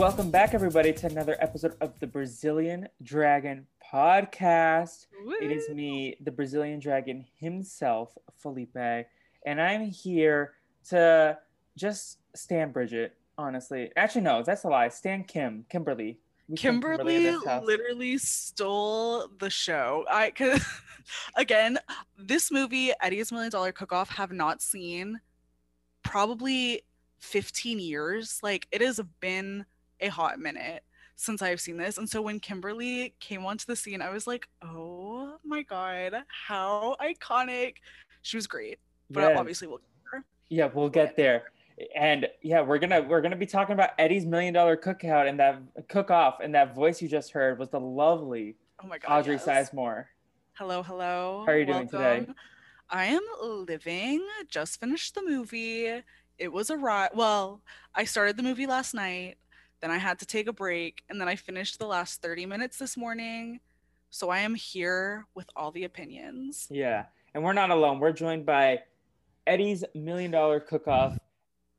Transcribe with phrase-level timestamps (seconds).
[0.00, 5.08] Welcome back, everybody, to another episode of the Brazilian Dragon Podcast.
[5.42, 8.74] It is me, the Brazilian Dragon himself, Felipe,
[9.44, 10.54] and I'm here
[10.88, 11.36] to
[11.76, 13.90] just stand Bridget, honestly.
[13.94, 14.88] Actually, no, that's a lie.
[14.88, 16.18] Stand Kim, Kimberly.
[16.48, 17.66] We Kimberly house.
[17.66, 20.06] literally stole the show.
[20.10, 20.62] I could
[21.36, 21.78] again,
[22.16, 25.20] this movie, Eddie's Million Dollar Cook Off, have not seen
[26.02, 26.86] probably
[27.18, 28.40] 15 years.
[28.42, 29.66] Like it has been
[30.00, 30.82] a hot minute
[31.16, 31.98] since I've seen this.
[31.98, 36.14] And so when Kimberly came onto the scene, I was like, oh my god,
[36.46, 37.74] how iconic.
[38.22, 38.78] She was great.
[39.10, 39.38] But Yes.
[39.38, 39.80] obviously we'll
[40.48, 41.44] Yeah, we'll get there.
[41.96, 45.60] And yeah, we're gonna we're gonna be talking about Eddie's million dollar cookout and that
[45.88, 49.20] cook off and that voice you just heard was the lovely oh my god.
[49.20, 49.46] Audrey yes.
[49.46, 50.04] Sizemore.
[50.54, 51.44] Hello, hello.
[51.46, 52.26] How are you doing today?
[52.90, 54.26] I am living.
[54.48, 56.02] Just finished the movie.
[56.38, 57.10] It was a ride.
[57.14, 57.62] Well,
[57.94, 59.38] I started the movie last night,
[59.80, 62.78] then I had to take a break, and then I finished the last 30 minutes
[62.78, 63.60] this morning.
[64.10, 66.66] So I am here with all the opinions.
[66.70, 67.04] Yeah,
[67.34, 68.00] and we're not alone.
[68.00, 68.80] We're joined by
[69.46, 71.16] Eddie's million dollar cook off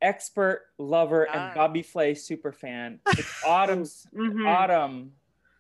[0.02, 1.34] expert lover Ah.
[1.48, 3.00] and Bobby Flay super fan.
[3.08, 4.48] It's Autumn's Mhm.
[4.48, 5.14] Autumn.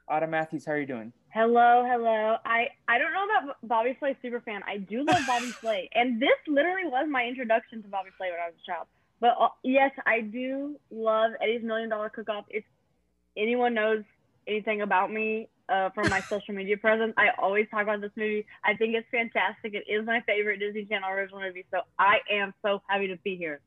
[0.07, 1.13] Autumn Matthews, how are you doing?
[1.29, 2.37] Hello, hello.
[2.45, 4.61] I I don't know about Bobby Flay super fan.
[4.65, 8.39] I do love Bobby Flay, and this literally was my introduction to Bobby Flay when
[8.39, 8.87] I was a child.
[9.21, 12.45] But uh, yes, I do love Eddie's Million Dollar Cook Off.
[12.49, 12.63] If
[13.37, 14.03] anyone knows
[14.47, 18.47] anything about me uh, from my social media presence, I always talk about this movie.
[18.65, 19.75] I think it's fantastic.
[19.75, 23.37] It is my favorite Disney Channel original movie, so I am so happy to be
[23.37, 23.61] here.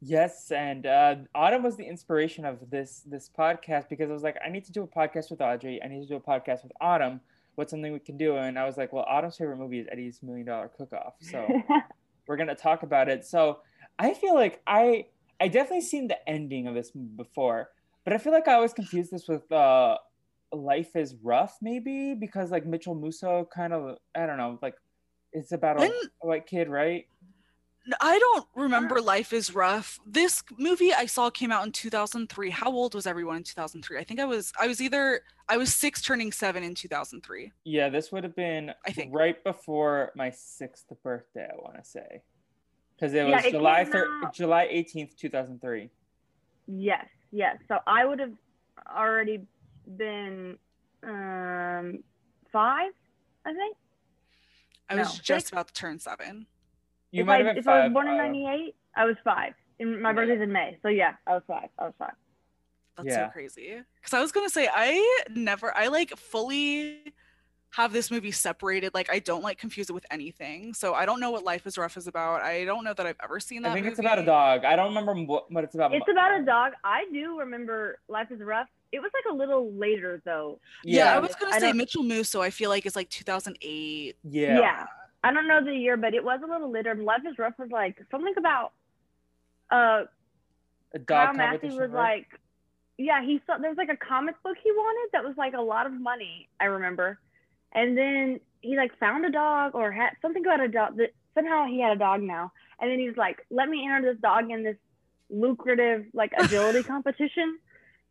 [0.00, 4.36] Yes, and uh, Autumn was the inspiration of this this podcast because I was like,
[4.44, 5.82] I need to do a podcast with Audrey.
[5.82, 7.20] I need to do a podcast with Autumn.
[7.56, 8.36] What's something we can do?
[8.36, 11.48] And I was like, well, Autumn's favorite movie is Eddie's Million Dollar Cook Off, so
[12.28, 13.24] we're gonna talk about it.
[13.24, 13.58] So
[13.98, 15.06] I feel like I
[15.40, 17.70] I definitely seen the ending of this before,
[18.04, 19.96] but I feel like I always confused this with uh,
[20.52, 24.76] Life is Ruff, maybe because like Mitchell Musso kind of I don't know like
[25.32, 27.06] it's about a, When- a white kid, right?
[28.00, 30.00] I don't remember Life is Ruff.
[30.06, 32.48] This movie I saw came out in 2003.
[32.48, 33.98] How old was everyone in 2003?
[33.98, 37.52] I think I was I was either I was 6 turning 7 in 2003.
[37.64, 39.14] Yeah, this would have been I think.
[39.14, 41.46] right before my sixth birthday.
[41.52, 42.22] I want to say
[42.96, 45.90] because it Yeah, was it July came thir- out- July eighteenth, two thousand three.
[46.66, 47.58] Yes, yes.
[47.68, 48.32] So I would have
[48.94, 49.46] already
[49.96, 50.58] been
[51.02, 52.02] um
[52.52, 52.92] five,
[53.44, 53.76] I think.
[54.88, 55.52] I was No, just six?
[55.52, 56.46] about to turn 7.
[57.10, 57.92] You if might I, have been if I was five.
[57.92, 59.54] born in uh, '98, I was five.
[59.80, 60.14] And my Yeah.
[60.14, 61.68] birthday's in May, so yeah, I was five.
[61.78, 62.12] I was five.
[62.96, 63.26] That's Yeah.
[63.28, 63.82] so crazy.
[64.00, 67.12] Because I was gonna say I never I like fully
[67.76, 68.94] have this movie separated.
[68.94, 70.74] Like I don't like confuse it with anything.
[70.74, 72.42] So I don't know what Life is Ruff is about.
[72.42, 73.72] I don't know that I've ever seen that.
[73.72, 74.64] I think it's about a dog.
[74.64, 75.92] I don't remember what, what it's about.
[75.94, 76.72] It's about a dog.
[76.84, 78.68] I do remember Life is Ruff.
[78.92, 80.60] It was like a little later though.
[80.84, 82.40] Yeah, I was gonna I say don't- Mitchell Musso.
[82.40, 84.16] I feel like it's like 2008.
[84.22, 84.86] yeah, Yeah.
[85.24, 86.94] I don't know the year, but it was a little later.
[86.94, 88.72] Life is Ruff was like something about
[89.72, 90.04] uh
[90.92, 92.18] A dog Kyle Massey was right?
[92.18, 92.26] like
[92.98, 95.60] yeah, he saw there was like a comic book he wanted that was like a
[95.60, 97.18] lot of money, I remember.
[97.74, 101.66] And then he like found a dog or had something about a dog that somehow
[101.66, 102.52] he had a dog now.
[102.80, 104.76] And then he's like, Let me enter this dog in this
[105.30, 107.58] lucrative like agility competition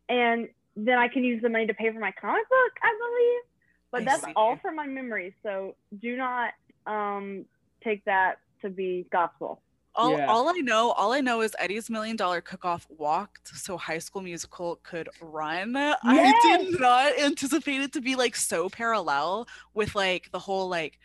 [0.08, 3.42] and then I can use the money to pay for my comic book, I believe.
[3.90, 4.32] But I that's see.
[4.34, 5.34] all from my memory.
[5.42, 6.52] So do not
[6.86, 7.44] um
[7.82, 9.60] take that to be gospel.
[9.96, 10.26] All, Yeah.
[10.26, 13.98] all I know, all I know is Eddie's Million Dollar Cook Off walked so High
[13.98, 15.76] School Musical could run.
[15.76, 20.98] I did not anticipate it to be like so parallel with like the whole like,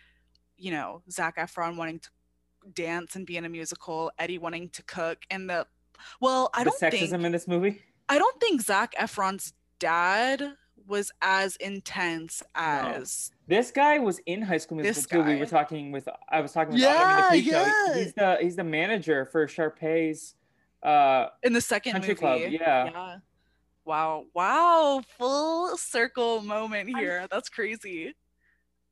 [0.57, 2.09] you know, Zac Efron wanting to
[2.74, 5.68] dance and be in a musical, Eddie wanting to cook, and the
[6.19, 7.81] well, I the don't sexism think in this movie.
[8.07, 10.56] I don't think Zac Efron's dad
[10.89, 15.24] was as intense as This guy was in High School Musical This too.
[15.24, 17.94] We were talking with I was talking with Yeah, Autumn in the yeah.
[17.94, 20.36] He's the he's the manager for Sharpay's
[20.83, 22.19] uh in the second Country movie.
[22.19, 22.39] Club.
[22.51, 22.86] Yeah.
[22.86, 23.18] Yeah.
[23.86, 24.25] Wow.
[24.33, 25.01] Wow.
[25.18, 27.27] Full circle moment here.
[27.31, 28.13] That's crazy.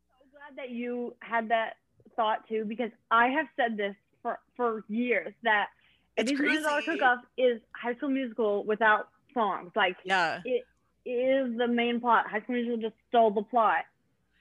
[0.07, 1.73] so glad that you had that
[2.15, 5.67] thought too because I have said this for for years that
[6.15, 6.99] It's Eddie's Million Dollar crazy.
[6.99, 9.71] Cook-Off is High School Musical without songs.
[9.75, 10.41] Like Yeah.
[10.45, 10.63] it
[11.07, 12.25] is the main plot.
[12.29, 13.85] High School Musical just stole the plot.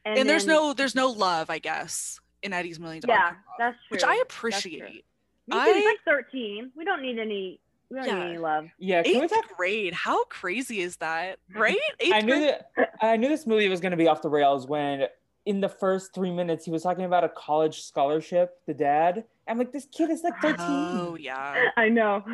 [0.05, 3.45] And, there's then- no there's no love, I guess, in Eddie's Million Dollar yeah, Cook-Off,
[3.59, 3.95] that's true.
[3.97, 5.05] which I appreciate.
[5.51, 6.73] I- He's like 13.
[6.77, 7.61] We don't need any.
[7.89, 8.15] We don't Yeah.
[8.19, 8.67] need any love.
[8.79, 9.95] yeah, can we Eighth talk grade.
[9.95, 11.39] How crazy is that?
[11.55, 11.77] Right?
[12.01, 12.55] Eighth I knew grade.
[12.77, 15.07] that I knew this movie was gonna be off the rails when
[15.45, 19.25] in the first three minutes he was talking about a college scholarship, the dad.
[19.47, 20.57] I'm like, this kid is like 13.
[20.61, 21.67] Oh yeah.
[21.77, 22.25] I know.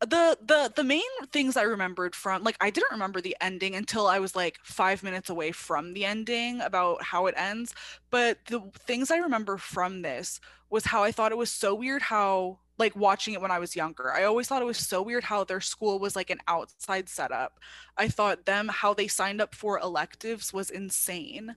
[0.00, 1.02] The the the main
[1.32, 5.02] things I remembered from like I didn't remember the ending until I was like five
[5.02, 7.74] minutes away from the ending about how it ends.
[8.10, 12.02] But the things I remember from this was how I thought it was so weird
[12.02, 14.12] how like watching it when I was younger.
[14.12, 17.60] I always thought it was so weird how their school was like an outside setup.
[17.96, 21.54] I thought them how they signed up for electives was insane.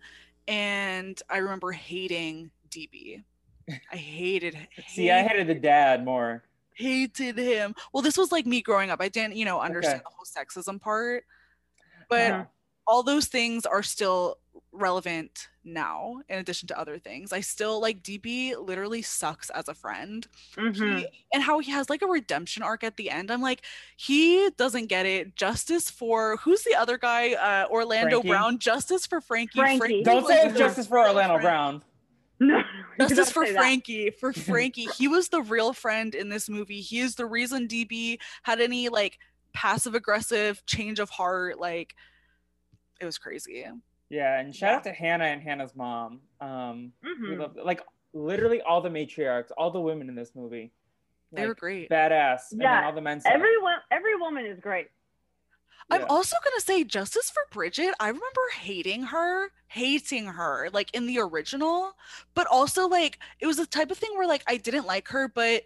[0.48, 3.24] And I remember hating DB.
[3.92, 4.56] I hated
[4.88, 6.44] See, I hated the dad more.
[6.78, 7.76] Hated him.
[7.94, 9.02] Well, this was like me growing up.
[9.02, 10.04] I didn't, you know, understand Okay.
[10.04, 10.26] the whole
[10.64, 11.26] sexism part.
[12.10, 12.46] But Uh-huh.
[12.86, 14.38] all those things are still
[14.72, 17.34] relevant now, in addition to other things.
[17.34, 20.28] I still like DB literally sucks as a friend.
[20.56, 21.00] Mhm.
[21.00, 23.32] He, and how he has like a redemption arc at the end.
[23.32, 23.62] I'm like,
[23.96, 25.36] he doesn't get it.
[25.36, 27.34] Justice for who's the other guy?
[27.34, 28.28] Uh Orlando Frankie?
[28.30, 28.60] Brown.
[28.60, 29.60] Justice for Frankie.
[29.60, 30.04] Frankie.
[30.04, 31.42] Don't say it's justice for Orlando friend.
[31.42, 31.84] Brown.
[32.40, 32.58] No.
[33.00, 33.60] you Justice for say that.
[33.60, 34.12] Frankie.
[34.12, 34.88] For Frankie.
[34.98, 36.82] He was the real friend in this movie.
[36.82, 39.18] He is the reason DB had any like
[39.54, 41.60] passive aggressive change of heart.
[41.60, 41.96] Like
[43.02, 43.66] it was crazy.
[44.10, 46.22] Yeah, and shout out to Hannah and Hannah's mom.
[46.40, 47.40] Um, we Mhm.
[47.40, 47.82] love like
[48.14, 50.72] literally all the matriarchs, all the women in this movie.
[51.34, 51.90] They were great.
[51.90, 52.52] badass.
[52.52, 53.20] And then Yeah, all the men.
[53.20, 53.34] suck.
[53.34, 54.88] Everyone, every woman is great.
[55.90, 57.94] I'm also gonna say justice for Bridget.
[58.00, 61.94] I remember hating her, hating her, like in the original,
[62.36, 65.28] but also like it was the type of thing where like I didn't like her,
[65.28, 65.64] but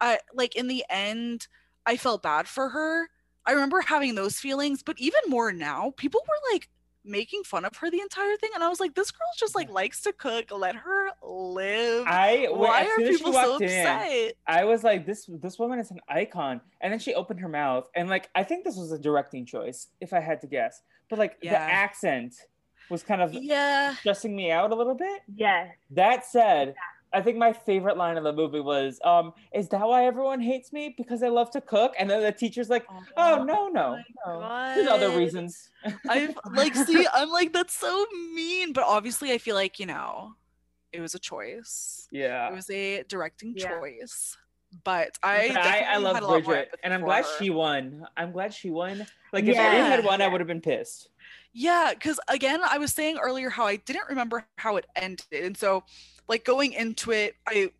[0.00, 1.46] I like in the end
[1.86, 3.08] I felt bad for her.
[3.46, 6.68] I remember having those feelings, but even more now, people were like
[7.04, 9.70] making fun of her the entire thing, and I was like, this girl just like
[9.70, 10.50] likes to cook.
[10.50, 12.04] Let her live.
[12.06, 14.34] I Why are soon as she people so walked in, upset?
[14.46, 16.60] I was like, this this woman is an icon.
[16.80, 19.88] And then she opened her mouth, and like I think this was a directing choice,
[20.00, 20.82] if I had to guess.
[21.08, 22.34] But like the accent
[22.90, 23.94] was kind of Yeah.
[23.96, 25.22] stressing me out a little bit.
[25.34, 26.74] yeah That said,
[27.12, 30.72] I think my favorite line of the movie was, um, "Is that why everyone hates
[30.72, 30.94] me?
[30.96, 32.86] Because I love to cook?" And then the teacher's like,
[33.16, 34.74] "Oh no, no, no.
[34.74, 35.70] There's other reasons."
[36.08, 38.72] I like see, I'm like, that's so mean.
[38.72, 40.34] But obviously I feel like, you know,
[40.92, 42.06] it was a choice.
[42.12, 42.48] Yeah.
[42.48, 43.78] It was a directing Yeah.
[43.80, 44.36] choice.
[44.84, 47.30] But I But I, I love had a lot more Bridget, and I'm glad her.
[47.40, 48.06] she won.
[48.16, 49.04] I'm glad she won.
[49.32, 49.62] Like if Yeah.
[49.64, 51.08] Eddie had won, I would have been pissed.
[51.52, 55.26] Yeah, because again, I was saying earlier how I didn't remember how it ended.
[55.32, 55.84] And so,
[56.28, 57.70] like, going into it, I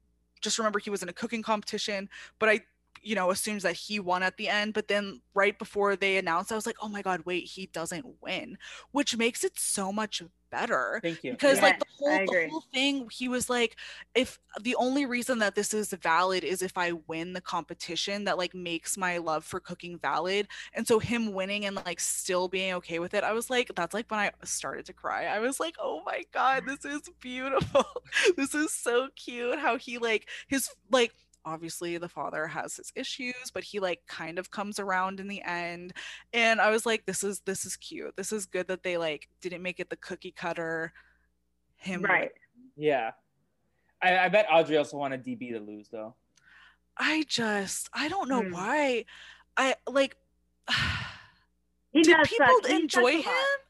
[0.41, 2.09] just remember he was in a cooking competition,
[2.39, 2.61] but I,
[3.03, 4.75] you know, assumed that he won at the end.
[4.75, 8.07] But then right before they announced, I was like, oh my God, wait, he doesn't
[8.21, 8.59] win,
[8.93, 11.01] which makes it so much better.
[11.03, 11.33] Thank you.
[11.33, 11.65] Because Yeah.
[11.65, 13.77] like the whole the whole thing, he was like,
[14.15, 18.39] if the only reason that this is valid is if I win the competition, that
[18.39, 20.49] like makes my love for cooking valid.
[20.75, 23.95] And so him winning and like still being okay with it, I was like, that's
[23.95, 25.27] like when I started to cry.
[25.27, 27.85] I was like, oh my god, this is beautiful.
[28.37, 29.59] this is so cute.
[29.59, 31.13] How he like his like
[31.45, 35.43] obviously the father has his issues but he like kind of comes around in the
[35.43, 35.93] end
[36.33, 39.29] and i was like this is this is cute this is good that they like
[39.41, 40.93] didn't make it the cookie cutter
[41.77, 42.11] him win.
[42.11, 42.31] Right.
[42.77, 43.13] Yeah.
[44.03, 46.15] I, I bet Audrey also wanted DB to lose though.
[46.99, 48.53] i just i don't know Hmm.
[48.53, 49.05] why
[49.57, 50.17] i like
[51.93, 52.71] He did does people suck.
[52.71, 53.61] Enjoy sucks him lot.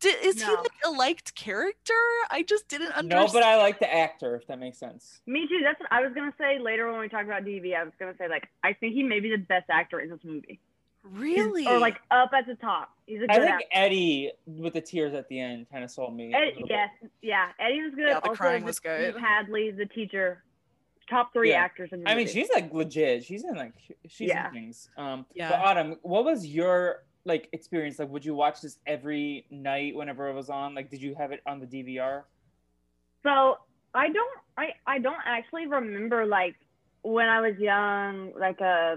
[0.00, 1.92] Did, is he like a liked character
[2.30, 5.20] i just didn't understand No, but I like the actor, if that makes sense.
[5.26, 5.60] Me too.
[5.62, 7.74] That's what I was gonna say later when we talk about DB.
[7.74, 10.20] I was gonna say like I think he may be the best actor in this
[10.24, 10.46] movie.
[10.48, 10.58] He's-
[11.38, 12.90] really Or like up at the top.
[13.06, 13.64] He's a good I think actor.
[13.72, 16.32] Eddie with the tears at the end kind of sold me.
[16.34, 16.70] a Ed, little bit.
[16.70, 16.90] yes,
[17.22, 17.48] yeah.
[17.58, 18.08] Eddie was good.
[18.08, 19.12] Yeah, the also, crying the- was good.
[19.14, 20.42] Steve Hadley, the teacher,
[21.08, 21.62] top three Yeah.
[21.62, 22.12] actors in the movie.
[22.12, 23.24] I mean, she's like legit.
[23.24, 23.72] She's in like
[24.08, 24.48] she's Yeah.
[24.48, 24.90] in things.
[24.98, 25.48] Um, Yeah.
[25.50, 27.98] But Autumn, what was your like experience?
[27.98, 30.74] Like, would you watch this every night whenever it was on?
[30.74, 32.24] Like, did you have it on the DVR?
[33.22, 33.58] So
[33.94, 36.56] I don't I, I don't actually remember like
[37.02, 38.96] when I was young, like uh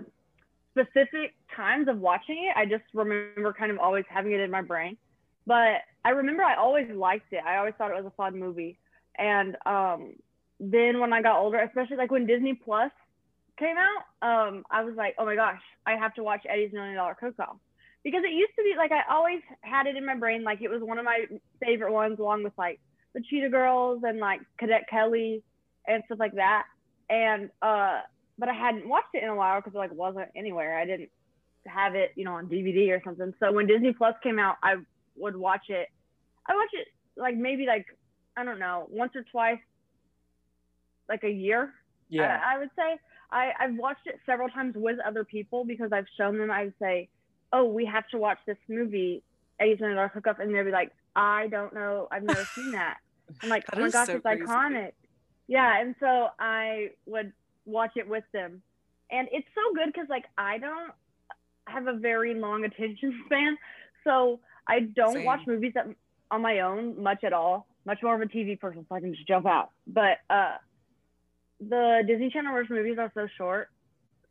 [0.72, 2.58] specific times of watching it.
[2.58, 4.98] I just remember kind of always having it in my brain.
[5.46, 7.44] but I remember I always liked it.
[7.46, 8.80] I always thought it was a fun movie.
[9.18, 10.14] And um,
[10.60, 12.92] then when I got older, especially like when Disney Plus
[13.60, 16.96] came out, um, I was like, oh my gosh, I have to watch Eddie's Million
[16.96, 17.58] Dollar Cook Off.
[18.04, 20.70] Because it used to be like I always had it in my brain, like it
[20.70, 21.26] was one of my
[21.64, 22.80] favorite ones, along with like
[23.14, 25.44] the Cheetah Girls and like Cadet Kelly
[25.88, 26.64] and stuff like that.
[27.10, 28.02] And uh,
[28.38, 30.80] but I hadn't watched it in a while because it like wasn't anywhere.
[30.80, 31.10] I didn't
[31.68, 33.34] have it, you know, on DVD or something.
[33.40, 34.76] So when Disney Plus came out, I
[35.16, 35.88] would watch it.
[36.48, 37.86] I watch it like maybe like
[38.36, 39.60] I don't know once or twice,
[41.10, 41.74] like a year.
[42.10, 42.40] Yeah.
[42.44, 42.98] I, I would say
[43.32, 46.52] I I've watched it several times with other people because I've shown them.
[46.52, 47.10] I would say,
[47.54, 49.24] oh, we have to watch this movie,
[49.60, 52.72] Eddie's Million Dollar Cook Off, and they'd be like, I don't know, I've never seen
[52.74, 52.98] that.
[53.42, 54.44] I'm like, That oh my gosh, so it's crazy.
[54.44, 54.92] iconic.
[55.48, 57.34] Yeah, and so I would
[57.66, 58.62] watch it with them,
[59.10, 60.92] and it's so good because like I don't
[61.68, 63.58] have a very long attention span,
[64.04, 65.88] so I don't watch movies that,
[66.30, 67.68] on my own much at all.
[67.84, 69.72] Much more of a TV person, so I can just jump out.
[69.88, 70.58] But uh,
[71.60, 73.70] the Disney Channel version movies are so short,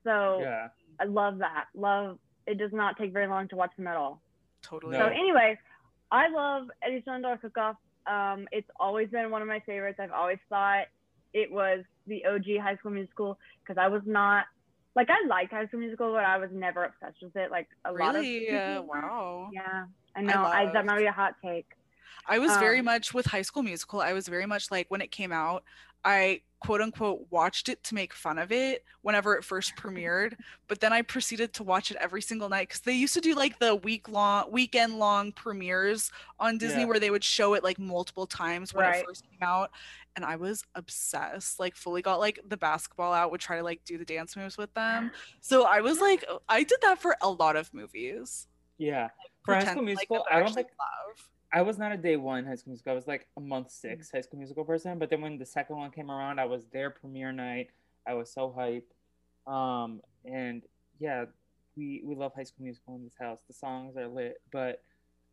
[0.05, 0.69] so yeah.
[1.01, 1.65] I love that.
[1.75, 2.19] Love
[2.51, 4.21] it does not take very long to watch them at all.
[4.63, 4.99] Totally.
[4.99, 5.07] No.
[5.07, 5.59] So anyway,
[6.11, 7.77] I love Eddie's Million Dollar Cook Off.
[8.07, 9.99] Um, it's always been one of my favorites.
[10.03, 10.85] I've always thought
[11.33, 14.47] it was the OG High School Musical because I was not
[14.97, 17.51] like I liked High School Musical, but I was never obsessed with it.
[17.51, 19.01] Like a lot of people Uh, were.
[19.01, 19.51] wow.
[19.53, 19.85] Yeah,
[20.17, 20.43] I know.
[20.43, 21.67] I, that loved- might be a hot take.
[22.27, 24.01] I was very Um, much with High School Musical.
[24.01, 25.63] I was very much like when it came out,
[26.05, 30.35] I quote unquote watched it to make fun of it whenever it first premiered,
[30.69, 33.35] but then I proceeded to watch it every single night because they used to do
[33.35, 36.87] like the week long, weekend long premieres on Disney Yeah.
[36.89, 39.01] where they would show it like multiple times when Right.
[39.01, 39.71] it first came out.
[40.17, 43.83] And I was obsessed, like fully got like the basketball out, would try to like
[43.87, 45.13] do the dance moves with them.
[45.41, 48.49] So I was like, I did that for a lot of movies.
[48.77, 49.09] Yeah.
[49.47, 51.29] For High School Musical, that I don't think love.
[51.53, 52.93] I was not a day one High School Musical.
[52.93, 54.99] I was like a month six High School Musical person.
[54.99, 57.71] But then when the second one came around, I was there premiere night.
[58.07, 58.89] I was so hype.
[59.53, 60.63] Um, and
[60.99, 61.25] yeah,
[61.77, 63.41] we we love High School Musical in this house.
[63.49, 64.41] The songs are lit.
[64.53, 64.83] But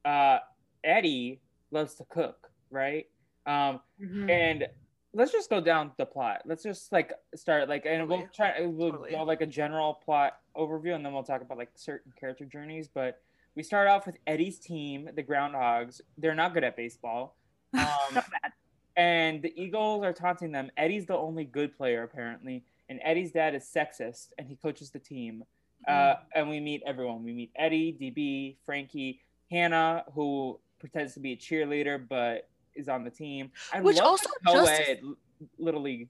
[0.05, 0.39] uh,
[0.83, 1.39] Eddie
[1.71, 3.05] loves to cook, right?
[3.45, 4.29] Um, Mhm.
[4.29, 4.67] and
[5.13, 6.41] let's just go down the plot.
[6.45, 8.59] Let's just like start like, and we'll try.
[8.61, 9.11] We'll Totally.
[9.11, 12.87] go like a general plot overview, and then we'll talk about like certain character journeys.
[12.87, 13.21] But
[13.57, 15.99] we start off with Eddie's team, the Groundhogs.
[16.17, 17.35] They're not good at baseball,
[17.73, 18.53] um, So bad.
[18.95, 20.69] and the Eagles are taunting them.
[20.77, 24.99] Eddie's the only good player apparently, and Eddie's dad is sexist, and he coaches the
[24.99, 25.43] team.
[25.87, 27.23] Uh, and we meet everyone.
[27.23, 33.03] We meet Eddie, DB, Frankie, Hannah, who pretends to be a cheerleader but is on
[33.03, 33.51] the team.
[33.73, 35.15] I Which also the just- co-ed L-
[35.57, 36.09] little league.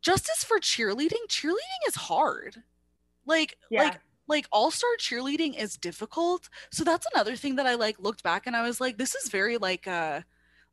[0.00, 2.62] justice for cheerleading cheerleading is hard
[3.26, 3.84] like Yeah.
[3.84, 8.46] like like all-star cheerleading is difficult so that's another thing that i like looked back
[8.46, 10.20] and i was like this is very like uh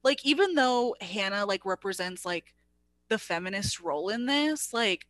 [0.04, 2.54] like even though hannah like represents like
[3.10, 5.06] the feminist role in this like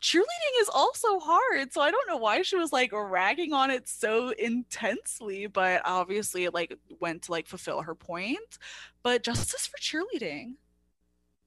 [0.00, 3.88] cheerleading is also hard so i don't know why she was like ragging on it
[3.88, 8.58] so intensely but obviously it like went to like fulfill her point
[9.02, 10.54] but justice for cheerleading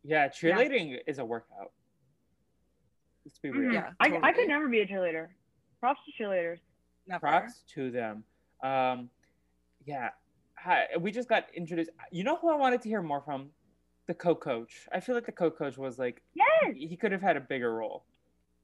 [0.03, 1.71] Yeah, cheerleading is a workout.
[3.23, 3.69] Let's be real.
[3.69, 3.73] Mhm.
[3.73, 5.29] Yeah, I, I could never be a cheerleader.
[5.81, 6.59] Props to cheerleaders.
[7.07, 7.19] Never.
[7.19, 8.23] Props to them.
[8.63, 9.09] Um,
[9.85, 10.09] yeah,
[10.55, 11.89] Hi, we just got introduced.
[12.11, 13.49] You know who I wanted to hear more from?
[14.05, 14.87] The co-coach.
[14.91, 16.75] I feel like the co-coach was like Yes.
[16.77, 18.03] he could have had a bigger role.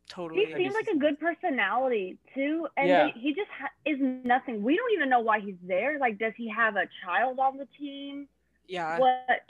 [0.07, 3.05] totally He seems like a good personality too, and Yeah.
[3.07, 4.61] they, he just ha- is nothing.
[4.61, 5.97] We don't even know why he's there.
[5.97, 8.27] Like, does he have a child on the team?
[8.67, 9.41] yeah What?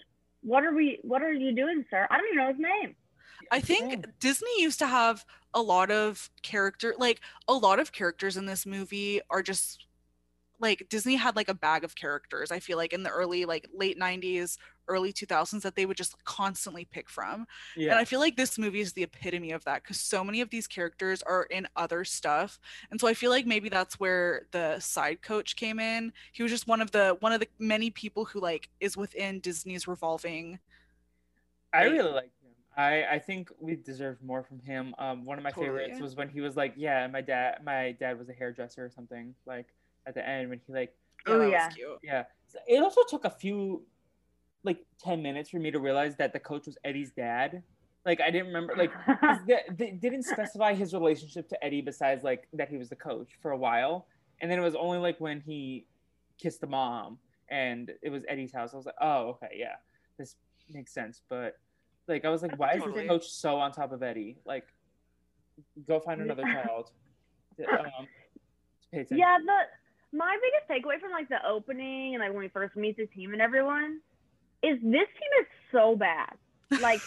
[0.43, 0.99] What are we?
[1.01, 2.07] What are you doing, sir?
[2.09, 2.95] I don't even know his name.
[3.51, 4.03] I think Same.
[4.19, 8.65] Disney used to have a lot of character, like a lot of characters in this
[8.65, 9.85] movie are just
[10.59, 12.51] like Disney had like a bag of characters.
[12.51, 16.15] I feel like in the early, like late 90s, early 2000s that they would just
[16.23, 17.45] constantly pick from.
[17.75, 17.91] Yeah.
[17.91, 20.49] And I feel like this movie is the epitome of that because so many of
[20.49, 22.59] these characters are in other stuff.
[22.89, 26.13] And so I feel like maybe that's where the side coach came in.
[26.31, 29.39] He was just one of the one of the many people who like is within
[29.39, 30.59] Disney's revolving.
[31.73, 32.31] I really like.
[32.77, 34.93] I, I think we deserved more from him.
[34.99, 35.79] Um, one of my Totally.
[35.79, 38.89] favorites was when he was like, "Yeah, my dad, my dad was a hairdresser or
[38.91, 39.65] something." Like
[40.05, 41.69] at the end when he like, Oh, that yeah.
[41.69, 41.99] cute.
[42.03, 42.23] yeah.
[42.45, 43.83] So it also took a few,
[44.63, 47.63] like ten minutes for me to realize that the coach was Eddie's dad.
[48.05, 48.91] Like I didn't remember Like
[49.47, 53.31] they, they didn't specify his relationship to Eddie besides like that he was the coach
[53.41, 54.05] for a while,
[54.39, 55.85] and then it was only like when he
[56.37, 57.17] kissed the mom
[57.49, 58.73] and it was Eddie's house.
[58.73, 59.75] I was like, oh okay, yeah,
[60.17, 60.35] this
[60.69, 61.21] makes sense.
[61.27, 61.57] But
[62.07, 63.01] like I was like, why is Totally.
[63.01, 64.37] this coach so on top of Eddie?
[64.45, 64.67] Like,
[65.87, 66.91] go find another child.
[67.59, 68.07] Um,
[68.93, 72.75] to yeah, the my biggest takeaway from like the opening and like when we first
[72.75, 73.99] meet the team and everyone
[74.63, 76.33] is this team is so bad.
[76.81, 77.01] Like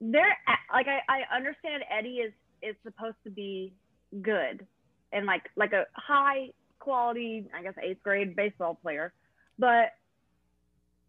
[0.00, 0.36] they're
[0.72, 3.72] like I, I understand Eddie is is supposed to be
[4.20, 4.66] good
[5.12, 6.48] and like like a high
[6.80, 9.12] quality I guess eighth grade baseball player,
[9.58, 9.92] but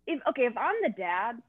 [0.05, 1.41] if okay if I'm the dad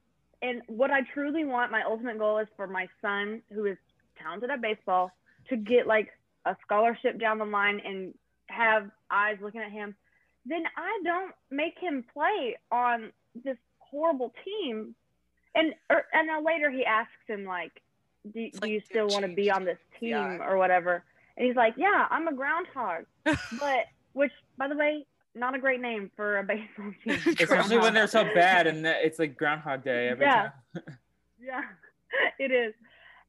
[0.43, 3.77] and what I truly want my ultimate goal is for my son who is
[4.21, 5.11] talented at baseball
[5.49, 6.09] to get like
[6.45, 8.15] a scholarship down the line and
[8.49, 9.95] have eyes looking at him,
[10.45, 13.13] then I don't make him play on
[13.45, 14.95] this horrible team.
[15.55, 17.83] And or, and then later he asks him like,
[18.25, 20.39] "Do, It's do you still want to be on this team Yeah.
[20.47, 21.03] or whatever?"
[21.37, 25.81] And he's like, "Yeah, I'm a groundhog." but which, by the way, not a great
[25.81, 27.19] name for a baseball team.
[27.39, 30.51] Especially when they're so bad and it's like Groundhog Day every Yeah.
[30.75, 30.83] time.
[31.39, 31.61] Yeah,
[32.39, 32.73] it is.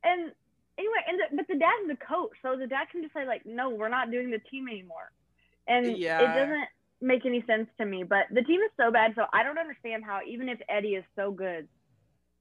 [0.03, 0.31] And
[0.77, 3.45] anyway, and the, but the dad's the coach, so the dad can just say like,
[3.45, 5.11] "No, we're not doing the team anymore,"
[5.67, 5.85] and
[6.23, 6.67] it doesn't
[7.01, 8.03] make any sense to me.
[8.03, 11.03] But the team is so bad, so I don't understand how even if Eddie is
[11.17, 11.67] so good,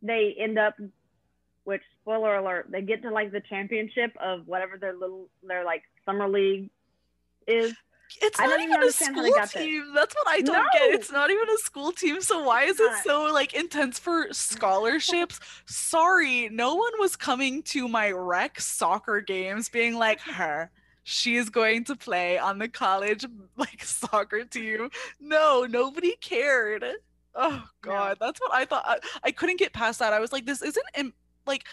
[0.03, 0.75] they end up.
[1.65, 5.83] Which spoiler alert, they get to like the championship of whatever their little their like
[6.05, 6.71] summer league
[7.49, 7.75] is.
[8.23, 9.93] It's I not even even a understand how they school team.
[9.95, 10.95] That's what I don't get.
[10.95, 12.21] It's not even a school team.
[12.21, 15.41] So why is it so like intense for scholarships?
[15.67, 20.71] Sorry, no one was coming to my rec soccer games being like her.
[21.05, 23.25] She is going to play on the college
[23.57, 24.91] like soccer team.
[25.21, 26.85] No, nobody cared.
[27.35, 28.85] Oh god, that's what I thought.
[28.87, 30.13] I, I couldn't get past that.
[30.13, 31.13] I was like, this isn't im-
[31.47, 31.65] like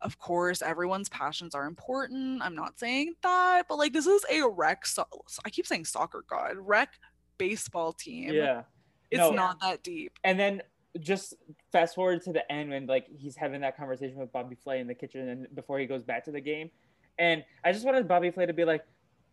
[0.00, 4.42] of course everyone's passions are important i'm not saying that but like this is a
[4.48, 5.06] rec so-
[5.44, 6.90] i keep saying soccer god rec
[7.38, 8.62] baseball team Yeah.
[9.10, 9.30] it's No.
[9.30, 10.62] not that deep And then
[11.00, 11.34] just
[11.72, 14.86] fast forward to the end when like he's having that conversation with Bobby Flay in
[14.86, 16.70] the kitchen and before he goes back to the game.
[17.18, 18.84] And I just wanted Bobby Flay to be like,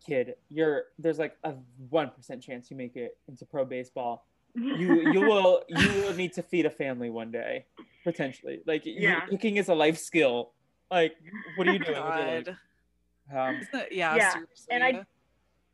[0.06, 1.52] kid, you're there's like a
[1.90, 4.26] one percent chance you make it into pro baseball.
[4.54, 7.66] You you will you will need to feed a family one day,
[8.04, 8.60] potentially.
[8.66, 9.20] Like Yeah.
[9.26, 10.52] cooking is a life skill.
[10.90, 11.16] Like,
[11.56, 11.88] what are you doing?
[12.04, 12.44] with your life?
[12.46, 12.56] god
[13.32, 13.60] Um,
[13.92, 14.66] yeah, Yeah, seriously.
[14.74, 15.06] and I-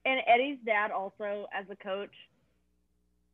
[0.04, 2.14] and Eddie's dad also as a coach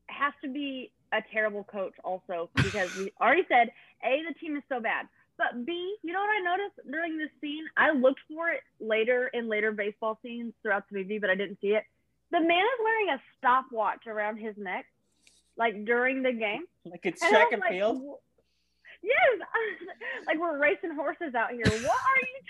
[0.09, 3.73] has to be a terrible coach also because we already said
[4.05, 5.07] a the team is so bad
[5.39, 9.29] but b you know what i noticed during this scene i looked for it later
[9.29, 11.85] in later baseball scenes throughout the movie but i didn't see it
[12.31, 14.87] the man is wearing a stopwatch around his neck
[15.57, 18.17] like during the game like it's and track and like, field.
[19.03, 19.41] "Wh- yes.
[20.27, 21.65] Like we're racing horses out here.
[21.67, 22.41] What are you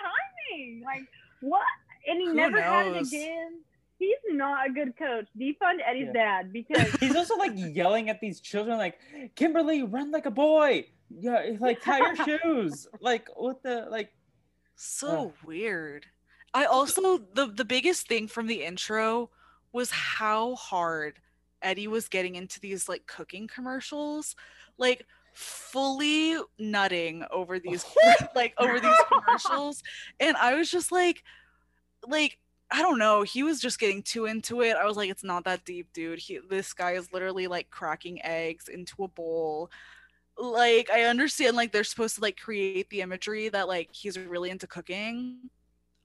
[0.58, 0.82] timing?
[0.84, 1.02] Like
[1.40, 1.62] what?
[2.06, 3.60] And he Who never had it again.
[3.98, 5.26] He's not a good coach.
[5.38, 6.42] Defund eddie's Yeah.
[6.42, 8.98] dad because He's also like yelling at these children, like
[9.36, 10.86] Kimberly, run like a boy.
[11.08, 12.86] Yeah, like tie your shoes.
[13.00, 14.12] Like what the like?
[14.74, 16.06] so weird.
[16.54, 19.30] I also the the biggest thing from the intro
[19.72, 21.18] was how hard
[21.62, 24.34] eddie was getting into these like cooking commercials.
[24.78, 27.84] Like fully nutting over oh, these
[28.34, 29.82] like over these commercials
[30.20, 31.22] and i was just like
[32.06, 32.38] like
[32.70, 35.44] i don't know he was just getting too into it i was like it's not
[35.44, 39.70] that deep dude he this guy is literally like cracking eggs into a bowl.
[40.38, 44.50] Like i understand like they're supposed to like create the imagery that like he's really
[44.50, 45.50] into cooking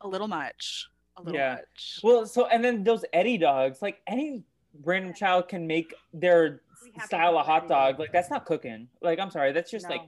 [0.02, 1.56] a little much a little Yeah.
[1.56, 2.00] much.
[2.04, 4.44] Well, so and then those Eddie dogs, like any
[4.84, 6.67] random child can make their We have to
[7.06, 8.00] style cook of hot dog.
[8.00, 8.88] Like that's not cooking.
[9.02, 9.96] Like I'm sorry, that's just No.
[9.96, 10.02] like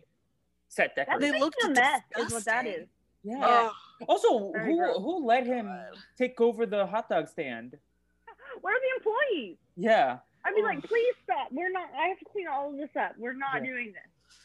[0.67, 1.21] set That's decoration.
[1.21, 2.83] They just looked a mess is what that disgusting.
[2.83, 2.87] is
[3.23, 3.41] yeah.
[3.43, 3.71] Ugh,
[4.07, 4.97] Also, who gross.
[4.97, 5.97] who let him God.
[6.17, 7.77] take over the hot dog stand?
[8.61, 10.19] where are the employees Yeah.
[10.45, 13.11] i'd be like please stop we're not i have to clean all of this up
[13.17, 13.69] we're not Yeah.
[13.71, 14.35] doing this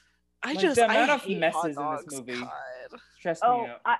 [0.42, 2.40] i Like, just the I amount of hate messes hot in this movie.
[2.40, 2.50] God.
[3.18, 3.80] Stressed oh me out.
[3.84, 3.96] i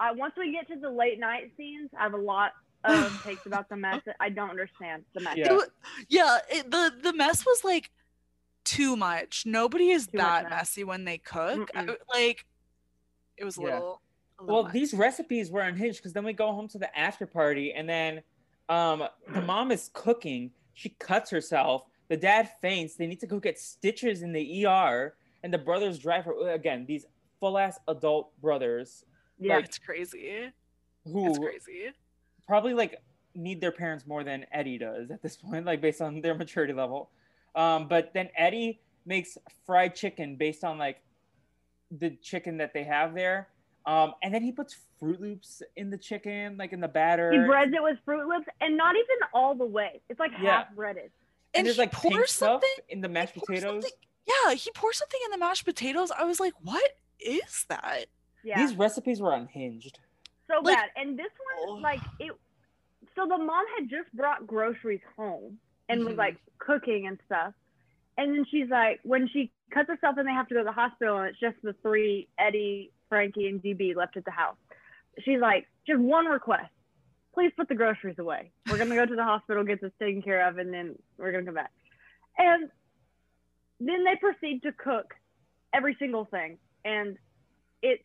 [0.00, 2.52] i once we get to the late night scenes i have a lot
[2.84, 5.58] of takes about the mess i don't understand the mess Yeah.
[5.58, 5.70] It
[6.08, 7.90] yeah it, the the mess was like
[8.64, 10.50] too much nobody is Too that mess.
[10.50, 12.46] messy when they cook I- like
[13.36, 13.66] it was a Yeah.
[13.74, 14.02] little,
[14.38, 14.72] a little Well, much.
[14.72, 18.20] these recipes were unhinged because then we go home to the after party, and then
[18.68, 20.50] um, the mom is cooking.
[20.74, 21.84] She cuts herself.
[22.08, 22.96] The dad faints.
[22.96, 25.14] They need to go get stitches in the ER,
[25.44, 26.84] and the brothers drive her again.
[26.86, 27.06] These
[27.38, 29.04] full ass adult brothers
[29.38, 30.50] yeah like, it's crazy
[31.04, 31.90] who it's crazy
[32.48, 32.96] probably like
[33.36, 36.72] need their parents more than Eddie does at this point, like based on their maturity
[36.72, 37.10] level.
[37.54, 41.02] Um, but then Eddie makes fried chicken based on like
[41.90, 43.48] the chicken that they have there.
[43.86, 47.30] Um, and then he puts Froot Loops in the chicken, like in the batter.
[47.32, 50.58] he breads it with froot loops and not even all the way it's like Yeah.
[50.64, 51.10] half breaded and,
[51.54, 53.84] and there's like pink pours stuff something in the mashed potatoes.
[54.26, 58.06] yeah he pours something in the mashed potatoes i was like what is that
[58.44, 59.98] yeah These recipes were unhinged.
[60.50, 61.30] So like- bad and this
[61.60, 61.74] Oh.
[61.74, 62.32] one like it
[63.14, 65.58] so the mom had just brought groceries home
[65.88, 66.18] and was Mhm.
[66.18, 67.54] like cooking and stuff.
[68.16, 70.72] And then she's like, when she cuts herself and they have to go to the
[70.72, 74.56] hospital, and it's just the three Eddie, Frankie, and DB left at the house.
[75.20, 76.70] She's like, just one request.
[77.32, 78.50] Please put the groceries away.
[78.68, 81.44] We're gonna go to the hospital, get this taken care of, and then we're gonna
[81.44, 81.72] come back.
[82.36, 82.70] And
[83.80, 85.14] then they proceed to cook
[85.72, 86.58] every single thing.
[86.84, 87.16] And
[87.82, 88.04] it,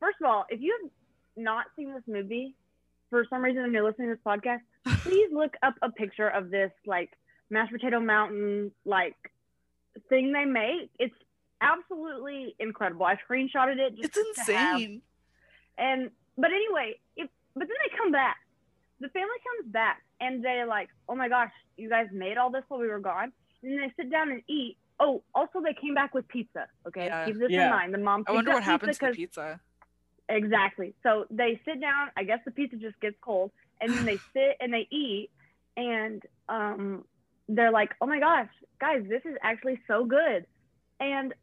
[0.00, 0.90] first of all, if you have
[1.36, 2.54] not seen this movie,
[3.10, 4.60] for some reason, and you're listening to this podcast,
[5.02, 7.10] please look up a picture of this like
[7.50, 9.16] mashed potato mountain like
[10.08, 10.90] thing they make.
[10.98, 11.14] It's
[11.60, 13.06] absolutely incredible.
[13.06, 13.96] I screenshotted it.
[13.96, 15.02] Just It's insane.
[15.78, 18.36] and but anyway, if but then they come back.
[19.00, 22.62] The family comes back and they're like, "Oh my gosh, you guys made all this
[22.68, 24.76] while we were gone." And they sit down and eat.
[25.00, 26.66] Oh, also they came back with pizza.
[26.86, 27.24] Okay, Yeah.
[27.26, 27.64] keep this Yeah.
[27.64, 27.94] in mind.
[27.94, 28.24] The mom.
[28.28, 29.60] I wonder what happened to the 'cause- pizza.
[30.28, 30.94] Exactly.
[31.02, 32.08] So they sit down.
[32.16, 35.30] I guess the pizza just gets cold, and then they sit and they eat,
[35.76, 37.04] and um,
[37.48, 38.48] they're like, "Oh my gosh,
[38.80, 40.46] guys, this is actually so good,"
[41.00, 41.34] and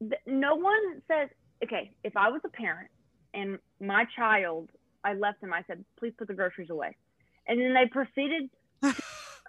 [0.00, 1.30] th- no one says,
[1.64, 2.90] "Okay, if I was a parent
[3.32, 4.70] and my child,
[5.04, 6.96] I left them, I said, please put the groceries away,"
[7.46, 8.50] and then they proceeded
[8.82, 8.94] to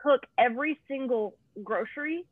[0.02, 2.26] cook every single grocery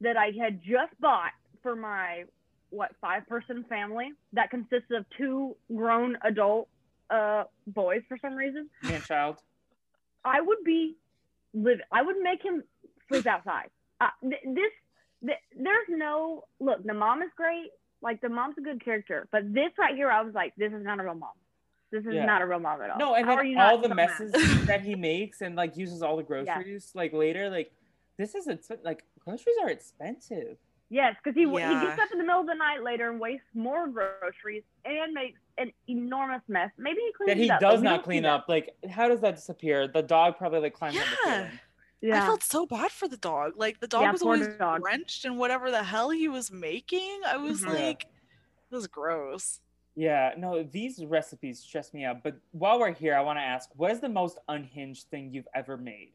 [0.00, 2.24] that I had just bought for my
[2.70, 6.68] what five person family that consists of two grown adult
[7.10, 8.68] uh boys for some reason?
[8.82, 9.36] Man child.
[10.24, 10.96] i would be
[11.54, 12.62] live i would make him
[13.08, 13.68] sleep outside.
[14.00, 14.72] Uh, th- this
[15.26, 17.70] th- there's no look the mom is great.
[18.02, 19.28] Like the mom's a good character.
[19.32, 21.30] But this right here i was like this is not a real mom.
[21.90, 22.24] This is Yeah.
[22.24, 22.98] not a real mom at all.
[22.98, 24.32] No, and How then all the messes
[24.66, 27.72] that he makes and like uses all the groceries like later, like
[28.16, 30.56] this is exp- like groceries are expensive.
[30.92, 33.46] Yes, because he he gets up in the middle of the night later and wastes
[33.54, 36.70] more groceries and makes an enormous mess.
[36.76, 38.28] Maybe he cleans That he it up, but does not don't see clean that.
[38.30, 38.44] up.
[38.48, 39.86] Like, how does that disappear?
[39.86, 41.50] The dog probably like climbs on the Yeah.
[42.02, 42.14] ceiling.
[42.16, 43.52] I felt so bad for the dog.
[43.56, 44.80] Like the dog Yeah, was always dog.
[44.82, 47.20] drenched in whatever the hell he was making.
[47.24, 47.66] I was Mhm.
[47.68, 47.72] Yeah.
[47.72, 49.60] like, it was gross.
[49.94, 52.22] Yeah, no, these recipes stress me out.
[52.24, 55.48] But while we're here, I want to ask, what is the most unhinged thing you've
[55.54, 56.14] ever made?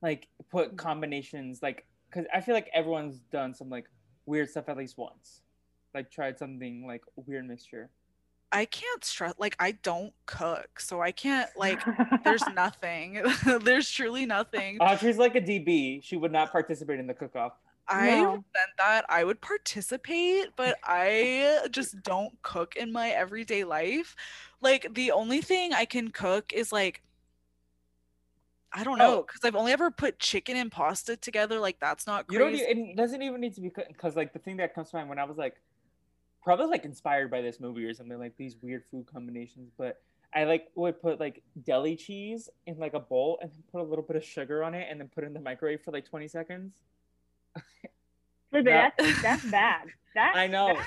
[0.00, 3.88] Like, put combinations, like, because I feel like everyone's done some like
[4.28, 5.40] weird stuff at least once.
[5.94, 7.90] Like, tried something like weird mixture.
[8.50, 11.82] I can't stress like I don't cook, so I can't like
[12.24, 13.22] there's nothing.
[13.62, 14.78] there's truly nothing.
[14.78, 16.02] Audrey's like a DB.
[16.02, 17.52] She would not participate in the cook-off.
[17.88, 18.24] I No.
[18.30, 18.44] resent
[18.78, 19.04] that.
[19.10, 24.16] I would participate, but I just don't cook in my everyday life.
[24.62, 27.02] Like the only thing I can cook is like
[28.72, 29.22] I don't know Oh.
[29.22, 31.58] because I've only ever put chicken and pasta together.
[31.58, 32.48] Like that's not You don't.
[32.50, 32.64] crazy.
[32.64, 35.18] It doesn't even need to be because like the thing that comes to mind when
[35.18, 35.56] I was like,
[36.42, 39.70] probably like inspired by this movie or something like these weird food combinations.
[39.78, 40.00] But
[40.34, 43.84] I like would put like deli cheese in like a bowl and then put a
[43.88, 46.04] little bit of sugar on it and then put it in the microwave for like
[46.06, 46.74] twenty seconds.
[48.50, 49.88] Felipe, That- that's that's bad.
[50.14, 50.74] That I know.
[50.74, 50.86] that-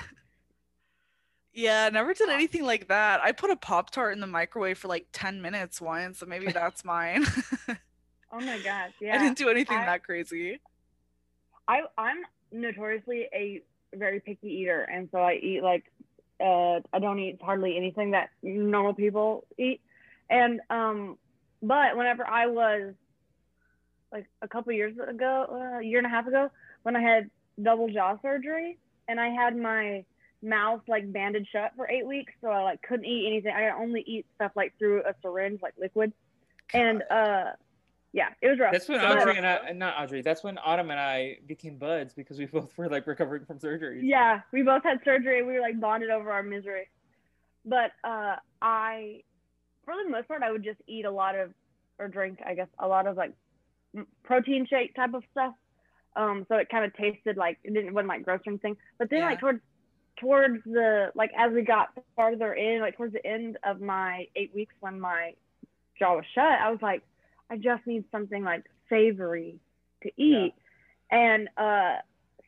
[1.54, 3.20] Yeah, never did anything like that.
[3.22, 6.46] I put a Pop Tart in the microwave for like 10 minutes once, so maybe
[6.52, 7.26] that's mine.
[7.68, 9.14] oh my gosh, yeah.
[9.14, 10.60] I didn't do anything I- that crazy.
[11.68, 12.18] I I'm
[12.50, 13.62] notoriously a
[13.94, 15.84] very picky eater, and so I eat like
[16.40, 19.80] uh I don't eat hardly anything that normal people eat,
[20.28, 21.18] and um
[21.62, 22.94] but whenever I was
[24.10, 26.50] like a couple years ago, uh, a year and a half ago,
[26.82, 27.30] when I had
[27.62, 30.04] double jaw surgery, and I had my
[30.42, 33.52] mouth like banded shut for eight weeks, so I like couldn't eat anything.
[33.54, 36.12] I could only eat stuff like through a syringe, like liquid,
[36.72, 37.52] and uh
[38.12, 38.72] yeah, it was rough.
[38.72, 40.20] That's when Audrey and I, not Audrey.
[40.20, 44.02] That's when Autumn and I became buds because we both were like recovering from surgery.
[44.04, 45.42] Yeah, we both had surgery.
[45.42, 46.88] We were like bonded over our misery.
[47.64, 49.22] But uh, I,
[49.84, 51.52] for the most part, I would just eat a lot of,
[51.98, 53.32] or drink, I guess, a lot of like
[54.24, 55.54] protein shake type of stuff.
[56.14, 58.76] Um, so it kind of tasted like it didn't it wasn't like gross or anything.
[58.98, 59.60] But then like towards
[60.20, 64.54] towards the like as we got farther in, like towards the end of my eight
[64.54, 65.34] weeks when my
[65.98, 67.02] jaw was shut, I was like,
[67.50, 69.56] I just need something like savory
[70.02, 70.54] to eat.
[71.10, 71.96] And uh,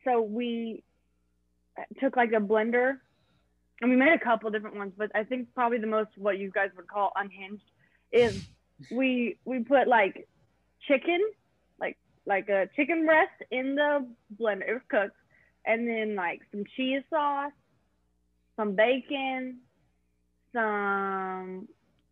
[0.03, 0.83] so we
[1.99, 2.97] took like a blender
[3.81, 6.49] and we made a couple different ones, but I think probably the most what you
[6.49, 7.63] guys would call unhinged
[8.11, 8.47] is
[8.91, 10.27] we we put like
[10.87, 11.19] chicken,
[11.79, 14.07] like like a chicken breast in the
[14.39, 14.67] blender.
[14.67, 15.17] It was cooked,
[15.65, 17.51] and then like some cheese sauce,
[18.55, 19.59] some bacon,
[20.53, 21.67] some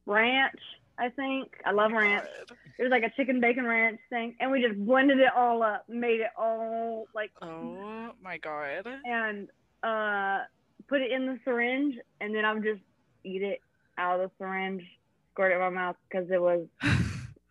[0.06, 0.60] ranch.
[0.98, 2.28] I think I love ranch.
[2.48, 2.58] God.
[2.78, 5.86] It was like a chicken bacon ranch thing, and we just blended it all up,
[5.90, 8.86] made it all like Oh my god.
[9.06, 9.48] and
[9.84, 10.44] uh,
[10.88, 12.82] put it in the syringe, and then I would just
[13.24, 13.60] eat it
[13.98, 14.84] out of the syringe,
[15.32, 16.66] squirt it in my mouth because it was.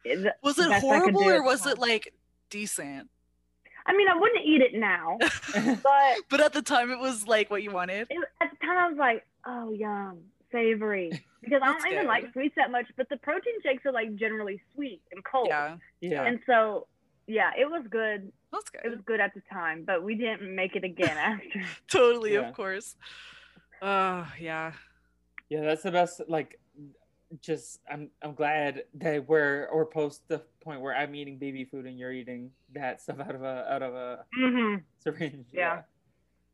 [0.05, 2.13] It, Was it best I could horrible or was it like
[2.51, 3.09] decent.
[3.87, 5.19] I mean, I wouldn't eat it now,
[5.83, 8.07] but But at the time, it was like what you wanted.
[8.11, 10.19] it, at the time I was like, oh, yum,
[10.51, 11.11] savory.
[11.43, 14.61] Because I don't even like sweets that much, but the protein shakes are like generally
[14.77, 15.49] sweet and cold.
[15.51, 16.23] Yeah, Yeah.
[16.23, 16.87] And so,
[17.27, 18.31] yeah, it was good.
[18.53, 18.83] that's good.
[18.85, 19.07] It was good.
[19.07, 21.63] good at the time, but we didn't make it again after.
[21.89, 22.49] Totally, Yeah.
[22.49, 22.95] of course.
[23.83, 24.71] Oh yeah.
[25.49, 26.21] Yeah, that's the best.
[26.29, 26.61] Like,
[27.41, 31.87] just I'm I'm glad that we're or post the point where I'm eating baby food
[31.87, 34.77] and you're eating that stuff out of a out of a mm-hmm.
[34.99, 35.47] syringe.
[35.53, 35.83] Yeah.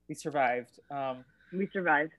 [0.09, 0.79] we survived.
[0.91, 2.13] Um, We survived.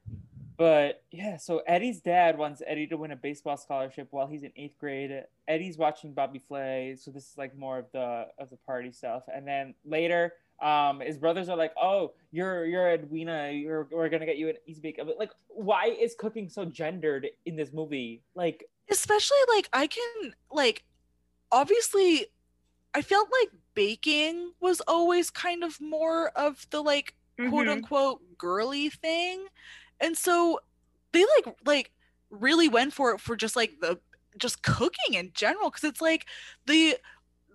[0.57, 4.51] but yeah, so Eddie's dad wants Eddie to win a baseball scholarship while he's in
[4.55, 5.23] eighth grade.
[5.47, 9.23] Eddie's watching Bobby Flay, so this is like more of the of the party stuff.
[9.33, 13.51] And then later, um, his brothers are like, "Oh, you're you're Edwina.
[13.51, 17.27] You're we're gonna get you an easy bake oven." Like, why is cooking so gendered
[17.45, 18.23] in this movie?
[18.35, 20.83] Like, Especially like I can like
[21.51, 22.27] obviously
[22.93, 27.71] I felt like baking was always kind of more of the like quote Mhm.
[27.73, 29.47] unquote girly thing.
[29.99, 30.59] And so
[31.13, 31.91] they like like
[32.29, 33.99] really went for it for just like the
[34.37, 36.25] just cooking in general because it's like
[36.65, 36.97] the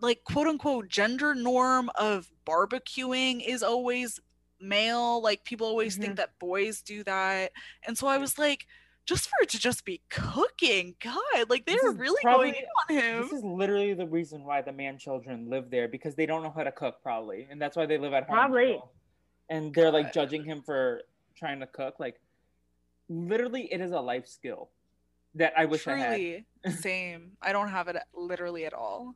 [0.05, 4.21] like quote unquote gender norm of barbecuing is always
[4.61, 6.17] male like people always think Mhm.
[6.17, 7.53] that boys do that
[7.87, 8.67] and so i was like
[9.05, 13.03] just for it to just be cooking god like they're really probably- going in on
[13.03, 16.43] him this is literally the reason why the man children live there because they don't
[16.43, 18.35] know how to cook, probably, and that's why they live at home.
[18.37, 18.73] Probably.
[18.75, 18.91] still.
[19.51, 21.03] And they're like judging him for
[21.37, 21.97] trying to cook.
[22.01, 22.19] Like,
[23.11, 24.71] literally, it is a life skill
[25.35, 25.97] that I wish I
[26.65, 26.75] had.
[26.79, 29.15] same i don't have it literally at all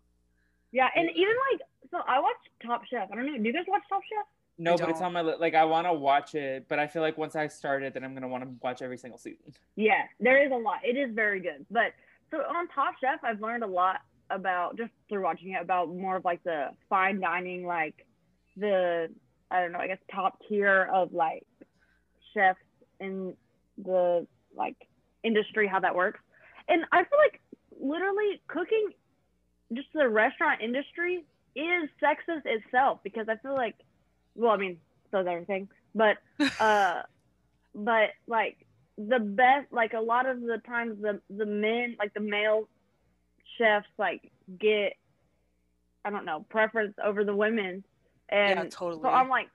[0.73, 3.09] Yeah, and even like, so I watched Top Chef.
[3.11, 3.37] I don't know.
[3.37, 4.27] Do you guys watch Top Chef?
[4.59, 5.55] No, but it's on my li- like.
[5.55, 8.13] I want to watch it, but I feel like once I start it, then I'm
[8.13, 9.55] gonna want to watch every single season.
[9.77, 10.81] Yeah, there is a lot.
[10.83, 11.65] It is very good.
[11.71, 11.93] But
[12.31, 14.01] so on Top Chef, I've learned a lot
[14.31, 18.07] about just through watching it about more of like the fine dining, like
[18.57, 19.09] the
[19.51, 21.47] I don't know, I guess top tier of like
[22.35, 22.59] chefs
[23.01, 23.35] in
[23.83, 24.77] the like
[25.23, 26.21] industry, how that works.
[26.69, 27.41] And I feel like
[27.81, 28.91] literally cooking,
[29.73, 33.75] just the restaurant industry is sexist itself because I feel like,
[34.35, 34.79] well, I mean,
[35.11, 36.19] so is everything, but
[36.61, 37.03] uh,
[37.75, 38.57] but like
[38.97, 42.69] the best, like a lot of the times the the men, like the male
[43.59, 44.95] chefs, like get,
[46.05, 47.85] I don't know, preference over the women,
[48.29, 49.49] and yeah totally so I'm like,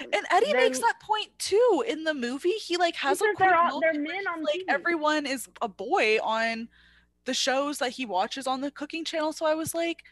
[0.00, 2.50] And Eddie makes that point too in the movie.
[2.52, 4.64] He like has a Because they're all- they're men on like TV.
[4.68, 6.68] everyone is a boy on
[7.24, 9.32] the shows that he watches on the cooking channel.
[9.32, 10.02] So I was like,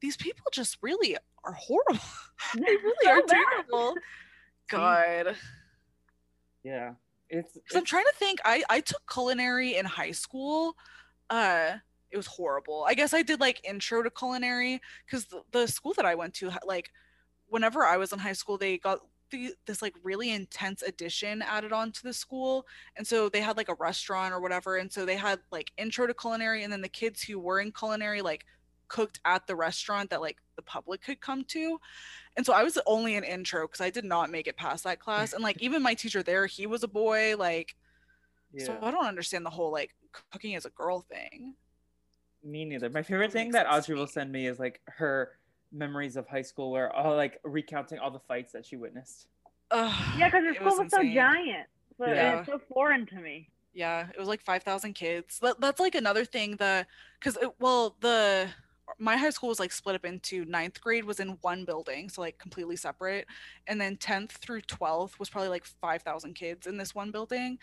[0.00, 2.00] these people just really are horrible.
[2.54, 3.28] they really so are bad.
[3.28, 3.94] terrible.
[4.70, 5.36] God.
[6.64, 6.94] Yeah,
[7.28, 7.54] it's.
[7.54, 8.40] Because I'm trying to think.
[8.44, 10.76] I I took culinary in high school.
[11.28, 11.72] Uh,
[12.10, 12.84] it was horrible.
[12.86, 16.34] I guess I did like intro to culinary because the, the school that I went
[16.34, 16.90] to, like,
[17.48, 19.00] whenever I was in high school, they got
[19.32, 22.66] the, this like really intense addition added on to the school,
[22.96, 26.06] and so they had like a restaurant or whatever, and so they had like intro
[26.06, 28.44] to culinary, and then the kids who were in culinary like
[28.92, 31.80] cooked at the restaurant that like the public could come to.
[32.36, 35.00] And so I was only an intro because I did not make it past that
[35.00, 35.32] class.
[35.32, 37.34] And like even my teacher there, he was a boy.
[37.36, 37.74] Like
[38.52, 38.66] yeah.
[38.66, 39.94] so I don't understand the whole like
[40.30, 41.54] cooking as a girl thing.
[42.44, 42.90] Me neither.
[42.90, 45.30] My favorite thing that Audrey will send me is like her
[45.72, 49.26] memories of high school, where all like recounting all the fights that she witnessed.
[49.70, 51.66] Ugh, yeah, because her school was, so giant,
[51.98, 52.40] so Yeah.
[52.40, 53.48] it's so foreign to me.
[53.74, 55.38] Yeah, it was like five thousand kids.
[55.40, 56.56] That, that's like another thing.
[56.56, 56.86] The
[57.18, 58.48] because well the
[58.98, 62.20] my high school was like split up into ninth grade was in one building, so
[62.20, 63.26] like completely separate,
[63.66, 67.58] and then tenth through twelfth was probably like five thousand kids in this one building,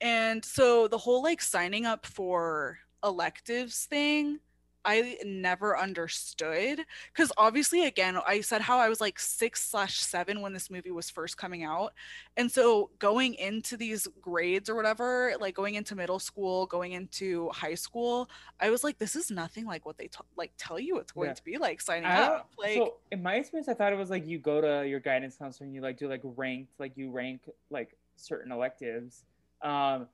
[0.00, 4.40] and so the whole like signing up for electives thing.
[4.84, 6.80] I never understood
[7.12, 10.90] because obviously, again, I said how I was like six slash seven when this movie
[10.90, 11.92] was first coming out,
[12.36, 17.48] and so going into these grades or whatever, like going into middle school, going into
[17.50, 18.28] high school,
[18.60, 21.28] I was like, this is nothing like what they t- like tell you it's going
[21.28, 21.34] Yeah.
[21.34, 22.50] to be like signing I up.
[22.58, 25.36] Like, so in my experience, I thought it was like you go to your guidance
[25.36, 29.24] counselor and you like do like ranked, like you rank like certain electives,
[29.62, 30.08] um,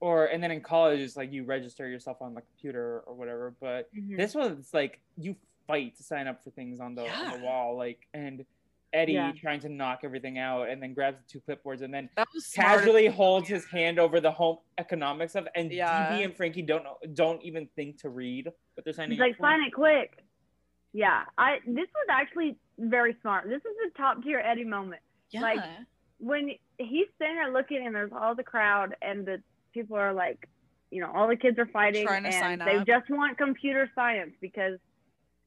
[0.00, 3.54] or and then in college it's like you register yourself on the computer or whatever.
[3.60, 4.16] But Mhm.
[4.16, 7.76] this one's like you fight to sign up for things on the on the wall,
[7.76, 8.44] like and
[8.94, 9.32] Eddie Yeah.
[9.32, 12.68] trying to knock everything out and then grabs the two clipboards and then that smart
[12.78, 16.12] casually holds his hand over the home economics of and Yeah.
[16.12, 19.36] DB and Frankie don't know, don't even think to read what they're signing He's like,
[19.36, 19.42] for.
[19.42, 20.22] sign it quick.
[20.94, 21.58] Yeah, I.
[21.66, 23.46] This was actually very smart.
[23.46, 25.02] This is a top tier Eddie moment.
[25.30, 25.42] Yeah.
[25.42, 25.60] like,
[26.18, 29.42] when he's sitting there looking and there's all the crowd and the
[29.78, 30.48] people are like,
[30.90, 32.86] you know, all the kids are fighting Trying to and sign they up.
[32.86, 34.78] just want computer science because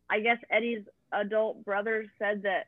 [0.10, 2.68] I guess Eddie's adult brother said that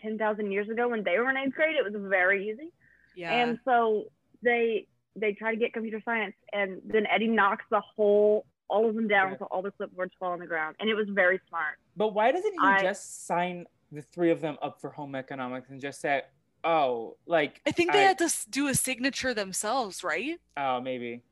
[0.00, 2.72] 10,000 years ago when they were in eighth grade, it was very easy.
[3.16, 3.32] Yeah.
[3.32, 4.04] And so
[4.42, 8.96] they they try to get computer science, and then Eddie knocks the whole all of
[8.96, 9.38] them down, Yeah.
[9.38, 11.76] so all the clipboards fall on the ground, and it was very smart.
[11.96, 15.70] But why doesn't he I- just sign the three of them up for home economics
[15.70, 16.22] and just say,
[16.64, 20.40] "Oh, like I think they had to do a signature themselves, right?
[20.56, 21.22] oh maybe."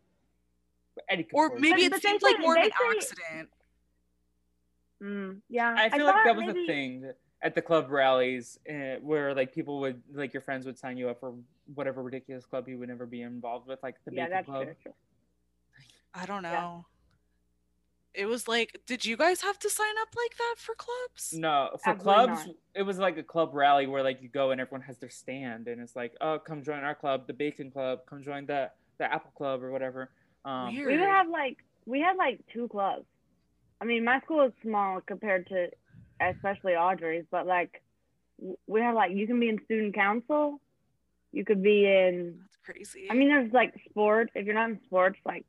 [1.09, 1.87] Eddie Or maybe it.
[1.87, 3.49] it But they seemed like more of an say- accident.
[5.03, 8.97] Mm, yeah, I feel like that was maybe- a thing at the club rallies uh,
[9.01, 11.35] where like people would like your friends would sign you up for
[11.75, 14.64] whatever ridiculous club you would never be involved with, like the Yeah, that's club.
[14.66, 14.75] true.
[14.83, 14.92] true.
[16.14, 16.83] I don't Yeah.
[18.14, 18.22] Know.
[18.22, 21.33] It was like, did you guys have to sign up like that for clubs?
[21.33, 22.57] No, for Absolutely clubs, not.
[22.75, 25.68] it was like a club rally where like you go and everyone has their stand,
[25.68, 28.01] and it's like, oh, come join our club, the Bacon Club.
[28.09, 30.11] Come join the the Apple Club or whatever.
[30.44, 33.05] Um, We would have like we had like two clubs.
[33.81, 35.68] I mean, my school is small compared to,
[36.20, 37.83] especially Audrey's, but like
[38.66, 40.61] we have like you can be in student council,
[41.33, 42.38] you could be in.
[42.40, 43.09] That's crazy.
[43.11, 44.31] I mean, there's like sport.
[44.35, 45.44] If you're not in sports, like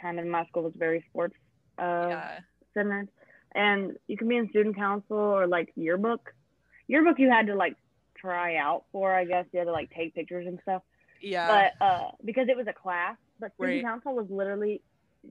[0.00, 1.34] kind of my school was very sports
[1.80, 2.38] uh, yeah.
[2.74, 3.08] centered,
[3.54, 6.32] and you can be in student council or like yearbook.
[6.88, 7.76] Yearbook you had to like
[8.16, 9.46] try out for, I guess.
[9.52, 10.82] You had to like take pictures and stuff
[11.22, 11.48] Yeah.
[11.80, 13.84] but uh because it was a class but student Right.
[13.84, 14.82] council was literally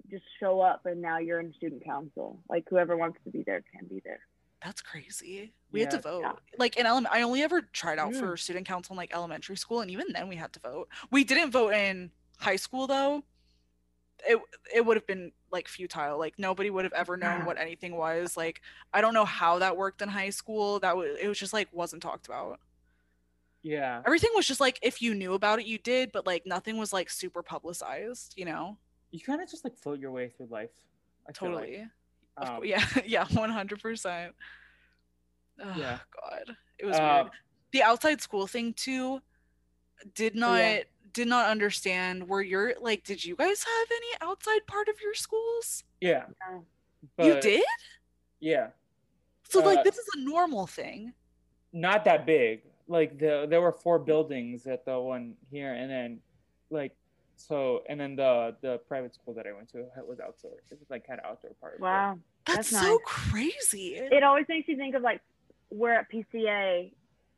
[0.09, 3.63] just show up and now you're in student council like whoever wants to be there
[3.73, 4.19] can be there
[4.63, 5.53] That's crazy.
[5.71, 6.21] We had to vote.
[6.21, 6.33] Yeah.
[6.57, 8.19] Like in element, I only ever tried out Mm.
[8.19, 10.89] for student council in like elementary school, and even then we had to vote.
[11.11, 13.23] We didn't vote in high school though.
[14.27, 14.37] It
[14.73, 16.17] it would have been like futile.
[16.17, 18.35] Like nobody would have ever known what anything was.
[18.37, 18.61] Like
[18.93, 20.79] I don't know how that worked in high school.
[20.79, 22.59] That was it was just like wasn't talked about.
[23.61, 26.77] yeah, Everything was just like if you knew about it, you did, but like nothing
[26.77, 28.33] was like super publicized.
[28.37, 28.77] You know,
[29.11, 30.69] you kind of just like float your way through life.
[31.25, 31.35] I like.
[31.35, 31.87] totally.
[32.37, 34.33] Of Um, yeah, yeah, one hundred percent.
[35.61, 35.99] Oh, Yeah.
[36.21, 37.31] God, it was Uh, weird.
[37.71, 39.21] The outside school thing too.
[40.15, 40.83] Did not Oh, yeah.
[41.13, 42.27] Did not understand.
[42.27, 43.03] Were your like?
[43.03, 45.83] Did you guys have any outside part of your schools?
[46.01, 46.65] Yeah, No.
[47.25, 47.63] you did.
[48.39, 48.67] Yeah,
[49.43, 51.13] So uh, like this is a normal thing.
[51.73, 52.61] not that big.
[52.87, 56.19] Like the there were four buildings at the one here, and then
[56.69, 56.95] like
[57.35, 60.53] so, and then the the private school that I went to had- was outdoor.
[60.71, 61.73] It was like had outdoor part.
[61.75, 61.83] of it.
[61.83, 62.99] wow That's, That's so nice.
[63.05, 63.95] crazy.
[63.95, 65.21] it always makes you think of like
[65.71, 66.91] we're at pca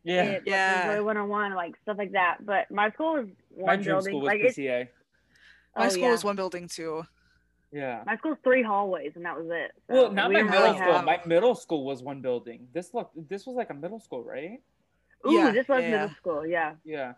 [0.04, 0.86] Yeah, it, Yeah.
[0.98, 4.22] like, 101 like stuff like that but my school was one my dream building school
[4.22, 4.88] was like PCA.
[5.78, 6.12] My oh, school yeah.
[6.12, 7.04] was one building too.
[7.72, 8.04] Yeah.
[8.06, 10.78] my school's three hallways and that was it so Well, not we my middle really
[10.78, 10.94] school.
[10.94, 12.68] have- My middle school was one building.
[12.74, 13.12] This look.
[13.16, 14.62] This was like a middle school, right?
[15.28, 17.14] ooh Yeah, this was yeah, middle school yeah Yeah.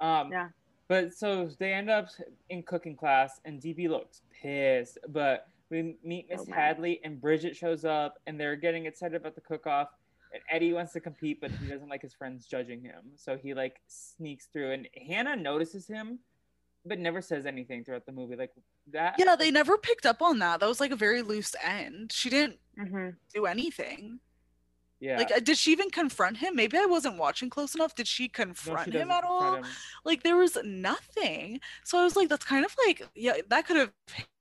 [0.00, 0.48] Um, Yeah.
[0.86, 2.08] But so they end up
[2.48, 4.96] in cooking class, and DB looks pissed.
[5.08, 6.52] But we meet Miss Oh.
[6.54, 9.88] Hadley, and Bridget shows up, and they're getting excited about the cook-off.
[10.32, 13.54] And Eddie wants to compete, but he doesn't like his friends judging him, so he
[13.54, 14.72] like sneaks through.
[14.72, 16.20] And Hannah notices him,
[16.84, 18.36] but never says anything throughout the movie.
[18.36, 18.52] Like
[18.92, 19.14] that.
[19.18, 20.60] Yeah, they never picked up on that.
[20.60, 22.12] That was like a very loose end.
[22.12, 24.20] She didn't hmm do anything.
[25.00, 25.16] Yeah.
[25.18, 26.56] Like, uh, did she even confront him?
[26.56, 27.94] Maybe I wasn't watching close enough.
[27.94, 28.28] Did she
[28.64, 29.54] No, she confront him at all?
[29.54, 29.78] him.
[30.04, 31.60] Like, there was nothing.
[31.84, 33.92] So I was like, that's kind of like, yeah, that could have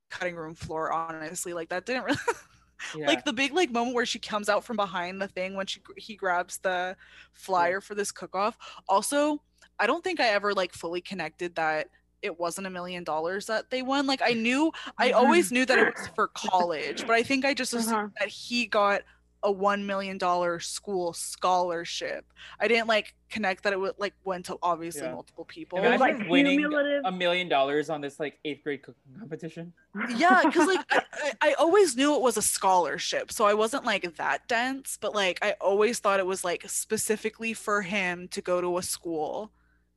[0.10, 0.92] cutting room floor.
[0.92, 2.18] Honestly, like that didn't really.
[2.96, 3.08] Yeah.
[3.08, 5.82] like the big like moment where she comes out from behind the thing when she
[5.98, 6.96] he grabs the
[7.34, 8.58] flyer for this cook off.
[8.88, 9.42] Also,
[9.80, 11.90] I don't think I ever like fully connected that
[12.22, 14.08] it wasn't a million dollars that they won.
[14.08, 17.54] Like I knew I always knew that it was for college, but I think I
[17.54, 18.08] just assumed Uh-huh.
[18.20, 19.02] that he got
[19.48, 22.26] a one million dollar school scholarship.
[22.60, 25.14] I didn't like connect that it would like went to obviously Yeah.
[25.14, 25.78] multiple people.
[25.80, 29.74] Imagine like, winning cumulative- a million dollars on this like eighth grade cooking competition.
[30.18, 33.84] yeah because like I, I, I always knew it was a scholarship so i wasn't
[33.86, 38.42] like that dense but like i always thought it was like specifically for him to
[38.42, 39.52] go to a school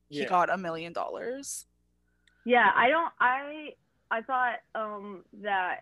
[0.09, 1.65] he got a million dollars
[2.45, 3.13] Yeah, I don't.
[3.19, 3.73] I
[4.09, 5.77] I thought um that I,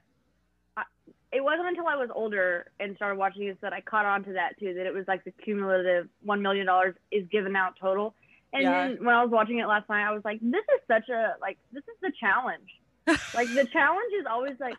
[1.31, 4.33] it wasn't until I was older and started watching this that I caught on to
[4.33, 4.73] that too.
[4.73, 8.15] That it was like the cumulative one million dollars is given out total.
[8.53, 8.87] And Yeah.
[8.87, 11.35] then when I was watching it last night, I was like, this is such a
[11.41, 12.69] like this is the challenge.
[13.33, 14.75] like the challenge is always like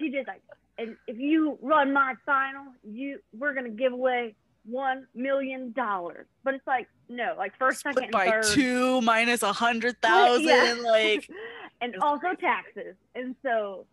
[0.00, 0.42] TJ's like,
[0.78, 6.26] and if you run my final, you we're gonna give away one million dollars.
[6.44, 9.96] But it's like no, like first, split second, by and third two minus a hundred
[10.02, 10.74] thousand yeah.
[10.84, 11.28] like
[11.80, 12.36] and also crazy.
[12.42, 12.94] taxes.
[13.14, 13.86] And so,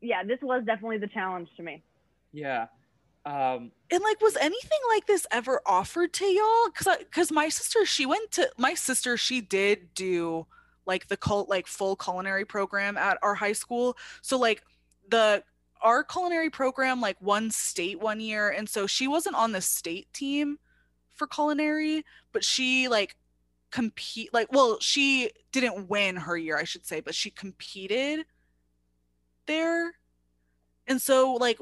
[0.00, 1.82] yeah, this was definitely the challenge to me.
[2.32, 2.66] Yeah.
[3.26, 7.84] Um, and like was anything like this ever offered to y'all because because my sister
[7.84, 10.46] she went to my sister she did do
[10.86, 14.62] like the cult like full culinary program at our high school so like
[15.10, 15.42] the
[15.82, 20.10] our culinary program like won state one year and so she wasn't on the state
[20.14, 20.58] team
[21.12, 23.14] for culinary but she like
[23.70, 28.24] compete like well she didn't win her year i should say but she competed
[29.48, 29.92] there
[30.86, 31.58] and so like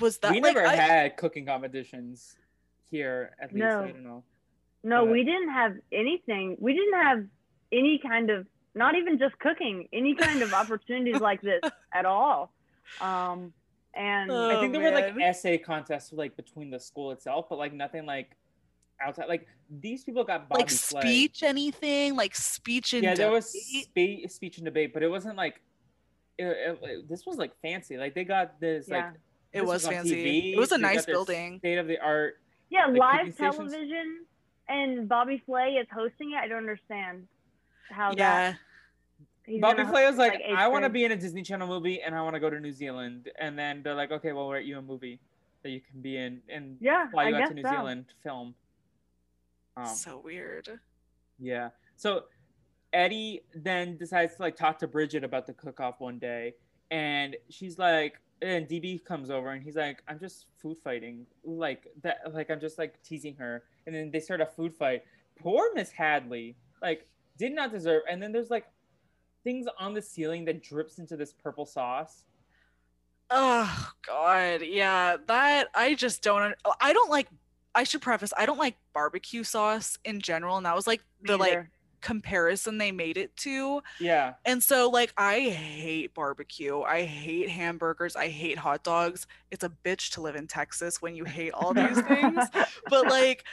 [0.00, 2.34] was that we like never I- had cooking competitions
[2.90, 3.36] here.
[3.40, 3.84] At least No.
[3.84, 4.24] I don't know.
[4.82, 6.56] No, But- we didn't have anything.
[6.58, 7.24] We didn't have
[7.70, 11.60] any kind of, not even just cooking, any kind of opportunities like this
[11.94, 12.50] at all.
[13.00, 13.52] Um,
[13.94, 17.46] and Uh, I Oh, think there were like essay contests like between the school itself,
[17.50, 18.36] but like nothing like
[19.04, 19.28] outside.
[19.28, 21.00] Like these people got Bobby like Flay.
[21.02, 24.22] speech anything like speech and Yeah, there was debate?
[24.28, 25.60] spe- speech and debate, but it wasn't like.
[26.40, 27.96] It, it- it- this was like fancy.
[27.98, 28.96] Like they got this Yeah.
[28.96, 29.14] like.
[29.52, 31.98] it this was on fancy TV, it was a they nice building State of the
[31.98, 32.38] art.
[32.70, 33.56] yeah, like, live cooking stations?
[33.72, 34.24] television
[34.68, 36.36] and Bobby Flay is hosting it.
[36.36, 37.26] I don't understand
[37.90, 38.18] how that.
[38.18, 38.54] yeah
[39.44, 42.00] he's Bobby Flay was host, like, I want to be in a Disney Channel movie
[42.02, 43.28] and I want to go to New Zealand.
[43.38, 45.18] And then they're like, okay, well, we'll write you a movie
[45.62, 47.70] that you can be in and Yeah, fly I you out guess to New so.
[47.70, 48.54] Zealand to film.
[49.76, 50.68] Um, so weird
[51.42, 51.70] yeah.
[51.96, 52.24] So
[52.92, 56.54] Eddie then decides to like talk to Bridget about the cook off one day.
[56.90, 61.26] And she's like, and DB comes over and he's like, I'm just food fighting.
[61.44, 63.64] Like that, like I'm just like teasing her.
[63.86, 65.04] And then they start a food fight.
[65.38, 67.06] Poor Miss Hadley, like,
[67.38, 68.02] did not deserve.
[68.10, 68.66] And then there's like
[69.44, 72.24] things on the ceiling that drips into this purple sauce.
[73.30, 76.54] Oh god, yeah, that I just don't.
[76.80, 77.28] I don't like.
[77.74, 78.32] I should preface.
[78.36, 81.68] I don't like barbecue sauce in general, and that was like the like.
[82.00, 83.82] Comparison they made it to.
[83.98, 84.34] Yeah.
[84.44, 86.80] And so, like, I hate barbecue.
[86.82, 88.16] I hate hamburgers.
[88.16, 89.26] I hate hot dogs.
[89.50, 92.44] It's a bitch to live in Texas when you hate all these things.
[92.88, 93.44] But like,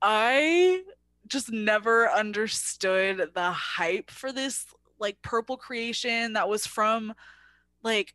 [0.00, 0.82] I
[1.26, 4.66] just never understood the hype for this
[4.98, 7.14] like purple creation that was from
[7.82, 8.14] like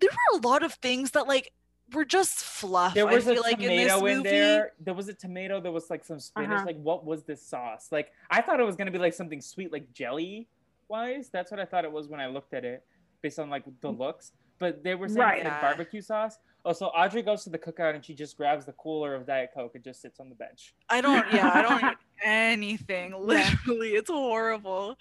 [0.00, 1.52] there were a lot of things that like
[1.92, 2.94] were just fluff.
[2.94, 4.28] There I was a feel like in this tomato in, movie.
[4.30, 4.72] there.
[4.80, 5.60] There was a tomato.
[5.60, 6.50] There was like some spinach.
[6.50, 6.64] Uh-huh.
[6.66, 7.88] Like, what was this sauce?
[7.90, 10.48] Like, I thought it was gonna be like something sweet, like jelly
[10.88, 11.28] wise.
[11.32, 12.84] That's what I thought it was when I looked at it,
[13.22, 14.32] based on like the looks.
[14.58, 15.44] But they were saying Right.
[15.44, 16.38] like barbecue sauce.
[16.64, 19.50] Oh, so Audrey goes to the cookout and she just grabs the cooler of Diet
[19.54, 20.74] Coke and just sits on the bench.
[20.90, 21.24] I don't.
[21.32, 23.14] Yeah, I don't eat anything.
[23.16, 24.98] Literally, it's horrible.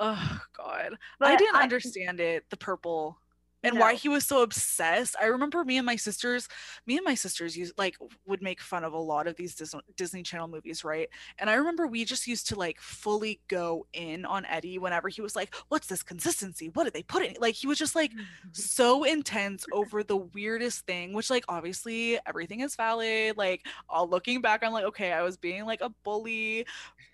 [0.00, 2.44] Oh God, I didn't I- understand it.
[2.50, 3.18] The purple.
[3.62, 5.14] And why he was so obsessed.
[5.20, 6.48] I remember me and my sisters,
[6.86, 7.96] me and my sisters used like
[8.26, 11.08] would make fun of a lot of these Dis- Disney Channel movies, right?
[11.38, 15.22] And I remember we just used to like fully go in on Eddie whenever he
[15.22, 16.70] was like, "What's this consistency?
[16.70, 18.48] What did they put in?" it?" Like he was just like mm-hmm.
[18.52, 23.36] so intense over the weirdest thing, which like obviously everything is valid.
[23.36, 26.66] Like all looking back, I'm like, okay, I was being like a bully,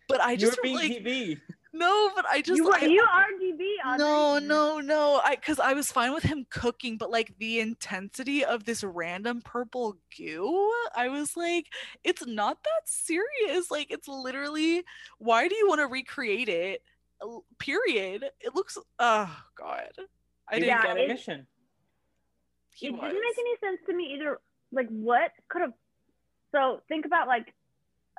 [0.09, 1.41] but I just You just were being like TV.
[1.73, 3.61] No, but I just you, were, I, you are DB.
[3.87, 3.99] Audrey.
[4.05, 5.21] no, no, no.
[5.25, 9.43] I because I was fine with him cooking, but like the intensity of this random
[9.45, 11.67] purple goo, I was like,
[12.05, 13.71] it's not that serious.
[13.71, 14.83] Like it's literally,
[15.19, 16.83] why do you want to recreate it?
[17.59, 18.25] Period.
[18.41, 18.79] It looks.
[18.99, 19.91] Oh God,
[20.49, 21.47] I didn't Yeah, get a it- mission.
[22.75, 23.01] He it was.
[23.01, 24.41] didn't make any sense to me either.
[24.71, 25.73] Like, what could have?
[26.55, 27.53] So think about like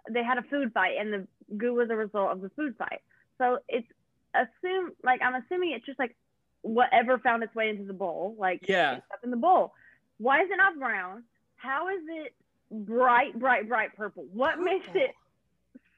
[0.10, 1.28] they had a food fight, and the
[1.58, 3.00] goo was a result of the food fight.
[3.39, 3.87] So it's
[4.35, 6.15] assume like I'm assuming it's just like
[6.61, 8.99] whatever found its way into the bowl, like Yeah.
[9.11, 9.73] up in the bowl.
[10.17, 11.23] Why is it not brown?
[11.55, 12.35] How is it
[12.69, 14.25] bright, bright, bright purple?
[14.33, 15.11] What makes it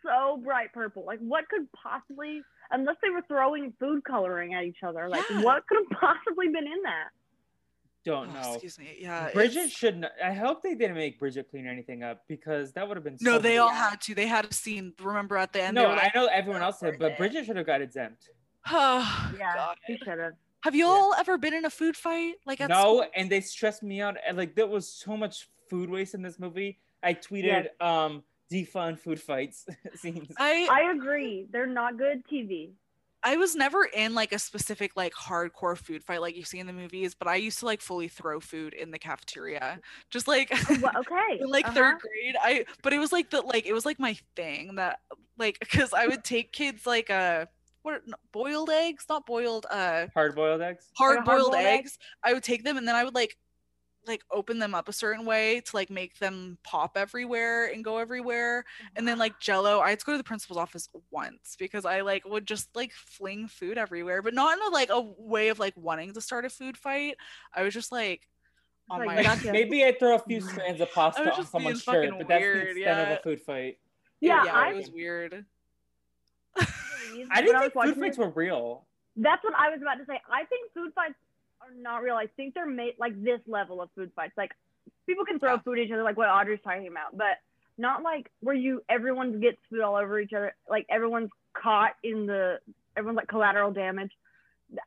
[0.03, 1.03] so bright purple?
[1.05, 5.41] Like, what could possibly, unless they were throwing food coloring at each other, like, Yeah.
[5.41, 7.09] what could have possibly been in that?
[8.03, 8.51] Don't Oh, know.
[8.53, 8.97] excuse me.
[8.99, 9.29] Yeah.
[9.31, 10.05] Bridget it's- shouldn't.
[10.23, 13.17] I hope they didn't make Bridget clean anything up because that would have been.
[13.21, 14.15] No, so they all had to.
[14.15, 14.93] They had a scene.
[15.01, 15.75] Remember at the end?
[15.75, 17.17] No, were I know everyone else did, but Bridget.
[17.17, 18.29] Bridget should have got exempt.
[18.71, 19.77] Oh, Yeah, God.
[19.87, 20.33] she should have.
[20.63, 22.35] Have you all ever been in a food fight?
[22.45, 23.05] Like at no, school?
[23.15, 24.17] and they stressed me out.
[24.27, 26.77] And like there was so much food waste in this movie.
[27.01, 30.31] I tweeted, um, defund food fights scenes.
[30.37, 31.47] I I agree.
[31.51, 32.71] They're not good TV.
[33.23, 36.67] I was never in like a specific like hardcore food fight like you see in
[36.67, 39.79] the movies, but I used to like fully throw food in the cafeteria.
[40.09, 40.51] Just like
[40.81, 41.39] Well, okay.
[41.39, 41.73] in like uh-huh.
[41.75, 42.35] third grade.
[42.41, 44.99] I but it was like the like it was like my thing that
[45.37, 47.45] like because I would take kids like uh
[47.83, 48.01] what are-
[48.31, 50.87] boiled eggs, not boiled uh Hard boiled eggs.
[50.97, 51.97] hard boiled hard-boiled eggs.
[52.23, 53.37] I would take them and then I would like
[54.07, 57.97] like open them up a certain way to like make them pop everywhere and go
[57.97, 61.85] everywhere and then like jello i had to go to the principal's office once because
[61.85, 65.49] i like would just like fling food everywhere but not in a like a way
[65.49, 67.15] of like wanting to start a food fight
[67.53, 68.27] i was just like
[68.89, 69.51] on Like, my gotcha.
[69.53, 72.57] Maybe I throw a few strands of pasta on someone's shirt, fucking but that's weird,
[72.75, 73.13] the extent yeah.
[73.13, 73.77] of a food fight.
[74.19, 75.45] Yeah, yeah, I, it was weird
[77.31, 78.85] I didn't was think food fights it- were real.
[79.17, 80.19] That's what I was about to say.
[80.31, 81.15] I think food fights
[81.71, 82.15] are not real.
[82.15, 84.33] I think they're made like this level of food fights.
[84.37, 84.51] Like
[85.05, 85.59] people can throw Yeah.
[85.59, 87.37] food at each other, like what Audrey's talking about, but
[87.77, 90.53] not like where you everyone gets food all over each other.
[90.69, 92.59] Like everyone's caught in the
[92.95, 94.11] everyone's like collateral damage.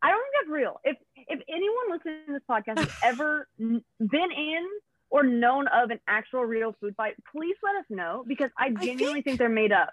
[0.02, 0.80] I don't think that's real.
[0.84, 4.68] If if anyone listening to this podcast has ever n- been in
[5.10, 9.14] or known of an actual real food fight, please let us know because I genuinely
[9.14, 9.92] think- think they're made up.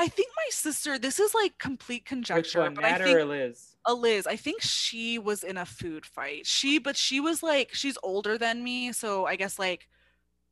[0.00, 0.98] I think my sister.
[0.98, 3.76] This is like complete Which conjecture, one, but I Nat think or Liz?
[3.84, 4.26] a Liz.
[4.26, 6.46] I think she was in a food fight.
[6.46, 9.88] She, but she was like, she's older than me, so I guess like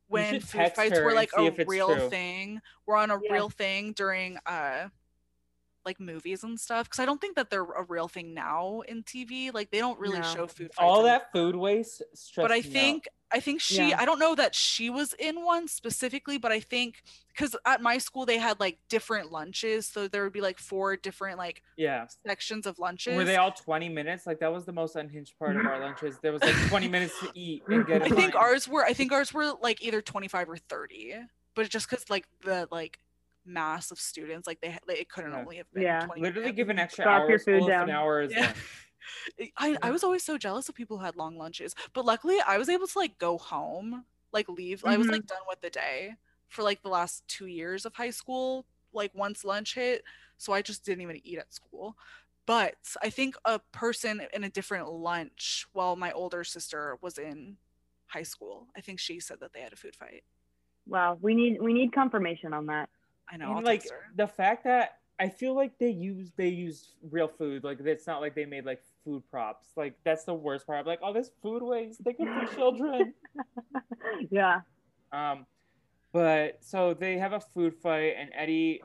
[0.07, 2.09] when food fights were like a real true.
[2.09, 3.33] thing, were on a Yeah.
[3.33, 4.89] real thing during uh
[5.85, 6.85] like movies and stuff.
[6.87, 9.53] Because I don't think that they're a real thing now in TV.
[9.53, 10.25] Like they don't really No.
[10.33, 10.77] show food fights.
[10.79, 12.01] All that food waste
[12.35, 12.63] but I me out.
[12.65, 13.97] think I think she Yeah.
[14.01, 17.99] I don't know that she was in one specifically, but I think because at my
[17.99, 22.07] school they had like different lunches, so there would be like four different like yeah.
[22.25, 23.15] sections of lunches.
[23.15, 24.25] Were they all 20 minutes?
[24.25, 26.17] Like that was the most unhinged part of our lunches.
[26.21, 28.43] There was like 20 minutes to eat and get I think line.
[28.43, 31.15] ours were I think ours were like either 25 or 30.
[31.55, 32.99] But just cuz like the like
[33.49, 35.39] mass of students like they, they it couldn't Yeah.
[35.39, 36.05] only have been Yeah.
[36.05, 37.89] 20 literally give an extra Scarf hour your food if an down.
[37.89, 38.53] hour is Yeah.
[39.57, 42.57] I, I was always so jealous of people who had long lunches but luckily i
[42.57, 45.25] was able to like go home like leave i was like mm-hmm.
[45.27, 46.15] done with the day
[46.49, 50.03] for like the last two years of high school like once lunch hit
[50.37, 51.95] so i just didn't even eat at school
[52.45, 57.55] but i think a person in a different lunch while my older sister was in
[58.07, 60.23] high school i think she said that they had a food fight
[60.87, 62.89] Wow, we need we need confirmation on that.
[63.29, 67.27] I know And like the fact that I feel like they use they use real
[67.27, 67.65] food.
[67.65, 69.67] Like it's not like they made like food props.
[69.75, 70.79] Like that's the worst part.
[70.79, 72.01] I'm like, oh, this food waste.
[72.05, 73.13] They could for children.
[74.31, 74.61] yeah.
[75.11, 75.45] Um,
[76.13, 78.81] but so they have a food fight, and Eddie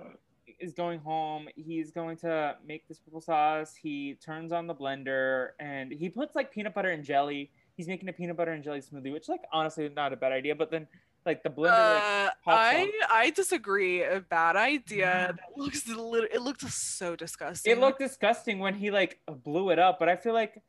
[0.58, 1.48] is going home.
[1.54, 3.76] He's going to make this purple sauce.
[3.76, 7.50] He turns on the blender and he puts like peanut butter and jelly.
[7.76, 10.54] He's making a peanut butter and jelly smoothie, which like honestly not a bad idea.
[10.54, 10.86] But then
[11.26, 13.10] like the blender, like Uh, pops I out.
[13.10, 14.02] I disagree.
[14.02, 15.34] A bad idea.
[15.36, 16.28] That looks a little.
[16.32, 17.72] It looked so disgusting.
[17.72, 19.98] it looked disgusting when he like blew it up.
[19.98, 20.60] But I feel like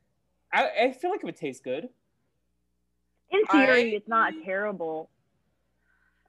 [0.53, 1.89] I, I feel like it would taste good.
[3.31, 5.09] In theory, I- it's not terrible.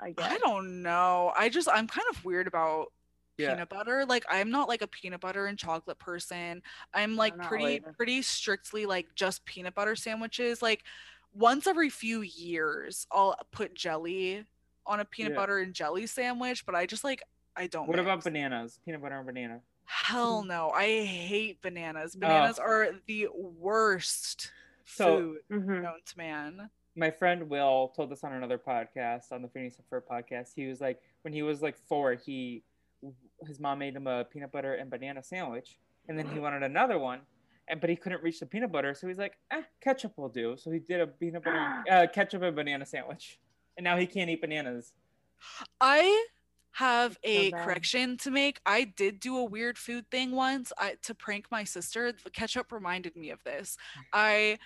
[0.00, 0.30] I guess.
[0.32, 1.32] I don't know.
[1.38, 2.92] I just I'm kind of weird about
[3.38, 3.54] Yeah.
[3.54, 4.04] peanut butter.
[4.06, 6.62] Like I'm not like a peanut butter and chocolate person.
[6.92, 7.94] I'm like not pretty either.
[7.96, 10.60] pretty strictly like just peanut butter sandwiches.
[10.60, 10.84] Like
[11.39, 14.45] once every few years I'll put jelly
[14.87, 15.39] on a peanut Yeah.
[15.39, 17.22] butter and jelly sandwich, but I just like
[17.57, 18.78] I don't What about bananas?
[18.84, 19.61] Peanut butter and banana.
[19.87, 20.70] Hell no.
[20.70, 22.14] I hate bananas.
[22.14, 24.53] Bananas are the worst
[24.84, 25.82] So- food Mhm.
[25.82, 26.70] known to man.
[26.99, 30.66] my friend Will told us on another podcast, on the Phineas and Ferb podcast, he
[30.66, 32.62] was like, when he was like four, he
[33.47, 35.78] his mom made him a peanut butter and banana sandwich,
[36.09, 37.20] and then he wanted another one,
[37.68, 40.56] and but he couldn't reach the peanut butter, so he's like, eh, ketchup will do.
[40.56, 43.40] So he did a peanut butter, uh, ketchup and banana sandwich,
[43.76, 44.92] and now he can't eat bananas.
[45.80, 46.26] I
[46.72, 47.56] have That's so a bad.
[47.64, 48.60] correction to make.
[48.66, 52.12] I did do a weird food thing once I, to prank my sister.
[52.12, 53.76] The ketchup reminded me of this.
[54.12, 54.58] I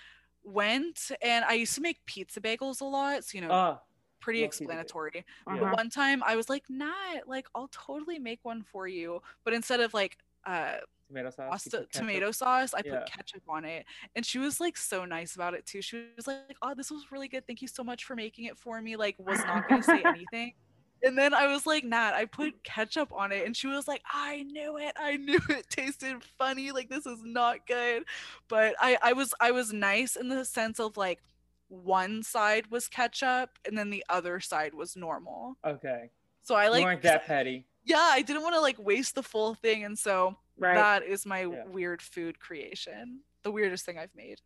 [0.43, 3.83] went and I used to make pizza bagels a lot, so you know, Ah,
[4.21, 5.25] pretty love explanatory.
[5.49, 5.71] But Uh-huh.
[5.71, 9.81] one time I was like, "Nah, like I'll totally make one for you." But instead
[9.81, 10.79] of like uh
[11.11, 11.51] tomato sauce.
[11.51, 13.01] pasta tomato sauce, I Yeah.
[13.01, 13.85] put ketchup on it.
[14.15, 15.83] And she was like so nice about it too.
[15.83, 17.47] She was like, "Oh, this was really good.
[17.47, 20.03] Thank you so much for making it for me." Like was not going to say
[20.05, 20.55] anything.
[21.03, 23.47] And then I was like, Nat, I put ketchup on it.
[23.47, 24.93] And she was like, I knew it.
[24.99, 26.73] I knew it tasted funny.
[26.73, 28.05] Like this is not good.
[28.49, 31.21] But I, I was I was nice in the sense of like
[31.69, 35.57] one side was ketchup and then the other side was normal.
[35.65, 36.11] Okay,
[36.43, 37.65] So I like you weren't that petty.
[37.85, 39.85] yeah, I didn't want to like waste the full thing.
[39.85, 40.75] And so Right.
[40.77, 41.65] that is my Yeah.
[41.67, 43.21] weird food creation.
[43.43, 44.41] The weirdest thing I've made.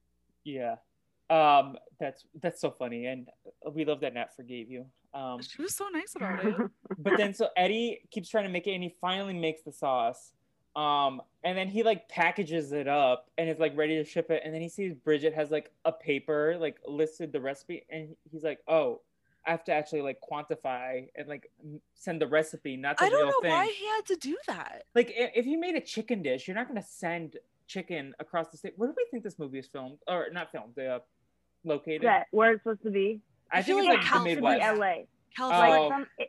[0.45, 0.77] Yeah,
[1.31, 3.29] um, that's that's so funny, and
[3.73, 4.87] we love that Nat forgave you.
[5.15, 6.55] Um, She was so nice about it.
[6.99, 10.33] but then so Eddie keeps trying to make it and he finally makes the sauce.
[10.77, 14.43] Um, and then he like packages it up and is like ready to ship it.
[14.45, 18.43] And then he sees Bridget has like a paper like listed the recipe and he's
[18.43, 19.01] like, Oh,
[19.47, 21.51] I have to actually like quantify and like
[21.95, 23.51] send the recipe, not the I don't real know thing.
[23.51, 24.85] why he had to do that.
[24.95, 27.37] Like if you made a chicken dish, you're not gonna send
[27.67, 28.75] chicken across the state.
[28.77, 29.99] Where do we think this movie is filmed?
[30.09, 31.01] Or not filmed, uh,
[31.65, 32.03] located?
[32.03, 33.21] Set where it's supposed to be.
[33.53, 34.63] I, I think feel it's like like it the be Midwest.
[34.63, 34.95] has to be LA.
[35.37, 35.77] California.
[35.77, 35.83] Oh.
[35.83, 36.29] Like some, it,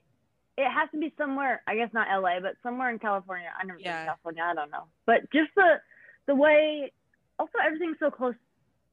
[0.57, 1.61] it has to be somewhere.
[1.67, 3.47] I guess not LA, but somewhere in California.
[3.57, 4.05] I never been Yeah.
[4.05, 4.43] California.
[4.45, 4.85] I don't know.
[5.05, 5.79] But just the
[6.27, 6.91] the way.
[7.37, 8.35] Also, everything's so close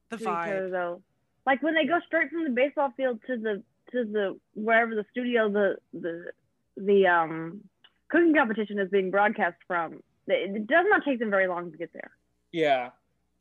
[0.09, 1.01] the to each other, though.
[1.45, 5.05] Like when they go straight from the baseball field to the to the wherever the
[5.11, 6.31] studio the the
[6.77, 7.61] the um
[8.09, 10.01] cooking competition is being broadcast from.
[10.27, 12.11] It it does not take them very long to get there.
[12.51, 12.89] Yeah.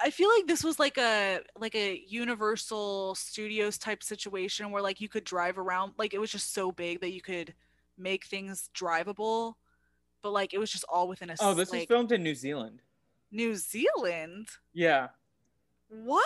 [0.00, 5.00] I feel like this was like a like a Universal Studios type situation where like
[5.00, 7.54] you could drive around like it was just so big that you could
[7.96, 9.54] make things drivable,
[10.22, 12.34] but like it was just all within a Oh, this like, was filmed in New
[12.34, 12.80] Zealand.
[13.30, 14.48] New Zealand.
[14.72, 15.08] Yeah.
[15.94, 16.24] What?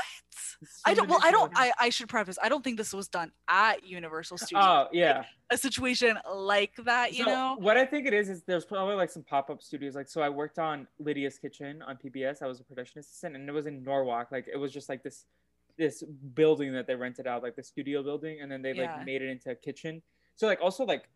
[0.84, 1.08] I don't.
[1.08, 1.52] Well, I don't.
[1.56, 2.38] I, I should preface.
[2.40, 4.64] I don't think this was done at Universal Studios.
[4.64, 5.24] Oh yeah.
[5.50, 7.56] a situation like that, you So, know.
[7.58, 9.96] what I think it is is there's probably like some pop up studios.
[9.96, 12.42] Like so, I worked on Lidia's Kitchen on PBS.
[12.42, 14.28] I was a production assistant, and it was in Norwalk.
[14.30, 15.24] Like it was just like this
[15.76, 16.02] this
[16.34, 18.96] building that they rented out, like the studio building, and then they Yeah.
[18.96, 20.00] like made it into a kitchen.
[20.36, 21.08] So like also like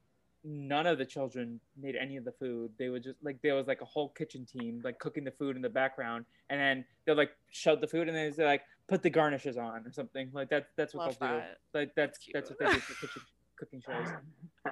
[0.45, 2.73] none of the children made any of the food.
[2.79, 5.57] They would just like there was like a whole kitchen team like cooking the food
[5.57, 9.03] in the background, and then they'll like shove the food, and then they like put
[9.03, 10.31] the garnishes on or something.
[10.33, 11.43] Like that's that's what Love they'll do.
[11.75, 13.23] Like that's That's that's what they do for kitchen
[13.61, 14.09] cooking shows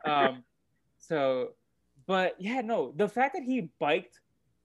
[0.07, 0.43] um
[0.99, 1.51] so
[2.07, 4.21] but yeah no the fact that he biked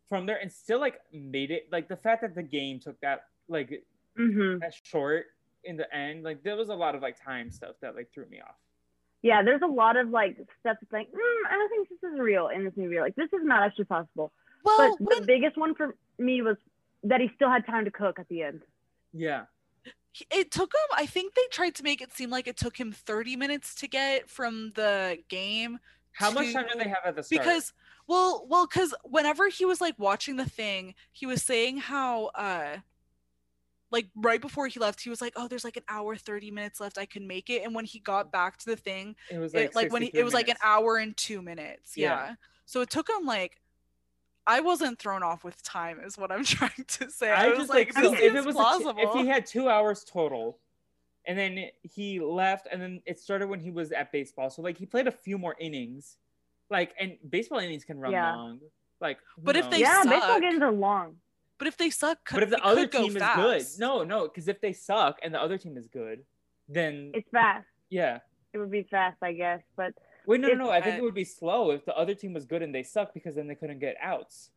[0.08, 3.26] from there and still like made it like the fact that the game took that
[3.50, 3.84] like
[4.18, 5.26] hmm that short
[5.66, 8.26] in the end like there was a lot of like time stuff that like threw
[8.30, 8.56] me off
[9.24, 12.20] Yeah, there's a lot of like stuff that's like, mm, I don't think this is
[12.20, 13.00] real in this movie.
[13.00, 14.32] Like, this is not actually possible.
[14.64, 16.58] Well, But the biggest one for me was
[17.04, 18.62] that he still had time to cook at the end.
[19.12, 19.46] yeah
[20.30, 22.92] it took him, I think they tried to make it seem like it took him
[22.92, 25.80] 30 minutes to get from the game
[26.14, 27.74] how much time do they have at the start because
[28.08, 32.78] well well because whenever he was like watching the thing he was saying how uh
[33.94, 36.82] like right before he left he was like oh there's like an hour 30 minutes
[36.82, 38.32] left i can make it and when he got mm.
[38.32, 40.58] back to the thing it was it, like, like when he, it was like an
[40.64, 42.08] hour and two minutes yeah.
[42.10, 42.36] Yeah.
[42.66, 43.62] so it took him like
[44.48, 47.60] i wasn't thrown off with time is what i'm trying to say i, I was
[47.60, 50.04] just like, like, this so if it was plausible t- if he had two hours
[50.04, 50.58] total
[51.26, 54.78] and then he left and then it started when he was at baseball so like
[54.78, 56.18] he played a few more innings
[56.72, 58.36] like and baseball innings can run Yeah.
[58.36, 58.60] long
[59.04, 59.82] like who But if they knows?
[59.82, 60.12] yeah, suck.
[60.12, 61.18] baseball games are long.
[61.64, 64.60] But if they suck but if the other team is good no no because if
[64.60, 66.20] they suck and the other team is good
[66.68, 67.66] then It's fast.
[67.90, 68.20] yeah
[68.52, 69.62] It would be fast, I guess.
[69.78, 69.94] But
[70.28, 72.46] wait no no no i think it would be slow if the other team was
[72.46, 74.52] good and they suck because then they couldn't get outs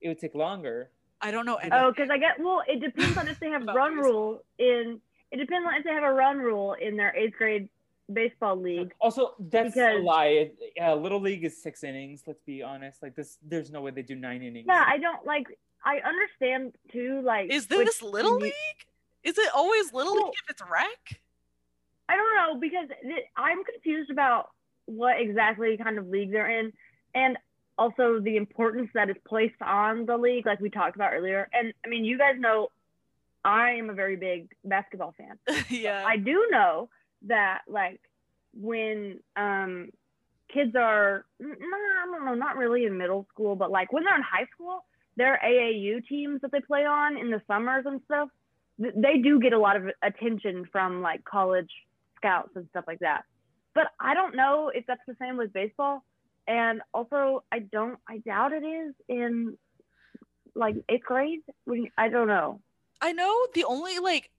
[0.00, 0.76] it would take longer
[1.20, 3.96] i don't know oh, because I get well, it depends on if they have run
[3.96, 4.12] baseball.
[4.12, 5.00] rule in.
[5.32, 7.68] It depends on if they have a run rule in their eighth grade
[8.18, 8.92] baseball league.
[9.00, 10.50] Also, that's a Because- lie.
[10.76, 12.22] Yeah, little league is six innings.
[12.28, 13.02] Let's be honest.
[13.02, 14.66] Like this, there's no way they do nine innings.
[14.68, 15.46] Yeah, I don't like.
[15.84, 17.20] I understand too.
[17.22, 18.86] Like, is this little you- league
[19.24, 21.20] is it always little Well- league if it's rec
[22.08, 24.50] I don't know because th- I'm confused about
[24.86, 26.72] what exactly kind of league they're in,
[27.14, 27.36] and
[27.76, 31.48] also the importance that is placed on the league, like we talked about earlier.
[31.52, 32.70] And I mean, you guys know,
[33.44, 35.38] I am a very big basketball fan.
[35.68, 36.88] yeah I do know
[37.22, 38.00] that like
[38.54, 39.90] when um
[40.52, 44.04] kids are n- no, I don't know, not really in middle school, but like when
[44.04, 44.84] they're in high school,
[45.18, 48.28] their AAU teams that they play on in the summers and stuff,
[48.78, 51.70] they do get a lot of attention from like college
[52.16, 53.24] scouts and stuff like that.
[53.74, 56.04] But I don't know if that's the same with baseball.
[56.46, 59.58] And also, I don't, I doubt it is in
[60.54, 61.40] like eighth grade.
[61.98, 62.60] I don't know.
[63.00, 64.30] I know the only like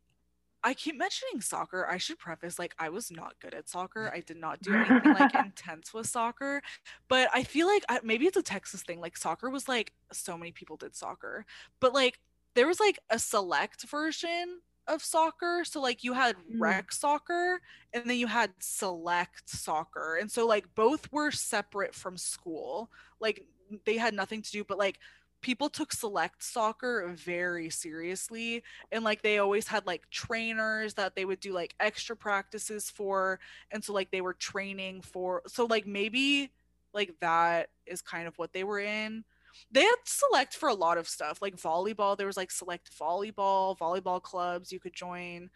[0.64, 1.88] I keep mentioning soccer.
[1.88, 4.12] I should preface like I was not good at soccer.
[4.14, 6.62] I did not do anything like intense with soccer,
[7.07, 8.99] but I feel like I, maybe it's a Texas thing.
[8.99, 11.45] Like soccer was like so many people did soccer,
[11.80, 12.20] but like
[12.55, 15.64] there was like a select version of soccer.
[15.64, 16.60] So like you had Mm.
[16.60, 17.62] rec soccer
[17.93, 20.16] and then you had select soccer.
[20.20, 22.91] And so like both were separate from school.
[23.20, 23.45] Like
[23.86, 24.99] they had nothing to do but like
[25.42, 31.26] people took select soccer very seriously and like they always had like trainers that they
[31.26, 33.40] would do like extra practices for
[33.72, 36.52] and so like they were training for so like maybe
[36.94, 39.24] like that is kind of what they were in
[39.72, 43.78] they had select for a lot of stuff like volleyball there was like select volleyball
[43.78, 45.50] volleyball clubs you could join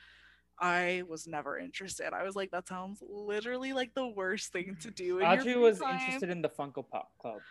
[0.59, 4.89] i was never interested i was like that sounds literally like the worst thing to
[4.91, 5.99] do in Audrey was time.
[5.99, 7.41] interested in the Funko Pop Club.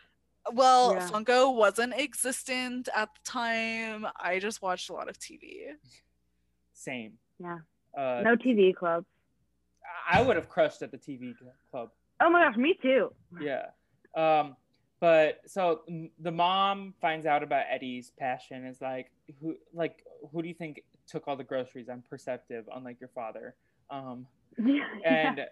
[0.52, 1.08] Well, Yeah.
[1.08, 4.06] Funko wasn't existent at the time.
[4.16, 5.76] I just watched a lot of TV.
[6.72, 7.18] Same.
[7.38, 7.58] Yeah.
[7.96, 9.04] Uh, No TV club.
[10.10, 11.34] I would have crushed at the TV
[11.70, 11.90] club.
[12.20, 13.12] Oh my gosh, me too.
[13.40, 13.66] Yeah.
[14.14, 14.56] Um,
[15.00, 15.82] but so
[16.20, 18.64] the mom finds out about Eddie's passion.
[18.64, 21.88] Is like, who, like, who do you think took all the groceries?
[21.88, 23.54] I'm perceptive, unlike your father.
[23.90, 24.26] Um,
[25.04, 25.46] and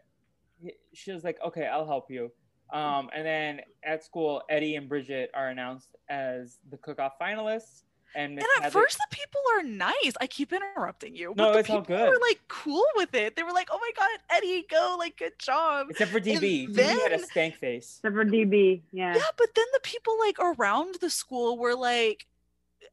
[0.95, 2.31] she was like, "Okay, I'll help you."
[2.73, 7.83] Um, and then at school, Eddie and Bridget are announced as the cook-off finalists,
[8.15, 10.15] and And at Heather- first, the people are nice.
[10.21, 12.09] I keep interrupting you, No, but the it's all people good.
[12.11, 13.37] were like cool with it.
[13.37, 14.97] They were like, "Oh my god, Eddie, go!
[14.99, 17.99] Like, good job." except for DB, and DB had a stank face.
[17.99, 19.15] Except for DB, yeah.
[19.15, 22.27] Yeah, but then the people like around the school were like,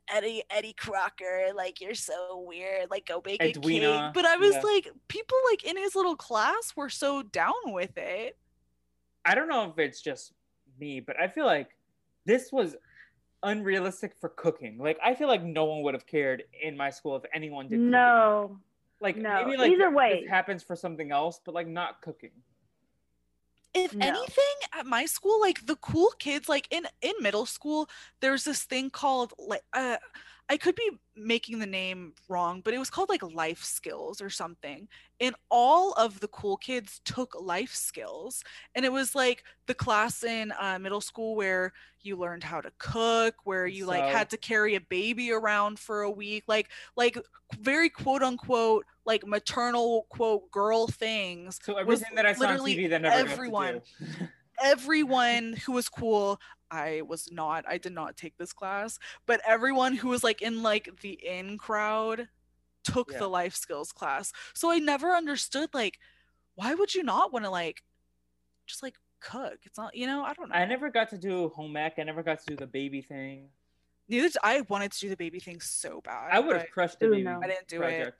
[0.07, 4.13] Eddie Eddie Crocker, like you're so weird, like go bake a cake.
[4.13, 4.61] But I was yeah.
[4.61, 8.37] like, people like in his little class were so down with it.
[9.27, 10.33] I don't know if it's just
[10.79, 11.69] me, but I feel like
[12.25, 12.75] this was
[13.43, 14.77] unrealistic for cooking.
[14.79, 17.75] Like I feel like no one would have cared in my school if anyone did.
[17.77, 17.91] cooking.
[17.91, 18.57] No.
[19.01, 19.43] like no.
[19.43, 20.21] maybe like Either way.
[20.21, 22.31] this happens for something else, but like not cooking.
[23.73, 24.07] if No.
[24.07, 27.89] anything at my school like the cool kids like in in middle school
[28.21, 29.97] there's this thing called like uh
[30.49, 34.29] I could be making the name wrong, but it was called like life skills or
[34.29, 34.87] something.
[35.19, 38.43] And all of the cool kids took life skills.
[38.73, 42.71] And it was like the class in uh, middle school where you learned how to
[42.77, 47.17] cook, where you like had to carry a baby around for a week, like like
[47.59, 52.89] very quote unquote like maternal quote girl things So everything that I saw on TV
[52.89, 53.81] that never everyone.
[54.63, 56.39] everyone who was cool
[56.71, 60.61] i was not i did not take this class but everyone who was like in
[60.63, 62.27] like the in crowd
[62.83, 63.19] took Yeah.
[63.19, 65.99] the life skills class so i never understood like
[66.55, 67.83] why would you not want to like
[68.65, 71.49] just like cook it's not you know i don't know I never got to do
[71.49, 71.93] home ec.
[71.97, 73.49] I never got to do the baby thing.
[74.07, 76.99] neither did, i wanted to do the baby thing so bad I would have crushed
[76.99, 77.39] the baby no.
[77.43, 78.13] I didn't do it.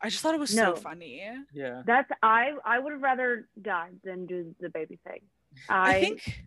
[0.00, 0.74] i just thought it was No.
[0.74, 1.22] so funny
[1.52, 1.82] Yeah.
[1.86, 5.20] That's I I would have rather died than do the baby thing.
[5.68, 6.40] i, I, think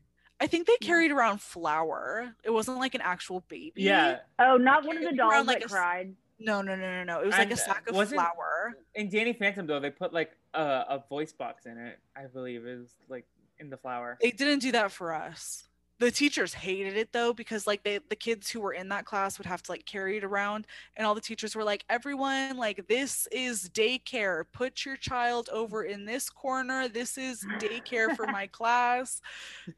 [0.43, 4.19] i think they carried around flour it wasn't like an actual baby Yeah.
[4.39, 6.15] oh not one of the carried around dolls like that a cried.
[6.39, 7.19] No, no, no, no, no.
[7.21, 8.73] It was like And, a sack of flour.
[8.95, 11.99] In Danny Phantom though, they put like a, a voice box in it.
[12.17, 13.25] I believe is like
[13.59, 14.17] in the flour.
[14.19, 15.63] They didn't do that for us.
[15.99, 19.37] The teachers hated it though because like they the kids who were in that class
[19.37, 20.67] would have to like carry it around
[20.97, 25.83] and all the teachers were like everyone like this is daycare put your child over
[25.83, 29.21] in this corner this is daycare for my class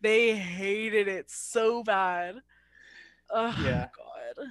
[0.01, 2.41] they hated it so bad
[3.29, 3.89] oh Yeah.
[3.95, 4.47] god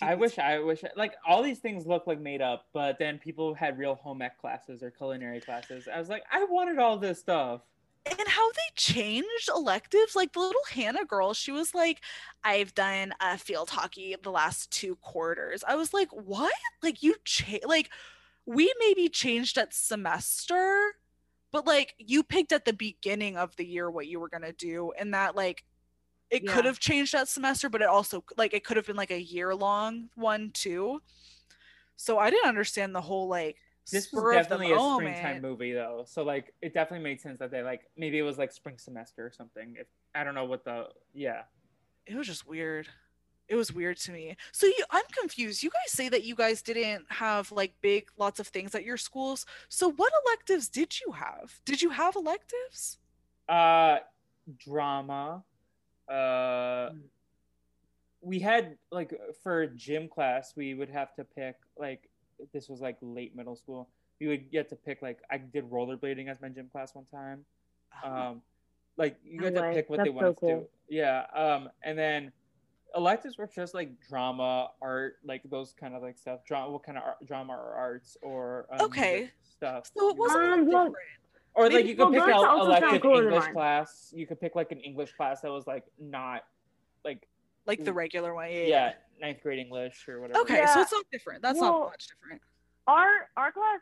[0.00, 3.54] I wish I wish like all these things look like made up, but then people
[3.54, 5.88] had real home ec classes or culinary classes.
[5.88, 7.62] I was like, I wanted all this stuff.
[8.06, 12.02] And how they changed electives like the little hannah girl she was like
[12.42, 15.64] i've done uh, field hockey the last two quarters.
[15.66, 16.52] I was like what?
[16.82, 17.90] Like you cha- like
[18.46, 20.96] we maybe changed at semester
[21.50, 24.52] but like you picked at the beginning of the year what you were going to
[24.52, 25.64] do and that like
[26.30, 29.12] it could have changed that semester but it also like it could have been like
[29.12, 31.00] a year long one too.
[31.96, 33.56] So i didn't understand the whole like
[33.90, 37.62] This was definitely a springtime movie though, so like it definitely made sense that they
[37.62, 39.76] like maybe it was like spring semester or something.
[39.78, 41.42] If I don't know what the yeah.
[42.06, 42.88] it was just weird.
[43.46, 44.36] It was weird to me.
[44.52, 45.62] So you, I'm confused.
[45.62, 48.96] You guys say that you guys didn't have like big lots of things at your
[48.96, 49.44] schools.
[49.68, 51.60] So what electives did you have?
[51.66, 52.98] Did you have electives?
[53.46, 53.98] Uh,
[54.58, 55.44] drama.
[56.08, 56.12] Uh,
[56.90, 57.00] Mm.
[58.22, 59.12] we had like
[59.42, 62.08] for gym class, we would have to pick like
[62.52, 63.88] this was like late middle school.
[64.20, 67.44] You would get to pick like I did rollerblading as my gym class one time.
[68.04, 68.42] Um,
[68.96, 69.74] like you No get to way.
[69.74, 70.68] pick what they That's so wanted to do.
[70.88, 71.24] Yeah.
[71.34, 72.32] Um, and then
[72.94, 76.44] electives were just like drama, art, like those kind of like stuff.
[76.46, 79.30] Drama, what kind of art, drama or arts or um, Okay.
[79.42, 79.90] stuff.
[79.96, 80.96] so it wasn't Um, that well, different.
[81.56, 84.12] Or like you could well, pick out also sound elective cooler than English class.
[84.16, 86.44] You could pick like an English class that was like not
[87.04, 87.28] like
[87.66, 88.50] like the regular one.
[88.50, 88.64] Yeah.
[88.64, 90.40] yeah ninth grade English or whatever.
[90.40, 90.74] Okay, Yeah.
[90.74, 91.42] so it's not different.
[91.42, 92.42] That's Well, not much different.
[92.86, 93.80] Our our class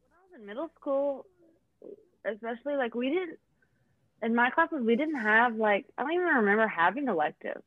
[0.00, 1.26] when I was in middle school,
[2.24, 3.38] especially like we didn't
[4.22, 7.62] in my classes we didn't have like I don't even remember having electives.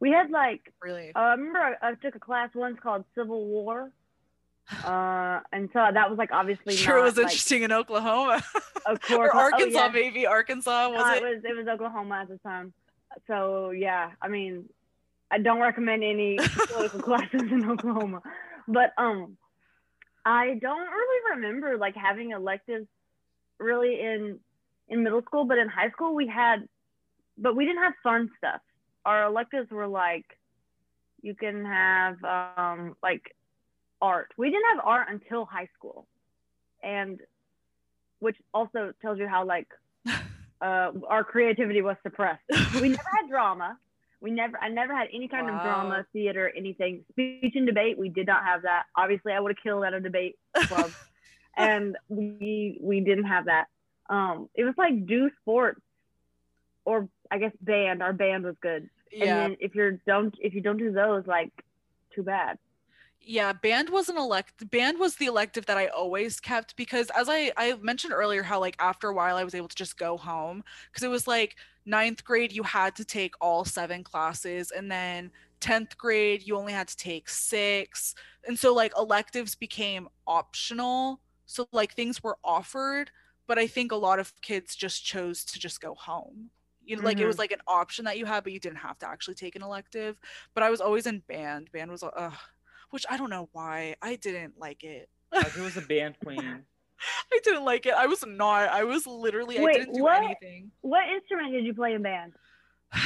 [0.00, 1.12] We had like Really.
[1.14, 3.90] uh, I remember I, I took a class once called Civil War.
[4.84, 8.42] Uh, and so that was like obviously sure not, was like, interesting in Oklahoma.
[8.86, 9.90] of course or oh, Arkansas, yeah.
[9.92, 10.26] maybe.
[10.26, 11.22] Arkansas, was No, it?
[11.22, 12.72] it was it was Oklahoma at the time.
[13.26, 14.68] So yeah, I mean,
[15.30, 18.22] I don't recommend any political classes in Oklahoma,
[18.66, 19.36] but um,
[20.24, 22.86] I don't really remember like having electives
[23.58, 24.38] really in
[24.88, 26.66] in middle school, but in high school we had,
[27.36, 28.60] but we didn't have fun stuff.
[29.04, 30.24] Our electives were like,
[31.22, 33.34] you can have um like
[34.00, 34.32] art.
[34.36, 36.06] We didn't have art until high school,
[36.82, 37.20] and
[38.20, 39.68] which also tells you how like
[40.60, 42.42] uh, our creativity was suppressed.
[42.80, 43.78] We never had drama.
[44.20, 45.56] We never, I never had any kind Wow.
[45.56, 47.04] of drama, theater, anything.
[47.12, 48.84] Speech and debate, we did not have that.
[48.96, 50.90] Obviously, I would have killed at a debate club,
[51.56, 53.66] and we we didn't have that.
[54.10, 55.80] Um, it was like do sports,
[56.84, 58.02] or I guess band.
[58.02, 58.88] Our band was good.
[59.12, 59.22] yeah.
[59.24, 61.52] And then if you're don't if you don't do those, like,
[62.14, 62.58] too bad.
[63.20, 67.28] Yeah, band was an elect band was the elective that I always kept because as
[67.28, 70.16] I I mentioned earlier how like after a while I was able to just go
[70.16, 74.90] home because it was like ninth grade you had to take all seven classes and
[74.90, 78.14] then 10th grade you only had to take six.
[78.46, 83.10] And so like electives became optional so like things were offered
[83.46, 86.50] but I think a lot of kids just chose to just go home.
[86.84, 88.98] You know, like it was like an option that you had but you didn't have
[89.00, 90.18] to actually take an elective.
[90.54, 91.70] But I was always in band.
[91.72, 92.30] Band was uh
[92.90, 95.08] which I don't know why I didn't like it.
[95.32, 96.64] Like it was a band queen.
[97.32, 97.94] I didn't like it.
[97.94, 98.68] I was not.
[98.70, 99.60] I was literally.
[99.60, 100.22] Wait, I didn't do what?
[100.24, 100.70] anything.
[100.80, 102.32] What instrument did you play in band?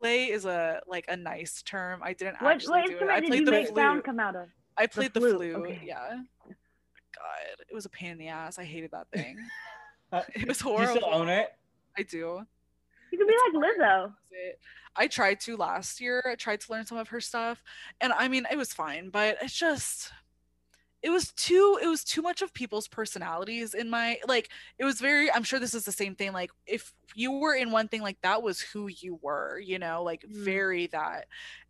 [0.00, 2.00] Play is a like a nice term.
[2.02, 3.02] I didn't What, actually what do it.
[3.10, 3.76] I instrument did played you the make flute.
[3.76, 4.48] sound come out of?
[4.78, 5.56] I played the flute, flute.
[5.56, 5.80] okay.
[5.84, 6.20] Yeah.
[6.46, 8.58] God, it was a pain in the ass.
[8.58, 9.36] I hated that thing.
[10.12, 10.96] Uh, It was do you horrible.
[11.02, 11.50] still own it?
[11.96, 12.44] I do.
[13.10, 14.12] You could be like Lizzo.
[14.96, 16.22] I tried to last year.
[16.26, 17.62] I tried to learn some of her stuff,
[18.00, 20.12] and I mean, it was fine, but it's just
[21.02, 25.00] it was too it was too much of people's personalities in my like it was
[25.00, 28.02] very i'm sure this is the same thing like if you were in one thing
[28.02, 30.44] like that was who you were you know like Mm.
[30.44, 31.26] very that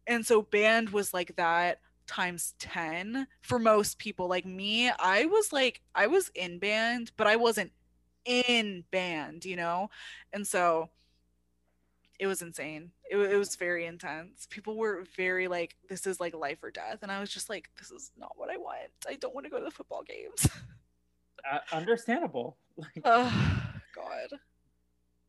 [0.07, 5.53] and so band was like that times 10 for most people like me i was
[5.53, 7.71] like i was in band but i wasn't
[8.25, 9.91] in band you know
[10.33, 10.89] and so
[12.21, 12.91] it was insane.
[13.11, 14.47] It, it was very intense.
[14.51, 16.99] People were very like, this is like life or death.
[17.01, 18.91] And I was just like, this is not what I want.
[19.09, 20.47] I don't want to go to the football games.
[21.51, 22.59] Uh, understandable.
[22.77, 24.39] Like oh, God.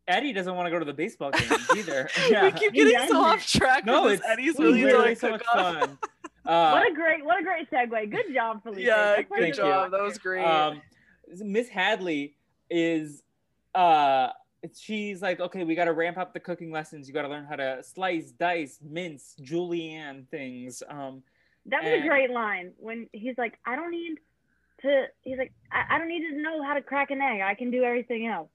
[0.10, 2.10] Eddie doesn't want to go to the baseball games either.
[2.30, 3.08] We keep getting Yeah.
[3.08, 5.98] so off track No, with it's Eddie's Million Dollar so much fun.
[6.46, 8.12] Uh, what a great, what a great segue.
[8.12, 8.82] Good job, Felicia.
[8.82, 9.72] Yeah, good Thank you're you.
[9.72, 9.92] job.
[9.92, 10.44] That was great.
[10.44, 10.82] um,
[11.40, 12.36] Miss Hadley
[12.70, 13.24] is
[13.74, 14.32] uh
[14.80, 17.08] she's like, okay, we got to ramp up the cooking lessons.
[17.08, 20.84] You got to learn how to slice, dice, mince, julienne things.
[20.88, 21.24] Um,
[21.68, 24.18] That was And- a great line when he's like, I don't need
[24.84, 27.42] to, he's like, I, I don't need to know how to crack an egg.
[27.42, 28.50] I can do everything else.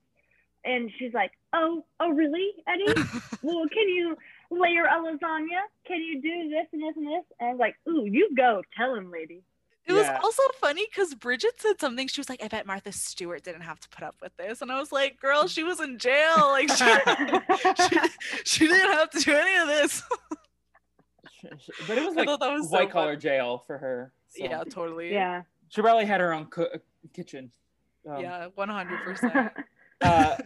[0.65, 3.01] And she's like, oh, oh, really, Eddie?
[3.43, 4.17] well, can you
[4.51, 5.63] layer a lasagna?
[5.87, 7.25] Can you do this and this and this?
[7.39, 8.63] And I was like, ooh, you go.
[8.77, 9.43] Tell him, lady.
[9.87, 12.09] It was also funny because Bridget said something.
[12.09, 14.61] She was like, I bet Martha Stewart didn't have to put up with this.
[14.61, 16.35] And I was like, girl, she was in jail.
[16.39, 16.85] Like, she,
[17.89, 17.99] she,
[18.45, 20.03] she didn't have to do any of this.
[21.87, 23.21] but it was like thought that was so white collar fun.
[23.21, 24.13] jail for her.
[24.29, 24.45] so.
[24.45, 25.13] Yeah, totally.
[25.13, 25.43] yeah.
[25.69, 26.69] she probably had her own co-
[27.15, 27.51] kitchen.
[28.09, 29.53] Um, yeah, 100%.
[30.01, 30.37] uh,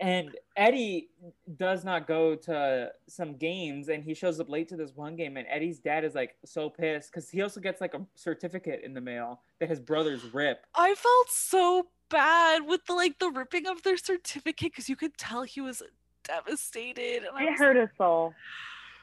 [0.00, 1.08] and Eddie
[1.56, 5.36] does not go to some games, and he shows up late to this one game.
[5.36, 8.92] And Eddie's dad is like so pissed because he also gets like a certificate in
[8.94, 10.66] the mail that his brothers rip.
[10.74, 15.16] I felt so bad with the like the ripping of their certificate because you could
[15.16, 15.82] tell he was
[16.24, 17.22] devastated.
[17.24, 18.34] And I It was hurt us all.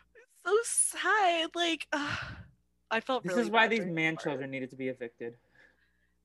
[0.45, 1.49] so sad.
[1.55, 2.19] Like, ugh,
[2.91, 4.23] I felt This really is why these man part.
[4.25, 5.33] children needed to be evicted.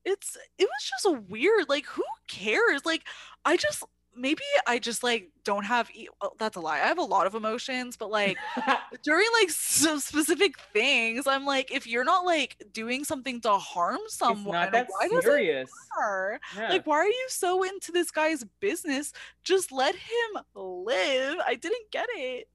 [0.05, 3.03] it's it was just a weird like who cares like
[3.43, 3.83] i just
[4.15, 7.27] maybe i just like don't have e- oh, that's a lie i have a lot
[7.27, 8.37] of emotions but like
[9.03, 13.99] during like some specific things i'm like if you're not like doing something to harm
[14.07, 16.39] someone not that why does it matter?
[16.57, 16.69] Yeah.
[16.69, 21.91] like why are you so into this guy's business just let him live i didn't
[21.91, 22.47] get it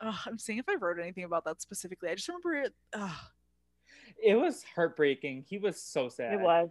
[0.00, 3.10] Ugh, i'm seeing if i wrote anything about that specifically i just remember it ugh.
[4.22, 5.44] it was heartbreaking.
[5.48, 6.34] He was so sad.
[6.34, 6.68] It was.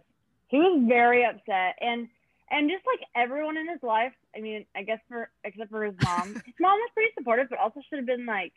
[0.48, 2.08] He was very upset, and
[2.52, 4.12] and just like everyone in his life.
[4.36, 6.34] I mean, I guess for except for his mom.
[6.46, 8.52] his mom was pretty supportive, but also should have been like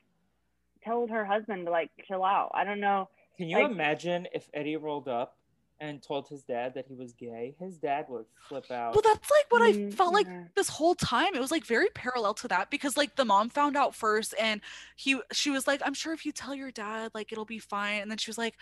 [0.85, 2.51] told her husband to like chill out.
[2.53, 3.09] I don't know.
[3.37, 5.37] Can you Like- imagine if Eddie rolled up
[5.81, 7.53] and told his dad that he was gay?
[7.59, 8.93] His dad would flip out.
[8.93, 10.43] well that's like what i Mm, felt like yeah.
[10.55, 13.75] this whole time it was like very parallel to that because like the mom found
[13.75, 14.61] out first and
[14.95, 18.01] he she was like i'm sure if you tell your dad like it'll be fine
[18.01, 18.53] and then she was like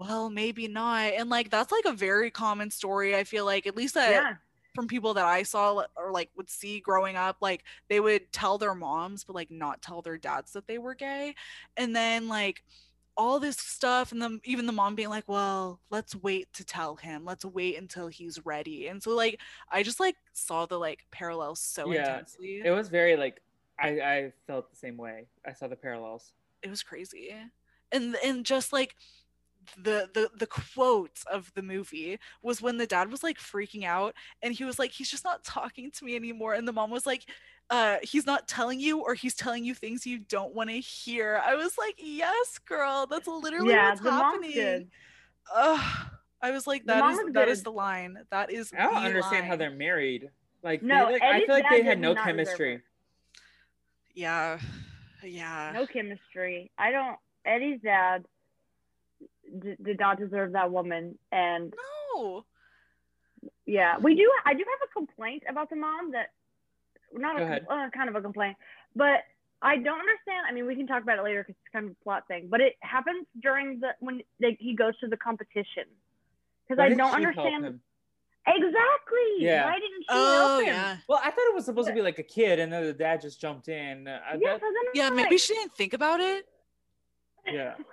[0.00, 3.76] well maybe not and like that's like a very common story i feel like at
[3.76, 4.34] least that yeah.
[4.74, 8.58] From people that i saw or like would see growing up like they would tell
[8.58, 11.34] their moms but like not tell their dads that they were gay.
[11.76, 12.62] And then like
[13.16, 16.96] all this stuff and then even the mom being like well let's wait to tell
[16.96, 17.24] him.
[17.24, 18.88] Let's wait until he's ready.
[18.88, 22.62] And so like i just like saw the like parallels so Yeah, intensely.
[22.64, 23.40] It was very like
[23.78, 25.26] I, I felt the same way.
[25.46, 26.32] I saw the parallels.
[26.62, 27.34] it was crazy.
[27.92, 28.96] And and just like
[29.76, 34.14] the the the quote of the movie was when the dad was like freaking out
[34.42, 37.06] and he was like he's just not talking to me anymore and the mom was
[37.06, 37.24] like
[37.70, 41.40] uh he's not telling you or he's telling you things you don't want to hear
[41.46, 44.90] i was like yes girl that's literally Yeah, what's happening.
[45.54, 46.06] Ugh.
[46.42, 49.56] i was like that is that is the line that is I don't understand how
[49.56, 50.30] they're married.
[50.62, 52.80] Like, No, like I feel like they had no chemistry.
[54.14, 54.58] yeah
[55.22, 56.70] yeah No chemistry.
[56.78, 57.16] I don't.
[57.44, 58.24] Eddie's dad.
[59.60, 61.18] D- did not deserve that woman.
[61.32, 61.74] And
[62.16, 62.44] No.
[63.66, 64.30] yeah, we do.
[64.44, 66.30] I do have a complaint about the mom that
[67.12, 67.66] not Go a ahead.
[67.70, 68.56] uh, kind of a complaint,
[68.96, 69.20] but
[69.62, 70.46] I don't understand.
[70.48, 72.48] I mean, we can talk about it later because it's kind of a plot thing.
[72.50, 75.84] But it happens during the when they, he goes to the competition
[76.68, 77.80] because I don't understand
[78.46, 79.18] exactly.
[79.38, 79.64] Yeah.
[79.66, 80.66] Why didn't she Oh help him?
[80.74, 80.96] yeah.
[81.08, 83.20] Well, I thought it was supposed to be like a kid, and then the dad
[83.22, 84.06] just jumped in.
[84.08, 86.46] Uh, Yeah, bet- so Yeah, maybe like- she didn't think about it.
[87.46, 87.74] yeah.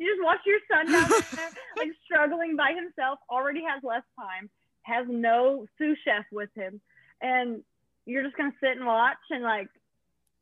[0.00, 4.48] you just watch your son down there, like struggling by himself, already has less time,
[4.82, 6.80] has no sous chef with him,
[7.20, 7.62] and
[8.06, 9.68] you're just gonna sit and watch and like.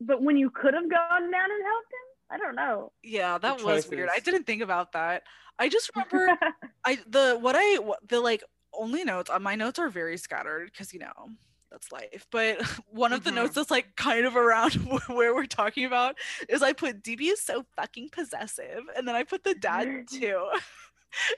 [0.01, 2.93] But when you could have gone down and helped him, I don't know.
[3.03, 4.09] Yeah, that was weird.
[4.15, 5.23] I didn't think about that.
[5.59, 6.39] I just remember
[6.85, 8.43] I the what I the like
[8.73, 11.31] only notes on my notes are very scattered because you know
[11.71, 12.25] that's life.
[12.31, 12.61] But
[12.91, 13.35] one of the Mhm.
[13.35, 14.73] notes that's like kind of around
[15.07, 16.15] where we're talking about
[16.47, 20.47] is I put DB is so fucking possessive, and then I put the dad too.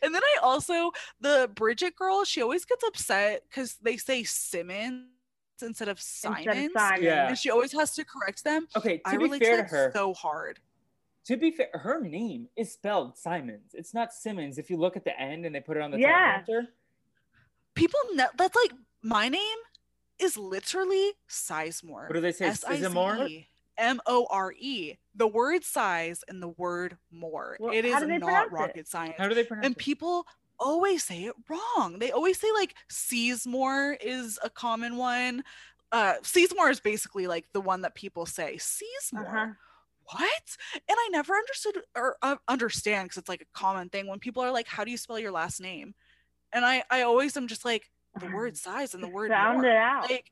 [0.01, 5.07] And then I also the Bridget girl, she always gets upset because they say Simmons
[5.61, 7.03] instead of Simons, Instead of Simon.
[7.03, 7.27] Yeah.
[7.29, 8.67] and she always has to correct them.
[8.75, 10.59] Okay, to I be fair to to her, so hard.
[11.25, 13.73] to be fair, her name is spelled Simons.
[13.75, 14.57] It's not Simmons.
[14.57, 16.41] If you look at the end and they put it on the Yeah.
[17.75, 18.73] people know that's like
[19.03, 19.57] my name
[20.21, 22.45] is literally sizemore What do they say?
[22.47, 23.23] Sizemore?
[23.23, 23.47] S-I-Z-E,
[23.77, 28.53] m-o-r-e the word size and the word more Well, it is not pronounce it?
[28.53, 29.77] rocket science How do they pronounce and it?
[29.77, 30.25] people
[30.59, 35.43] always say it wrong they always say like Seasmore is a common one
[35.91, 39.47] uh Seasmore is basically like the one that people say Seasmore Uh-huh.
[40.03, 44.19] what and i never understood or uh, understand because it's like a common thing when
[44.19, 45.95] people are like how do you spell your last name
[46.53, 47.89] and i i always am just like
[48.19, 49.69] the word size and the word Found more.
[49.71, 50.03] it out.
[50.09, 50.31] like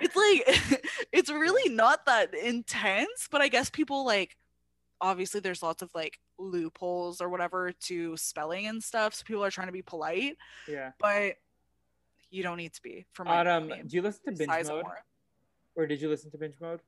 [0.00, 4.36] it's like it's really not that intense but i guess people like
[5.00, 9.50] obviously there's lots of like loopholes or whatever to spelling and stuff so people are
[9.50, 10.36] trying to be polite
[10.68, 10.92] Yeah.
[11.00, 11.34] but
[12.30, 13.86] you don't need to be for my Autumn, name.
[13.86, 14.84] do you listen to binge Size mode,
[15.74, 16.80] or did you listen to binge mode?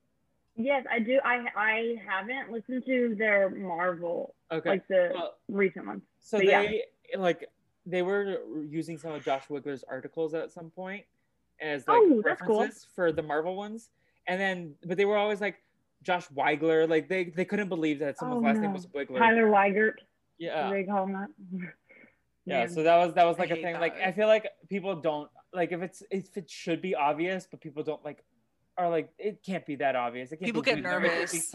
[0.56, 1.20] yes, I do.
[1.24, 4.68] I I haven't listened to their Marvel Okay.
[4.70, 6.02] like the Well, recent ones.
[6.20, 6.62] so but yeah.
[6.62, 6.82] they
[7.16, 7.48] like
[7.88, 11.04] they were using some of Josh Wigler's articles at some point
[11.60, 12.60] as like Oh, that's cool.
[12.60, 13.90] references for the Marvel ones,
[14.26, 15.56] and then but they were always like
[16.02, 19.18] Josh Weigler, like they they couldn't believe that someone's Oh, last name was Wigler.
[19.18, 19.94] Tyler Weigert.
[20.38, 20.70] yeah.
[20.70, 21.28] They call him that.
[22.44, 23.80] Yeah, so that was that was like a hate thing.
[23.80, 23.96] Like.
[24.00, 27.82] I feel like people don't like if it's if it should be obvious, but people
[27.82, 28.24] don't like
[28.78, 30.30] are like it can't be that obvious.
[30.32, 31.50] It can't People be get Wigler, it can't nervous.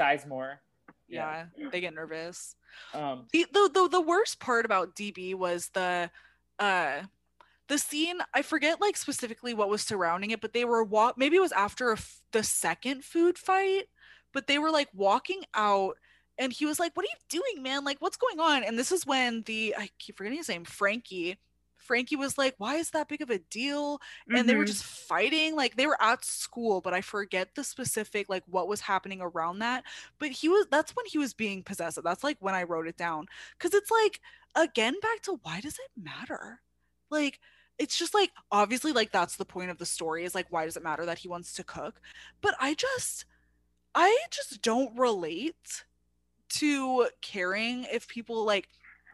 [1.11, 1.49] Sizemore.
[1.57, 2.55] yeah they get nervous
[2.93, 3.27] Um.
[3.31, 6.09] the, the the the worst part about DB was the
[6.59, 7.01] uh
[7.67, 11.37] the scene I forget like specifically what was surrounding it but they were walk maybe
[11.37, 13.85] it was after a f- the second food fight
[14.33, 15.97] but they were like walking out
[16.37, 18.91] and he was like what are you doing man like what's going on and this
[18.91, 21.37] is when the I keep forgetting his name Frankie
[21.83, 23.99] Frankie was like why is that big of a deal
[24.35, 24.67] and they were Mhm.
[24.67, 28.81] just fighting like they were at school but i forget the specific like what was
[28.81, 29.83] happening around that
[30.19, 32.97] but he was that's when he was being possessive that's like when i wrote it
[32.97, 33.27] down
[33.57, 34.21] because it's like
[34.55, 36.61] again back to why does it matter
[37.09, 37.39] like
[37.77, 40.77] it's just like obviously like that's the point of the story is like why does
[40.77, 41.99] it matter that he wants to cook
[42.41, 43.25] but i just
[43.95, 45.83] i just don't relate
[46.49, 48.67] to caring if people like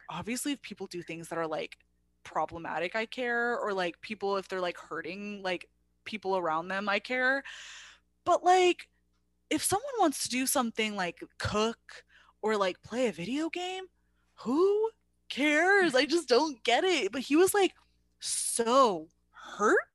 [0.10, 1.78] obviously if people do things that are like
[2.24, 5.68] problematic i care or like people if they're like hurting like
[6.06, 7.44] people around them i care.
[8.26, 8.88] But like
[9.50, 12.04] if someone wants to do something like cook
[12.42, 13.86] or like play a video game
[14.36, 14.90] who
[15.30, 15.96] cares?
[15.96, 17.12] I just don't get it.
[17.12, 17.74] But he was like
[18.20, 19.89] so hurt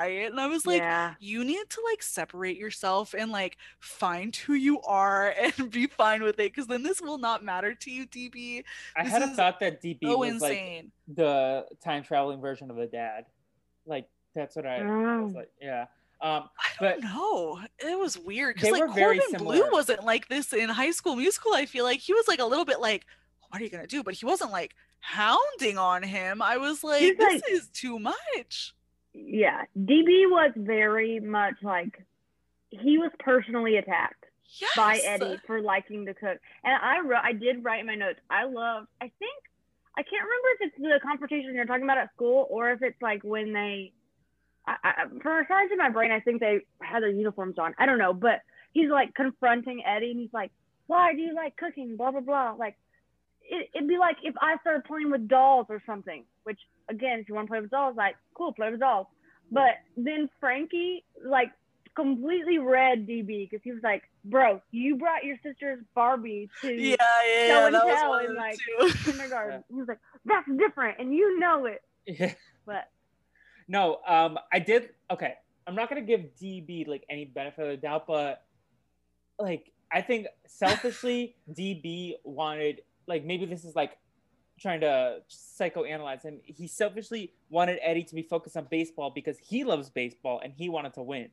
[0.00, 1.14] it and i was like yeah.
[1.20, 6.22] you need to like separate yourself and like find who you are and be fine
[6.22, 8.62] with it because then this will not matter to you db
[8.96, 12.70] I This had a thought that DB so was like insane the time traveling version
[12.70, 13.24] of the dad.
[13.86, 15.38] Like that's what I was Oh.
[15.38, 15.50] like.
[15.60, 15.86] Yeah.
[16.20, 16.48] Um.
[16.58, 17.60] I But- don't know.
[17.78, 21.52] It was weird because like Corbin Bleu wasn't like this in High School Musical.
[21.54, 23.06] I feel like he was like a little bit like,
[23.48, 26.42] "What are you gonna do?" But he wasn't like hounding on him.
[26.42, 28.74] I was like, He's "This like- is too much."
[29.12, 29.62] Yeah.
[29.78, 32.04] DB was very much like
[32.70, 34.24] he was personally attacked
[34.60, 34.70] Yes.
[34.76, 36.38] by Eddie for liking to cook.
[36.64, 38.18] And I wrote, I did write in my notes.
[38.28, 38.88] I loved.
[39.00, 39.42] I think
[39.96, 43.00] I can't remember if it's the confrontation you're talking about at school or if it's
[43.00, 43.92] like when they.
[44.66, 44.92] I, I,
[45.22, 47.74] for some reason in my brain, I think they had their uniforms on.
[47.78, 48.40] I don't know, but
[48.72, 50.50] he's like confronting Eddie, and he's like,
[50.86, 52.52] "Why do you like cooking?" Blah blah blah.
[52.52, 52.76] Like,
[53.50, 56.24] it, it'd be like if I started playing with dolls or something.
[56.44, 59.06] Which again, if you want to play with dolls, like cool, play with dolls.
[59.52, 61.50] But then Frankie like
[61.96, 66.94] completely read DB because he was like, bro, you brought your sister's Barbie to Yeah,
[66.96, 67.66] yeah, Show yeah.
[67.66, 68.92] and That tell one and, like, too.
[69.04, 69.64] kindergarten.
[69.68, 71.82] He was like, that's different, and you know it.
[72.06, 72.32] Yeah.
[72.64, 72.88] But
[73.68, 74.90] No, um, I did.
[75.10, 75.34] Okay,
[75.66, 78.44] I'm not gonna give DB like any benefit of the doubt, but
[79.38, 83.98] like I think selfishly, DB wanted like maybe this is like
[84.58, 86.40] trying to psychoanalyze him.
[86.44, 90.68] He selfishly wanted Eddie to be focused on baseball because he loves baseball and he
[90.68, 91.28] wanted to win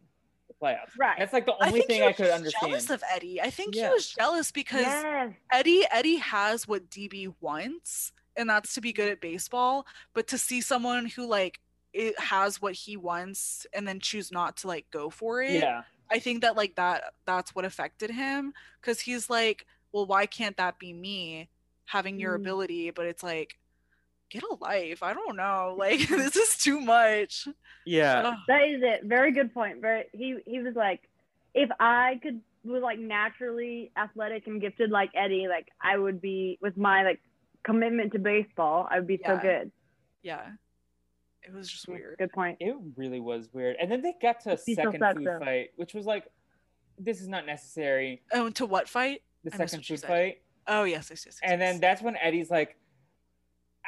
[0.47, 0.97] the playoffs.
[0.97, 1.17] right.
[1.19, 2.69] That's like the only think thing I could understand.
[2.71, 3.41] jealous of Eddie.
[3.41, 3.88] I think Yeah.
[3.89, 5.34] he was jealous because yes.
[5.51, 9.86] Eddie Eddie has what DB wants, and that's to be good at baseball.
[10.13, 11.59] But to see someone who like
[11.93, 15.82] it has what he wants and then choose not to like go for it, yeah,
[16.09, 20.55] I think that like that that's what affected him because he's like, well, why can't
[20.57, 21.49] that be me
[21.88, 22.41] having your Mm.
[22.41, 22.91] ability?
[22.91, 23.57] But it's like,
[24.29, 25.01] get a life.
[25.03, 25.75] I don't know.
[25.79, 27.47] Like this is too much.
[27.85, 28.21] yeah.
[28.27, 28.38] Ugh.
[28.47, 29.03] That is it.
[29.05, 29.81] Very good point.
[29.81, 30.05] Very.
[30.13, 31.01] He he was like,
[31.55, 36.57] if I could was like naturally athletic and gifted like Eddie, like I would be
[36.61, 37.21] with my like
[37.63, 39.71] commitment to baseball, I would be so good.
[40.21, 40.41] yeah,
[41.43, 42.17] it was just weird.
[42.17, 42.57] Good point.
[42.59, 43.77] It really was weird.
[43.79, 45.39] And then they got to a He second sucks, food though.
[45.39, 46.25] fight, which was like,
[46.99, 48.21] this is not necessary.
[48.33, 49.21] Oh, to what fight?
[49.45, 50.07] The I second what you food said.
[50.09, 50.41] fight.
[50.68, 51.39] Oh yes, yes, yes.
[51.41, 52.78] yes, and then that's when Eddie's like,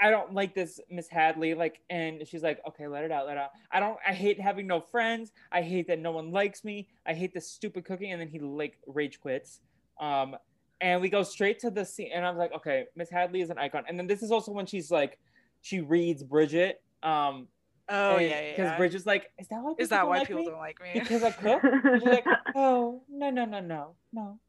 [0.02, 1.54] I don't like this, Miss Hadley.
[1.54, 3.50] Like, and she's like, okay, let it out, let it out.
[3.72, 5.32] I don't, I hate having no friends.
[5.52, 6.88] I hate that no one likes me.
[7.06, 8.12] I hate this stupid cooking.
[8.12, 9.60] And then he like rage quits.
[10.00, 10.38] Um,
[10.80, 12.12] and we go straight to the scene.
[12.14, 13.84] And I was like, okay, Miss Hadley is an icon.
[13.90, 15.20] And then this is also when she's like,
[15.62, 16.82] she reads Bridget.
[17.04, 17.48] Um,
[17.90, 18.50] oh and- yeah, yeah.
[18.52, 18.78] Because yeah.
[18.78, 20.50] Bridget's like, is that why Is that why like people me?
[20.50, 20.92] don't like me?
[20.94, 21.62] Because I cook?
[21.96, 22.26] She's like,
[22.56, 24.40] oh, no, no, no, no, no.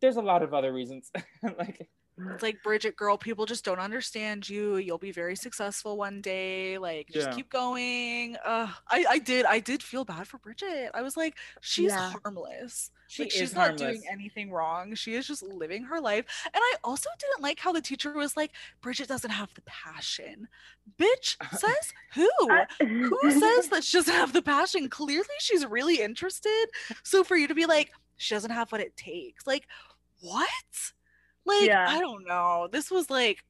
[0.00, 1.10] There's a lot of other reasons.
[1.42, 1.88] like,
[2.34, 4.76] It's like Bridget, girl, people just don't understand you.
[4.76, 6.76] You'll be very successful one day.
[6.78, 7.34] Like, just Yeah.
[7.34, 8.36] keep going.
[8.44, 10.90] Uh, I, I did, I did feel bad for Bridget.
[10.94, 12.12] I was like, she's Yeah.
[12.24, 12.90] harmless.
[13.08, 14.94] she like, is she's not doing anything wrong.
[14.94, 16.24] She is just living her life.
[16.46, 20.48] And I also didn't like how the teacher was like, Bridget doesn't have the passion.
[21.00, 22.28] Bitch, says who?
[22.80, 24.88] Who says that she doesn't have the passion?
[24.88, 26.66] Clearly, she's really interested.
[27.04, 29.66] So for you to be like, she doesn't have what it takes, like,
[30.20, 30.48] what?
[31.46, 31.86] Like, Yeah.
[31.88, 32.68] I don't know.
[32.70, 33.44] This was like,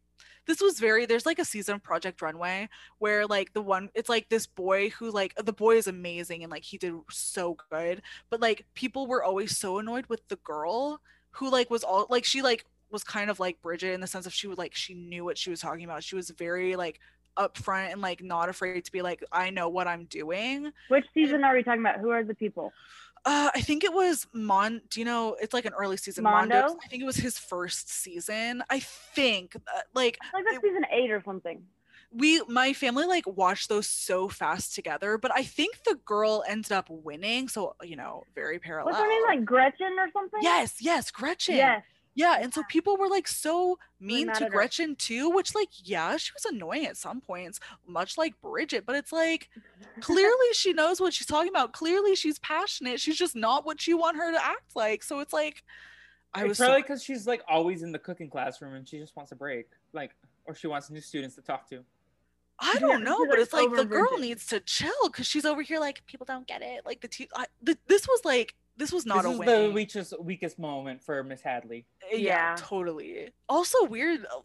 [0.46, 4.08] this was very, there's like a season of Project Runway where like the one, it's
[4.08, 8.02] like this boy who, like, the boy is amazing and like he did so good,
[8.30, 11.00] but like people were always so annoyed with the girl
[11.32, 14.26] who like was all, like, she like was kind of like Bridget in the sense
[14.26, 16.04] of she would like, she knew what she was talking about.
[16.04, 17.00] She was very like,
[17.38, 20.72] upfront and like not afraid to be like I know what I'm doing.
[20.88, 22.00] Which season are we talking about?
[22.00, 22.72] Who are the people?
[23.28, 24.80] Uh, I think it was Mon.
[24.88, 25.36] Do you know?
[25.38, 26.24] It's like an early season.
[26.24, 26.78] Mondo?
[26.82, 28.62] I think it was his first season.
[28.70, 29.54] I think.
[29.54, 31.62] Uh, like think that's season eight or something.
[32.10, 35.18] we, my family, like watched those so fast together.
[35.18, 37.48] But I think the girl ended up winning.
[37.48, 38.92] So you know, very parallel.
[38.92, 39.22] What's her name?
[39.28, 40.40] Like Gretchen or something?
[40.40, 41.56] Yes, yes, Gretchen.
[41.56, 41.82] Yes.
[42.18, 44.50] Yeah, and so people were like so mean to at her.
[44.50, 48.96] Gretchen too, which like yeah, she was annoying at some points, much like Bridget, but
[48.96, 49.48] it's like
[50.00, 51.72] clearly she knows what she's talking about.
[51.72, 52.98] Clearly she's passionate.
[52.98, 55.04] She's just not what you want her to act like.
[55.04, 55.62] So it's like
[56.34, 58.98] I it's was probably so, because she's like always in the cooking classroom and she
[58.98, 60.10] just wants a break, like,
[60.44, 61.84] or she wants new students to talk to.
[62.58, 65.78] I don't know, but it's like the girl needs to chill because she's over here
[65.78, 66.84] like people don't get it.
[66.84, 69.48] Like the, te- I, the this was like this was not this a is win.
[69.66, 71.84] the weakest weakest moment for Miss Hadley.
[72.10, 72.56] yeah, Yeah.
[72.58, 73.30] totally.
[73.48, 74.40] Also weird uh,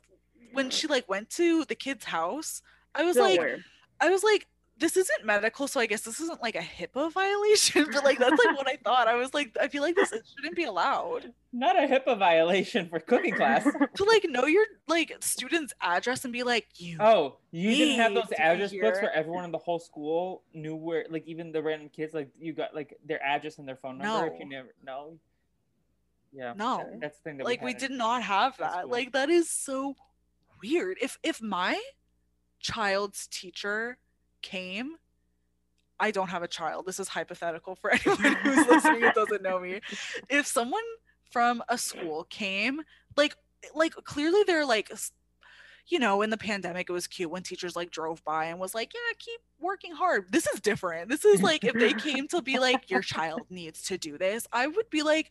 [0.51, 2.61] when she like went to the kid's house.
[2.95, 3.63] I was So like, weird.
[4.01, 4.47] I was like,
[4.83, 7.87] this isn't medical, so I guess this isn't like a HIPAA violation.
[7.93, 9.07] But like that's like what I thought.
[9.07, 12.99] I was like, I feel like this shouldn't be allowed Not a HIPAA violation for
[12.99, 13.63] cooking class.
[13.95, 16.97] to like know your like student's address and be like, you.
[16.99, 19.03] Oh, you didn't have those address books here.
[19.07, 22.51] where everyone in the whole school knew where, like even the random kids, like you
[22.51, 24.27] got like their address and their phone number.
[24.33, 24.57] If you No.
[24.57, 25.17] never know,
[26.33, 26.77] yeah, No.
[26.79, 28.89] that- that's the thing that like we had did not have that.
[28.89, 29.95] Like that is so
[30.61, 30.97] weird.
[31.01, 31.81] If if my
[32.59, 33.97] child's teacher
[34.43, 34.95] came.
[35.99, 36.85] I don't have a child.
[36.85, 39.81] This is hypothetical for anyone who's listening and doesn't know me.
[40.29, 40.83] If someone
[41.31, 42.81] from a school came,
[43.17, 43.35] like
[43.73, 44.91] like clearly they're like
[45.87, 48.73] you know, in the pandemic it was cute when teachers like drove by and was
[48.73, 51.09] like, "Yeah, keep working hard." This is different.
[51.09, 54.47] This is like if they came to be like your child needs to do this,
[54.51, 55.29] I would be like,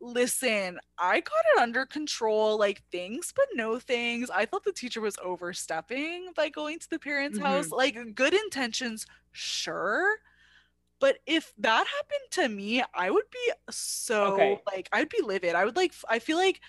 [0.00, 4.30] listen, I got it under control, like things, but no things.
[4.30, 7.66] I thought the teacher was overstepping by going to the parents' house.
[7.66, 7.74] Mm-hmm.
[7.74, 10.16] Like, good intentions, sure.
[11.00, 14.60] But if that happened to me, I would be so Okay.
[14.66, 15.54] like, I'd be livid.
[15.54, 16.60] I would like, I feel like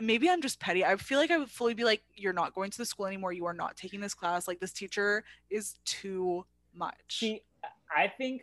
[0.00, 0.84] maybe I'm just petty.
[0.84, 3.32] I feel like I would fully be like, you're not going to the school anymore.
[3.32, 4.48] You are not taking this class.
[4.48, 6.44] Like, this teacher is too
[6.74, 7.18] much.
[7.20, 7.42] See,
[7.96, 8.42] I think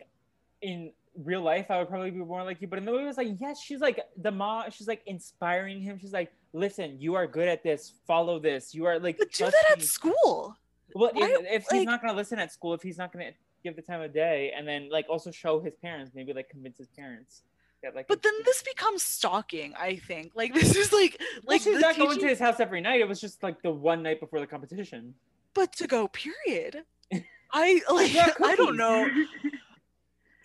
[0.62, 0.92] in
[1.24, 2.66] real life, I would probably be more like you.
[2.68, 4.70] But in the movie, it was like, yes, she's like the mom.
[4.70, 5.98] She's like inspiring him.
[5.98, 7.92] She's like, listen, you are good at this.
[8.06, 8.74] Follow this.
[8.74, 9.18] You are like.
[9.18, 10.56] But do that at me." school.
[10.94, 13.30] Well, Why- if, if he's not gonna listen at school, if he's not gonna
[13.62, 16.78] give the time of day, and then like also show his parents, maybe like convince
[16.78, 17.42] his parents
[17.82, 18.08] that like.
[18.08, 20.32] But then this becomes stalking, I think.
[20.34, 23.00] Like this is like like like she's not going to his house every night.
[23.00, 25.14] It was just like the one night before the competition.
[25.54, 26.84] but to go period.
[27.52, 29.08] I like I don't know.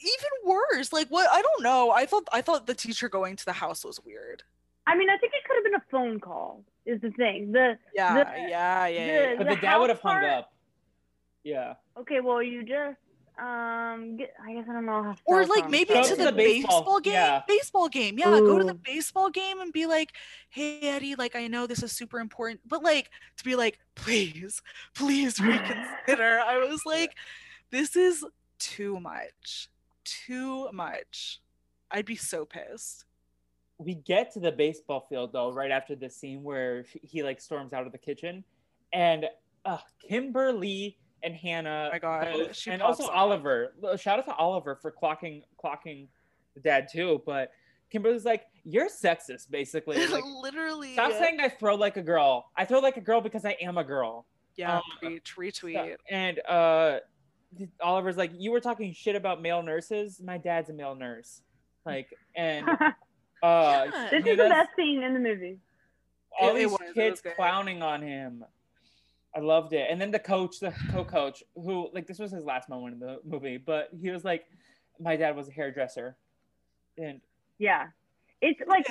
[0.01, 0.91] Even worse.
[0.91, 1.91] Like what I don't know.
[1.91, 4.43] I thought I thought the teacher going to the house was weird.
[4.87, 6.63] I mean, I think it could have been a phone call.
[6.85, 7.51] Is the thing.
[7.51, 9.35] The Yeah, The- yeah, yeah, yeah.
[9.37, 10.53] But The the, dad would have hung part- up.
[11.43, 11.73] Yeah.
[11.99, 12.97] okay, well, you just
[13.39, 15.01] um, get, I guess I don't know.
[15.03, 15.71] How to or like some.
[15.71, 17.41] maybe Go to to the, the baseball, baseball- game yeah.
[17.47, 20.11] baseball game yeah go to the baseball game and be like
[20.49, 24.61] hey eddie like i know this is super important but like to be like please
[24.93, 27.15] please reconsider i was like
[27.71, 28.23] this is
[28.59, 29.69] too much
[30.03, 31.41] too much
[31.91, 33.05] i'd be so pissed.
[33.77, 37.73] We get to the baseball field though right after the scene where he- like storms
[37.73, 38.43] out of the kitchen.
[38.93, 39.25] And
[39.65, 43.73] uh kimberly and hannah Oh my God, she and also oliver.
[43.97, 46.07] Shout out to oliver for clocking clocking
[46.53, 47.23] the dad too.
[47.25, 47.51] But
[47.89, 49.97] kimberly's like you're sexist basically.
[50.11, 50.93] Like literally.
[50.93, 52.51] Stop saying i throw like a girl.
[52.55, 54.27] I throw like a girl because i am a girl.
[54.57, 55.95] Yeah um, retweet, retweet.
[56.09, 56.99] and uh
[57.81, 61.41] oliver's like you were talking shit about male nurses my dad's a male nurse
[61.85, 62.83] like and uh
[63.43, 64.07] Yeah.
[64.11, 65.57] this is the best scene in the movie.
[66.39, 68.45] all It- it these it kids clowning on him.
[69.35, 69.87] I loved it.
[69.89, 73.19] And then the coach, the co-coach, who like this was his last moment in the
[73.25, 74.43] movie, but he was like,
[74.99, 76.17] "My dad was a hairdresser,"
[76.97, 77.21] and
[77.57, 77.87] Yeah,
[78.41, 78.85] it's like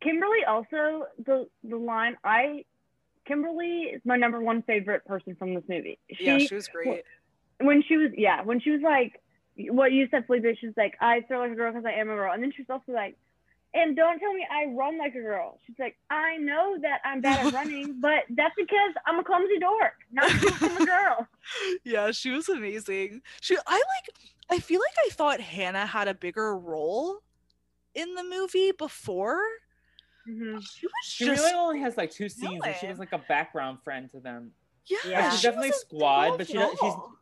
[0.00, 0.44] Kimberly.
[0.48, 2.64] Also, the the line I,
[3.26, 5.98] Kimberly is my number one favorite person from this movie.
[6.12, 7.04] She, yeah she was great
[7.60, 9.20] when she was yeah when she was like
[9.70, 12.14] what you said Felipe she's like I throw like a girl because I am a
[12.14, 13.16] girl and then she's also like
[13.72, 17.20] and don't tell me I run like a girl she's like I know that I'm
[17.20, 21.28] bad at running but that's because I'm a clumsy dork not because I'm a girl
[21.84, 23.20] yeah, she was amazing.
[23.40, 24.16] She I like
[24.50, 27.18] I feel like I thought Hannah had a bigger role
[27.94, 29.40] in the movie before.
[30.28, 30.60] Mhm.
[30.62, 33.18] She was she just really only has like two scenes, and she was like a
[33.18, 34.52] background friend to them.
[34.86, 35.30] yeah, Yeah.
[35.30, 37.12] She's she definitely squad, but she involved don't- at she's- all.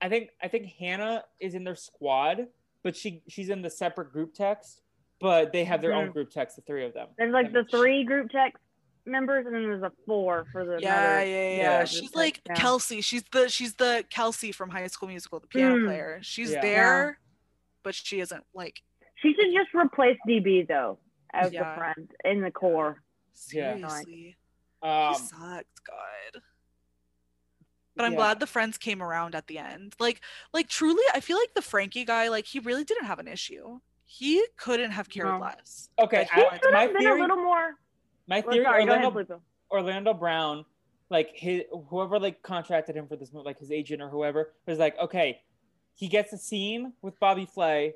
[0.00, 2.46] I think I think Hannah is in their squad,
[2.82, 4.82] but she she's in the separate group text,
[5.20, 6.12] but they have their own Mhm.
[6.12, 7.08] group text, the three of them.
[7.18, 8.62] there's like the three group text
[9.04, 12.16] members and then there's a four for the yeah, another- yeah, yeah, yeah, She's just
[12.16, 12.54] like yeah.
[12.54, 13.02] Kelsi.
[13.02, 15.86] She's the she's the Kelsi from High School Musical, the piano Mm.
[15.86, 16.18] player.
[16.22, 16.60] She's Yeah.
[16.60, 17.18] there,
[17.82, 18.82] but she isn't like
[19.16, 20.98] she should just replace DB though
[21.32, 21.70] as Yeah.
[21.74, 23.02] the friend in the core
[23.50, 23.74] Yeah.
[23.76, 24.36] seriously.
[24.82, 26.42] Um, he sucked, God.
[27.98, 28.18] But I'm yeah.
[28.18, 29.96] glad the friends came around at the end.
[29.98, 30.20] Like,
[30.54, 33.80] like truly, I feel like the Frankie guy, like he really didn't have an issue.
[34.04, 35.40] He couldn't have cared No.
[35.40, 35.90] less.
[35.98, 37.74] Okay, I, my theory, a little more
[38.28, 40.64] my theory, sorry ahead Orlando Orlando Brown,
[41.10, 44.78] like his whoever like contracted him for this movie, like his agent or whoever, was
[44.78, 45.40] like, okay,
[45.94, 47.94] he gets a scene with Bobby Flay,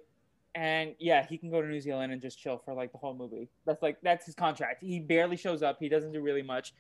[0.55, 3.15] and yeah, he can go to New Zealand and just chill for like the whole
[3.15, 3.49] movie.
[3.67, 4.83] That's like that's his contract.
[4.83, 5.77] He barely shows up.
[5.79, 6.75] He doesn't do really much.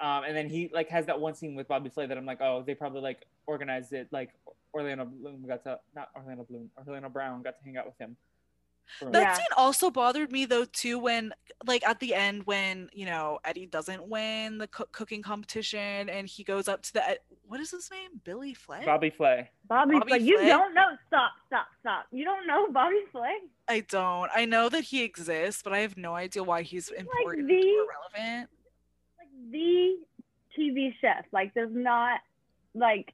[0.00, 2.40] Um, and then he like has that one scene with Bobby Flay that I'm like,
[2.40, 4.08] oh, they probably like organized it.
[4.10, 4.30] Like
[4.74, 8.16] Orlando Bloom got to not Orlando Bloom, Orlando Brown got to hang out with him.
[9.00, 9.34] That Yeah.
[9.34, 11.32] scene also bothered me though too when
[11.66, 16.26] like at the end when you know Eddie doesn't win the cook cooking competition and
[16.26, 19.48] he goes up to the what is his name Billy Flay Bobby Flay.
[19.68, 20.18] Bobby, Bobby Flay.
[20.18, 20.88] You don't know.
[21.06, 22.06] Stop, stop, stop.
[22.10, 23.34] You don't know Bobby Flay?
[23.68, 27.46] I don't I know that he exists but I have no idea why he's important
[27.48, 27.86] the- or
[28.18, 28.61] relevant Like
[29.50, 29.96] the
[30.58, 31.24] TV chef.
[31.32, 32.20] Like does not
[32.74, 33.12] like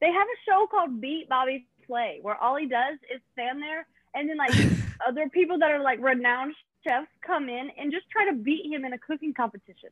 [0.00, 3.86] they have a show called Beat Bobby Flay where all he does is stand there
[4.14, 4.52] and then like
[5.08, 6.54] other people that are like renowned
[6.86, 9.90] chefs come in and just try to beat him in a cooking competition.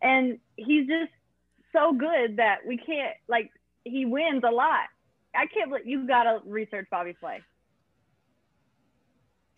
[0.00, 1.12] And he's just
[1.72, 3.50] so good that we can't like
[3.84, 4.86] he wins a lot.
[5.34, 7.40] I can't believe you gotta research Bobby Flay.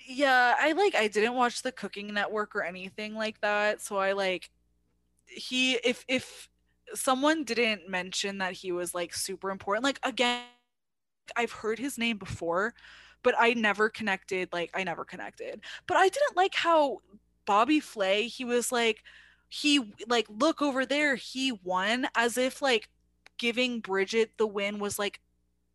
[0.07, 4.13] yeah i like i didn't watch the cooking network or anything like that so i
[4.13, 4.51] like
[5.27, 6.49] he if if
[6.95, 10.43] someone didn't mention that he was like super important like again
[11.37, 12.75] i've heard his name before
[13.23, 16.99] but i never connected like i never connected but i didn't like how
[17.47, 19.03] bobby flay he was like
[19.49, 22.89] he like look over there he won as if like
[23.39, 25.21] giving bridget the win was like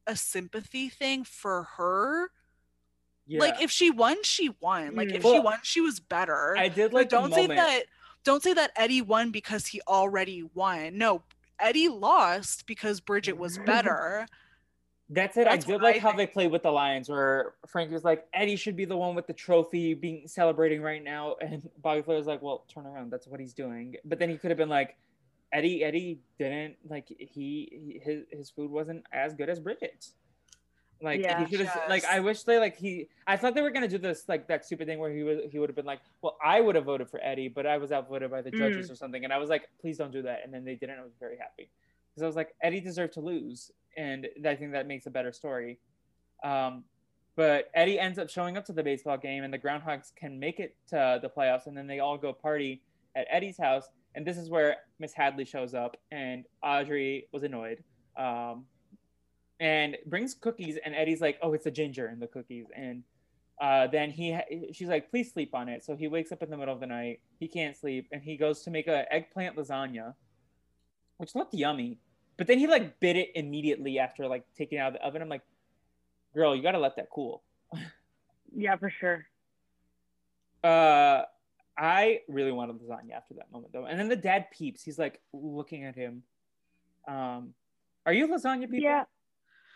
[0.08, 2.30] a sympathy thing for her
[3.28, 3.42] Yeah.
[3.42, 4.96] like if she won, she won.
[4.96, 6.56] Like if she won, she was better.
[6.58, 7.84] I did like the don't say that
[8.24, 10.98] don't say that Eddie won because he already won.
[10.98, 11.24] No,
[11.60, 14.28] Eddie lost because Bridget was better.
[15.12, 15.46] That's it.
[15.46, 18.28] That's I did like I how they played with the lines where Frankie was like,
[18.34, 21.36] Eddie should be the one with the trophy being celebrating right now.
[21.42, 23.12] And Bobby Flay was like, Well, turn around.
[23.12, 23.96] That's what he's doing.
[24.06, 24.98] But then he could have been like,
[25.52, 30.14] Eddie, Eddie didn't like he, he his his food wasn't as good as Bridget's.
[31.02, 31.46] Like Yeah.
[31.46, 33.98] he should have like I wish they like he I thought they were gonna do
[33.98, 36.60] this like that stupid thing where he would he would have been like, Well, I
[36.62, 39.24] would have voted for Eddie, but I was outvoted by the judges or something.
[39.24, 40.42] And I was like, please don't do that.
[40.44, 41.00] And then they didn't.
[41.00, 41.70] I was very happy.
[42.10, 43.72] Because I was like, Eddie deserved to lose.
[43.98, 45.80] And I think that makes a better story.
[46.44, 46.84] Um,
[47.36, 50.60] but Eddie ends up showing up to the baseball game, and the Groundhogs can make
[50.60, 52.82] it to the playoffs, and then they all go party
[53.16, 53.88] at Eddie's house.
[54.16, 57.84] And this is where Miss Hadley shows up, and Audrey was annoyed,
[58.18, 58.66] um,
[59.60, 60.78] and brings cookies.
[60.84, 63.04] And Eddie's like, "Oh, it's a ginger in the cookies." And
[63.62, 66.50] uh, then he, ha- she's like, "Please sleep on it." So he wakes up in
[66.50, 67.20] the middle of the night.
[67.40, 70.14] He can't sleep, and he goes to make a eggplant lasagna,
[71.18, 71.98] which looked yummy.
[72.38, 75.22] But then he like bit it immediately after like taking it out of the oven.
[75.22, 75.44] I'm like,
[76.34, 77.44] girl, you gotta let that cool.
[78.56, 79.26] Yeah, for sure.
[80.64, 81.24] Uh,
[81.78, 83.86] I really wanted lasagna after that moment though.
[83.86, 84.84] And then the dad peeps.
[84.84, 86.24] He's like looking at him.
[87.08, 87.54] Um,
[88.06, 88.80] are you lasagna people?
[88.80, 89.04] Yeah.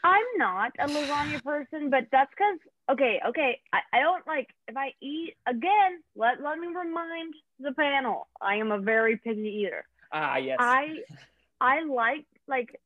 [0.03, 2.59] I'm not a lasagna person, but that's because
[2.91, 3.59] okay, okay.
[3.71, 8.27] I, I don't like if I eat again, let let me remind the panel.
[8.41, 9.85] I am a very picky eater.
[10.11, 10.57] Ah, yes.
[10.59, 10.97] I
[11.61, 12.80] I like like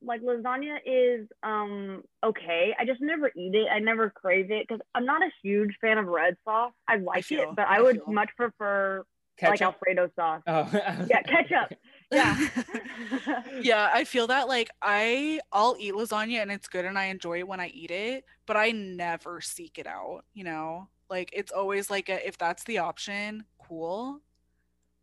[0.00, 2.74] like lasagna is um okay.
[2.78, 3.66] I just never eat it.
[3.72, 6.72] I never crave it because I'm not a huge fan of red sauce.
[6.86, 8.12] I like feel- it, but I, I would feel.
[8.14, 9.04] much prefer
[9.42, 10.42] like Alfredo sauce.
[10.46, 10.70] oh,
[11.10, 11.76] Yeah, ketchup.
[12.10, 12.36] Yeah.
[13.60, 17.38] yeah, I feel that like I I'll eat lasagna and it's good and I enjoy
[17.38, 20.88] it when I eat it, but I never seek it out, you know?
[21.10, 24.20] Like it's always like a, if that's the option, cool.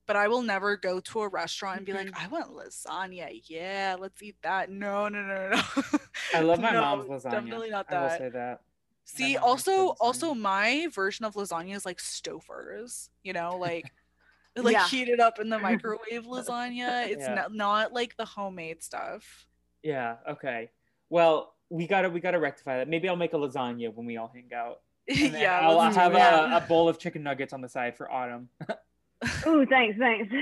[0.07, 2.15] But I will never go to a restaurant and be like, Mhm.
[2.15, 3.41] I want lasagna.
[3.45, 4.69] Yeah, let's eat that.
[4.69, 5.55] No, no, no, no.
[5.55, 5.99] no.
[6.33, 7.31] I love my No, mom's lasagna.
[7.31, 7.97] Definitely not that.
[7.97, 8.61] I will say that.
[9.05, 13.57] See, mom makes good also, also my version of lasagna is like Stouffer's, you know,
[13.57, 13.91] like
[14.55, 14.87] like Yeah.
[14.87, 17.07] heat it up in the microwave lasagna.
[17.07, 17.33] It's Yeah.
[17.35, 19.47] not, not like the homemade stuff.
[19.83, 20.17] Yeah.
[20.29, 20.69] Okay.
[21.09, 22.87] Well, we gotta we gotta rectify that.
[22.89, 24.81] Maybe I'll make a lasagna when we all hang out.
[25.07, 26.51] Yeah, I'll, I'll have do that.
[26.51, 28.49] a, a bowl of chicken nuggets on the side for autumn.
[29.45, 30.33] oh, thanks, thanks.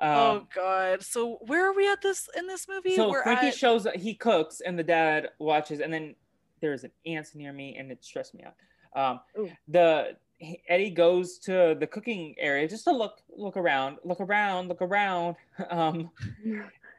[0.00, 1.02] oh Um, god.
[1.02, 2.96] So where are we at this in this movie?
[2.96, 6.14] so We're Frankie at- shows he cooks and the dad watches and then
[6.60, 8.54] there's an ant near me and it stressed me out.
[8.96, 9.50] Um, Ooh.
[9.68, 10.16] the
[10.68, 15.36] Eddie goes to the cooking area just to look look around, look around, look around.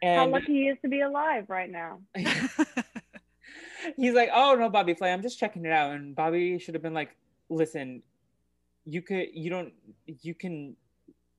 [0.02, 2.00] Um, How lucky he is to be alive right now.
[3.98, 6.82] he's like, "Oh no, Bobby Flay, I'm just checking it out." And Bobby should have
[6.82, 7.16] been like,
[7.50, 8.02] "Listen,
[8.86, 9.74] you could, you don't,
[10.22, 10.76] you can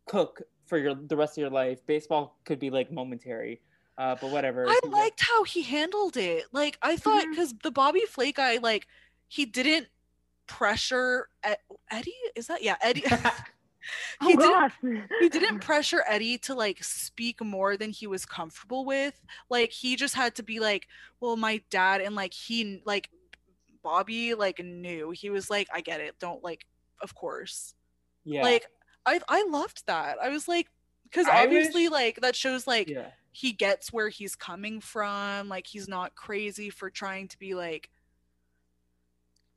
[0.07, 1.79] cook for your the rest of your life.
[1.87, 3.61] Baseball could be like momentary,
[3.99, 6.45] uh, but whatever." I liked how he handled it.
[6.53, 8.87] Like I thought because the Bobby Flay guy, like
[9.29, 9.89] he didn't
[10.51, 11.29] pressure
[11.91, 12.13] Eddie.
[12.35, 13.05] Is that yeah Eddie?
[14.21, 14.73] Oh he didn't gosh.
[15.21, 19.19] he didn't pressure Eddie to like speak more than he was comfortable with.
[19.49, 20.87] Like he just had to be like,
[21.19, 23.09] well, my dad and like he like
[23.83, 25.13] Bobby like knew.
[25.13, 26.17] He was like, I get it.
[26.21, 26.67] Don't like
[27.03, 27.75] of course.
[28.25, 28.67] yeah, Like
[29.07, 30.19] I I loved that.
[30.23, 30.69] I was like
[31.05, 33.09] because obviously wish- like that shows like yeah.
[33.33, 35.49] he gets where he's coming from.
[35.49, 37.89] Like he's not crazy for trying to be like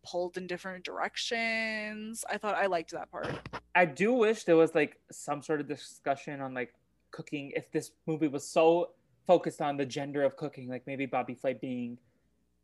[0.04, 2.24] pulled in different directions.
[2.30, 3.28] I thought I liked that part.
[3.76, 6.74] I do wish there was like some sort of discussion on like
[7.12, 7.52] cooking.
[7.56, 8.92] If this movie was so
[9.26, 11.98] focused on the gender of cooking, like maybe Bobby Flay being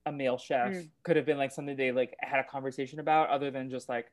[0.05, 0.89] a male chef Mm.
[1.03, 4.11] could have been like something they like had a conversation about, other than just like,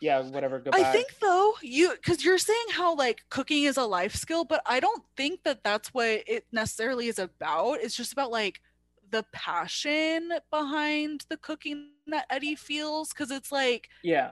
[0.00, 0.58] yeah, whatever.
[0.58, 0.80] Goodbye.
[0.80, 4.62] I think though you because you're saying how like cooking is a life skill, but
[4.64, 7.80] I don't think that that's what it necessarily is about.
[7.80, 8.60] It's just about like
[9.10, 14.30] the passion behind the cooking that Eddie feels because it's like yeah,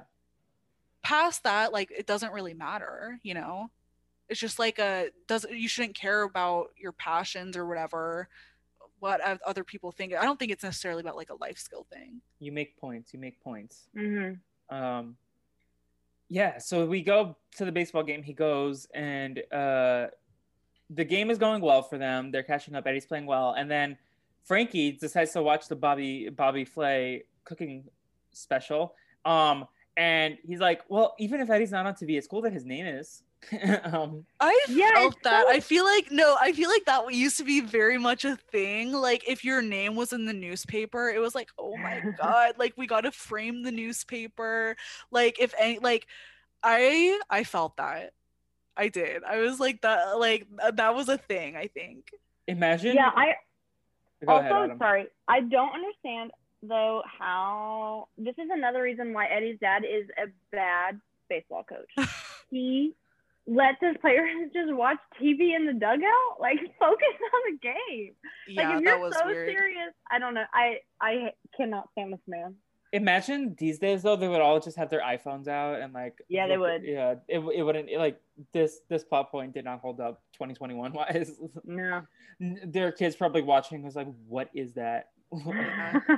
[1.03, 3.71] past that like it doesn't really matter, you know.
[4.29, 8.29] It's just like a does you shouldn't care about your passions or whatever
[9.01, 10.13] what other people think.
[10.15, 12.21] I don't think it's necessarily about like a life skill thing.
[12.41, 13.15] you make points.
[13.15, 13.89] You make points.
[13.97, 14.33] hmm
[14.71, 15.17] Um,
[16.29, 18.23] yeah, so we go to the baseball game.
[18.23, 20.09] He goes, and uh,
[20.91, 22.31] the game is going well for them.
[22.31, 22.87] They're catching up.
[22.87, 23.97] Eddie's playing well, and then
[24.49, 27.85] Frankie decides to watch the Bobby Bobby Flay cooking
[28.33, 28.95] special.
[29.25, 29.66] Um,
[29.97, 32.87] and he's like, "Well, even if Eddie's not on TV, it's cool that his name
[32.87, 33.23] is."
[33.85, 35.45] um, I Yeah, felt that.
[35.47, 38.37] so- I feel like no, I feel like that used to be very much a
[38.37, 38.93] thing.
[38.93, 42.73] Like if your name was in the newspaper, it was like, oh my god, like
[42.77, 44.77] we got to frame the newspaper.
[45.11, 46.07] Like if any, like
[46.62, 48.12] I I felt that.
[48.77, 49.25] I did.
[49.25, 50.19] I was like that.
[50.19, 51.55] Like that was a thing.
[51.57, 52.11] I think.
[52.47, 53.35] imagine, Yeah, I
[54.27, 56.32] Go also, ahead, sorry, I don't understand
[56.62, 62.09] though how this is another reason why Eddie's dad is a bad baseball coach.
[62.51, 62.95] he
[63.47, 66.40] lets his players just watch TV in the dugout.
[66.40, 68.12] Like, focus on the game.
[68.47, 69.49] Yeah, like, if you're was so weird.
[69.49, 70.45] serious, I don't know.
[70.53, 72.55] I I cannot stand this man.
[72.93, 76.19] Imagine these days though, they would all just have their iPhones out and like.
[76.28, 76.82] Yeah, they would.
[76.82, 78.20] Yeah, it, it wouldn't it, like
[78.52, 81.32] this this plot point did not hold up 2021 wise.
[81.65, 82.02] No.
[82.40, 85.10] Their kids probably watching was like, what is that?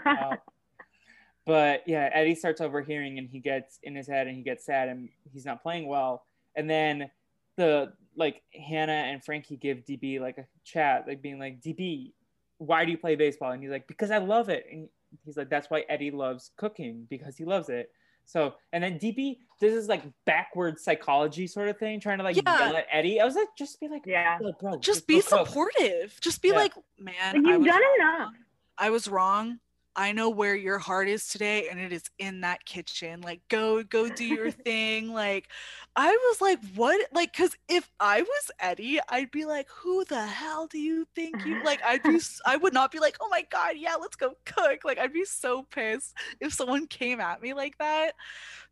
[0.06, 0.36] Uh,
[1.46, 4.88] but yeah, Eddie starts overhearing and he gets in his head and he gets sad
[4.88, 6.24] and he's not playing well.
[6.54, 7.10] And then
[7.56, 12.12] the like Hannah and Frankie give DB like a chat, like being like, DB,
[12.58, 13.50] why do you play baseball?
[13.50, 14.66] And he's like, because I love it.
[14.70, 14.88] And
[15.24, 17.90] he's like, that's why Eddie loves cooking because he loves it.
[18.26, 22.36] So and then DB, this is like backward psychology sort of thing, trying to like
[22.36, 22.66] Yeah.
[22.66, 23.20] yell at Eddie.
[23.20, 24.38] I was like, just be like, yeah.
[24.40, 26.16] "Look, bro, Just go be cook." supportive.
[26.20, 26.54] Just be Yeah.
[26.54, 27.96] like, man, Like, you've was done wrong.
[27.98, 28.32] enough.
[28.78, 29.58] I was wrong.
[30.00, 33.20] I know where your heart is today, and it is in that kitchen.
[33.20, 35.12] Like, go, go do your thing.
[35.12, 35.48] Like,
[35.94, 37.06] I was like, what?
[37.12, 41.44] Like, cause if I was Eddie, I'd be like, who the hell do you think
[41.44, 41.82] you like?
[41.84, 44.84] I'd be, I would not be like, oh my god, yeah, let's go cook.
[44.84, 48.14] Like, I'd be so pissed if someone came at me like that.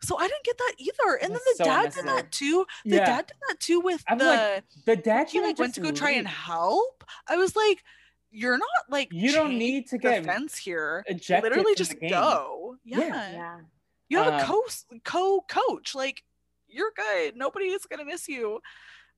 [0.02, 1.14] So I didn't get that either.
[1.16, 2.66] And then the so dad did that too.
[2.90, 3.04] The Yeah.
[3.04, 5.90] dad did that too with I'm the like, the dad he like went to go
[5.90, 7.04] try and help.
[7.28, 7.84] I was like,
[8.30, 11.04] you're not like You don't need to get fence here.
[11.06, 12.76] ejected Literally just go.
[12.84, 12.98] Yeah.
[13.00, 13.32] Yeah.
[13.32, 13.58] Yeah.
[14.08, 14.62] You have a Um, co
[15.04, 15.94] co coach.
[15.94, 16.22] Like
[16.68, 17.36] you're good.
[17.36, 18.60] Nobody is gonna miss you.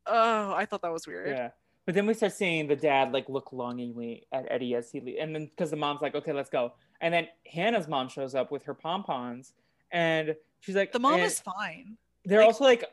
[0.07, 1.29] Oh, I thought that was weird.
[1.29, 1.51] Yeah.
[1.87, 5.21] But then we start seeing the dad like look longingly at Eddie as he le-
[5.21, 6.73] and then because the mom's like, okay, let's go.
[7.01, 9.55] And then Hannah's mom shows up with her pom poms,
[9.91, 11.97] and she's like, The mom is fine.
[12.25, 12.85] They're like- also like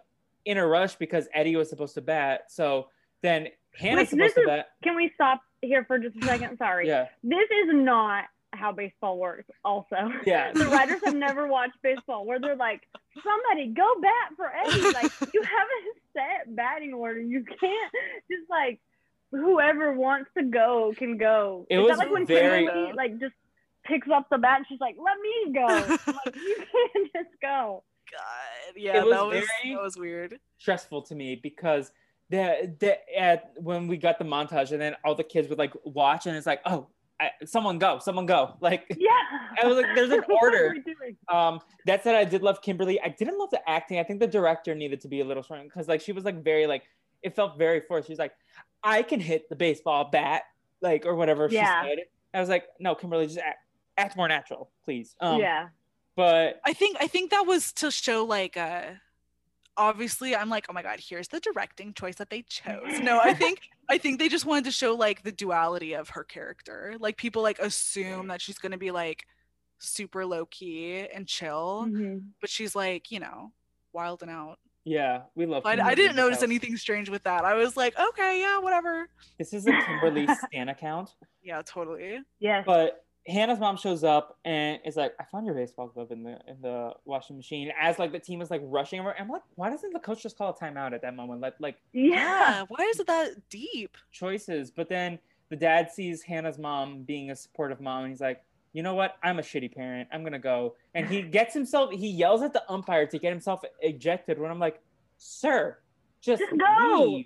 [0.45, 2.45] in a rush because Eddie was supposed to bat.
[2.52, 2.89] So
[3.22, 4.65] then Hannah's Wait, supposed to is- bat.
[4.84, 6.57] Can we stop here for just a second?
[6.57, 6.88] Sorry.
[6.88, 7.07] Yeah.
[7.23, 9.45] This is not how baseball works.
[9.63, 10.09] Also.
[10.25, 10.51] Yeah.
[10.53, 12.88] the writers have never watched baseball where they're like,
[13.23, 14.81] somebody go bat for Eddie.
[14.81, 17.19] Like you have a set batting order.
[17.19, 17.93] You can't
[18.31, 18.79] just like
[19.31, 21.65] whoever wants to go can go.
[21.69, 23.34] It Is was that like when very- Kimberly like just
[23.85, 25.67] picks up the bat and she's like, Let me go.
[25.67, 26.55] I'm like, you
[26.93, 27.84] can't just go.
[28.11, 28.73] God.
[28.77, 30.39] Yeah, was that was very- that was weird.
[30.59, 31.91] stressful to me because
[32.30, 35.74] the the at when we got the montage and then all the kids would like
[35.86, 36.88] watch and it's like oh
[37.20, 39.10] I, someone go someone go like Yeah.
[39.62, 40.76] I was like, there's an order.
[41.32, 44.28] um that said I did love Kimberly I didn't love the acting I think the
[44.28, 46.84] director needed to be a little strong because like she was like very like
[47.24, 48.34] it felt very forced she's like
[48.84, 50.44] I can hit the baseball bat
[50.82, 51.82] like or whatever Yeah.
[51.84, 51.98] she said
[52.34, 53.60] I was like no Kimberly just act,
[53.98, 55.70] act more natural please um yeah.
[56.16, 58.82] but I think I think that was to show like uh
[59.78, 62.99] obviously I'm like, oh my god, here's the directing choice that they chose.
[63.02, 66.24] No, I think I think they just wanted to show like the duality of her
[66.24, 66.95] character.
[66.99, 69.24] Like people like assume that she's gonna be like
[69.80, 72.30] super low key and chill, Mhm.
[72.41, 73.52] but she's like, you know,
[73.94, 74.58] wild and out.
[74.84, 76.44] yeah we love But I didn't notice house.
[76.44, 77.44] anything strange with that.
[77.45, 79.10] I was like, okay, yeah, whatever.
[79.38, 81.14] this is a Kimberly Stan account
[81.44, 82.20] Yeah, totally.
[82.40, 82.64] Yeah.
[82.66, 86.40] But Hannah's mom shows up and is like, "I found your baseball glove in the
[86.48, 89.70] in the washing machine." As like the team is like rushing over, I'm like, "Why
[89.70, 92.12] doesn't the coach just call a timeout at that moment?" Let like yeah.
[92.12, 92.66] Yeah.
[92.70, 93.98] Why is it that deep?
[94.12, 94.72] choices.
[94.72, 98.44] But then the dad sees Hannah's mom being a supportive mom, and he's like,
[98.74, 99.18] "You know what?
[99.24, 100.08] I'm a shitty parent.
[100.12, 101.91] I'm gonna go." And he gets himself.
[101.91, 104.40] He yells at the umpire to get himself ejected.
[104.40, 104.82] When I'm like,
[105.18, 105.80] "Sir,
[106.22, 107.26] just, Just go." leave.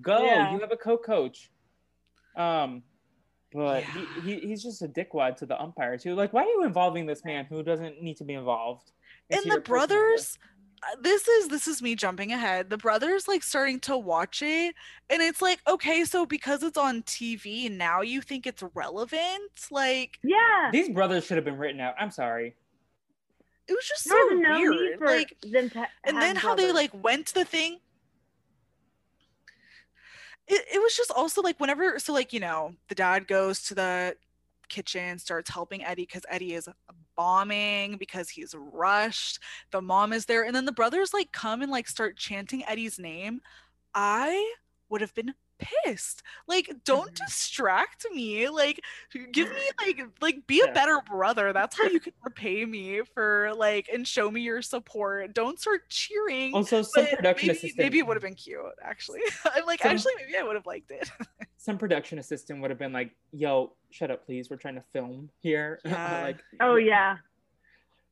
[0.00, 0.24] Go.
[0.24, 0.52] Yeah.
[0.52, 1.50] You have a co-coach."
[2.36, 2.82] Um.
[3.54, 4.04] But Yeah.
[4.22, 6.14] he, he, he's just a dickwad to the umpire too.
[6.14, 8.90] Like, why are you involving this man who doesn't need to be involved?
[9.30, 10.38] and the brothers
[10.82, 14.74] uh, this is this is me jumping ahead the brothers like starting to watch it
[15.08, 20.18] and it's like okay so because it's on tv now you think it's relevant like
[20.24, 20.70] Yeah.
[20.72, 21.94] These brothers should have been written out.
[21.98, 22.56] I'm sorry.
[23.68, 26.54] it was just There so was no weird like them to and have then how
[26.56, 27.78] they like went to the thing
[30.48, 33.74] it, it was just also like whenever so like you know the dad goes to
[33.74, 34.16] the
[34.68, 36.68] kitchen starts helping eddie because eddie is
[37.14, 39.38] bombing because he's rushed
[39.70, 42.98] the mom is there and then the brothers like come and like start chanting eddie's
[42.98, 43.40] name
[43.94, 44.54] i
[44.88, 45.34] would have been
[45.84, 47.26] pissed like don't Mhm.
[47.26, 48.80] distract me like
[49.32, 53.52] give me like like be a better brother that's how you can repay me for
[53.56, 57.78] like and show me your support don't start cheering Also, some but production maybe, assistant.
[57.78, 59.20] maybe it would have been cute actually
[59.54, 61.08] i'm like Some- actually maybe i would have liked it
[61.56, 64.50] some production assistant would have been like, "Yo, shut up, please.
[64.50, 66.22] We're trying to film here." Yeah.
[66.24, 67.18] like, Oh yeah.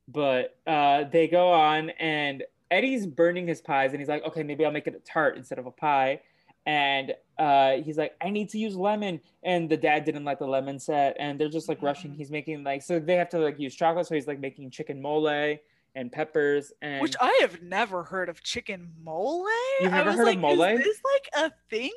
[0.07, 4.63] but uh, they go on, and Eddie's burning his pies, and he's like, "Okay, maybe
[4.65, 6.21] I'll make it a tart instead of a pie."
[6.65, 10.45] And uh, he's like, I need to use lemon, and the dad didn't like the
[10.45, 12.11] lemon set, and they're just like rushing.
[12.11, 12.17] Mhm.
[12.17, 15.01] He's making like so they have to like use chocolate, so he's like making chicken
[15.01, 15.57] mole
[15.95, 19.47] and peppers and Which I have never heard of chicken mole.
[19.81, 20.61] You've I never was heard of like, mole?
[20.61, 21.91] Is this like a thing?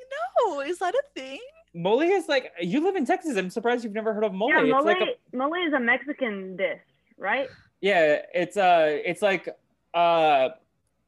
[0.47, 1.41] No, is that a thing?
[1.75, 3.37] mole is like you live in Texas.
[3.37, 4.49] I'm surprised you've never heard of mole.
[4.49, 6.81] yeah, it's mole, like a mole is a Mexican dish,
[7.19, 7.49] right?
[7.83, 9.49] Yeah, it's uh it's like
[9.93, 10.49] uh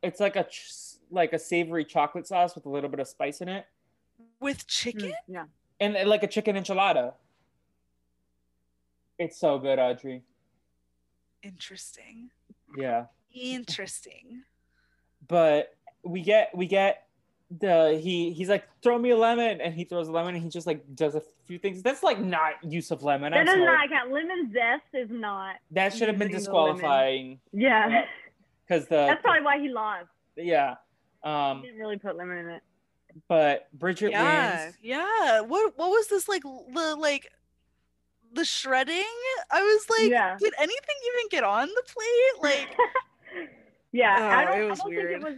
[0.03, 0.75] it's like a ch-
[1.11, 3.65] like a savory chocolate sauce with a little bit of spice in it
[4.41, 5.11] With chicken?
[5.11, 5.45] Mm, yeah.
[5.81, 7.15] and like a chicken enchilada.
[9.19, 10.23] It's so good, Audrey.
[11.43, 12.31] Interesting.
[12.77, 13.07] Yeah.
[13.33, 14.43] Interesting.
[15.29, 17.07] But we get we get
[17.61, 20.51] the he he's like throw me a lemon and he throws a lemon and he
[20.51, 21.83] just like does a few things.
[21.83, 23.33] That's like not use of lemon.
[23.33, 23.77] I'm That does sorry.
[23.77, 24.13] not count.
[24.13, 25.57] Lemon zest is not.
[25.71, 26.75] that should have been using the lemon.
[26.77, 28.05] disqualifying Yeah.
[28.69, 30.09] because the That's probably why he lost.
[30.37, 30.75] yeah.
[31.23, 32.63] Um He didn't really put lemon in it.
[33.29, 34.65] But Bridget Yeah.
[34.67, 34.77] wins.
[34.83, 35.41] Yeah.
[35.41, 37.29] What what was this like the like
[38.33, 39.05] the shredding?
[39.51, 40.37] I was like, Yeah.
[40.39, 42.43] did anything even get on the plate?
[42.43, 43.49] Like
[43.93, 45.11] Yeah, Oh, I don't, it I was don't weird.
[45.11, 45.37] think it was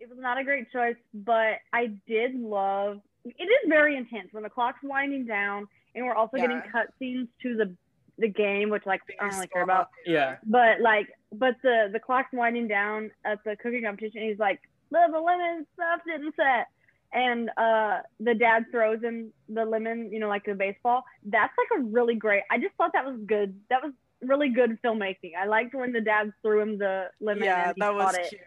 [0.00, 4.42] it was not a great choice, but I did love it is very intense when
[4.44, 6.84] the clock's winding down and we're also getting Yeah.
[6.84, 7.76] cutscenes to the
[8.18, 9.88] the game, which like I don't really care about.
[10.06, 10.36] Yeah.
[10.44, 14.60] But like but the the clock's winding down at the cooking competition, he's like,
[14.90, 16.66] the lemon stuff didn't set.
[17.12, 21.04] And uh the dad throws him the lemon, you know, like the baseball.
[21.24, 23.58] That's like a really great I just thought that was good.
[23.68, 23.92] That was
[24.22, 25.32] really good filmmaking.
[25.40, 28.28] I liked when the dad threw him the lemon Yeah, that was it.
[28.28, 28.40] cute.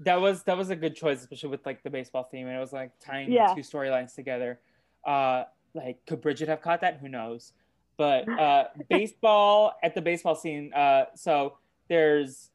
[0.00, 2.60] that was that was a good choice, especially with like the baseball theme, and it
[2.60, 3.48] was like tying Yeah.
[3.54, 4.60] the two storylines together.
[5.04, 5.44] Uh,
[5.74, 6.98] like could Bridget have caught that?
[7.00, 7.52] Who knows?
[7.96, 10.72] But uh, baseball at the baseball scene.
[10.74, 11.56] Uh, so
[11.88, 12.50] there's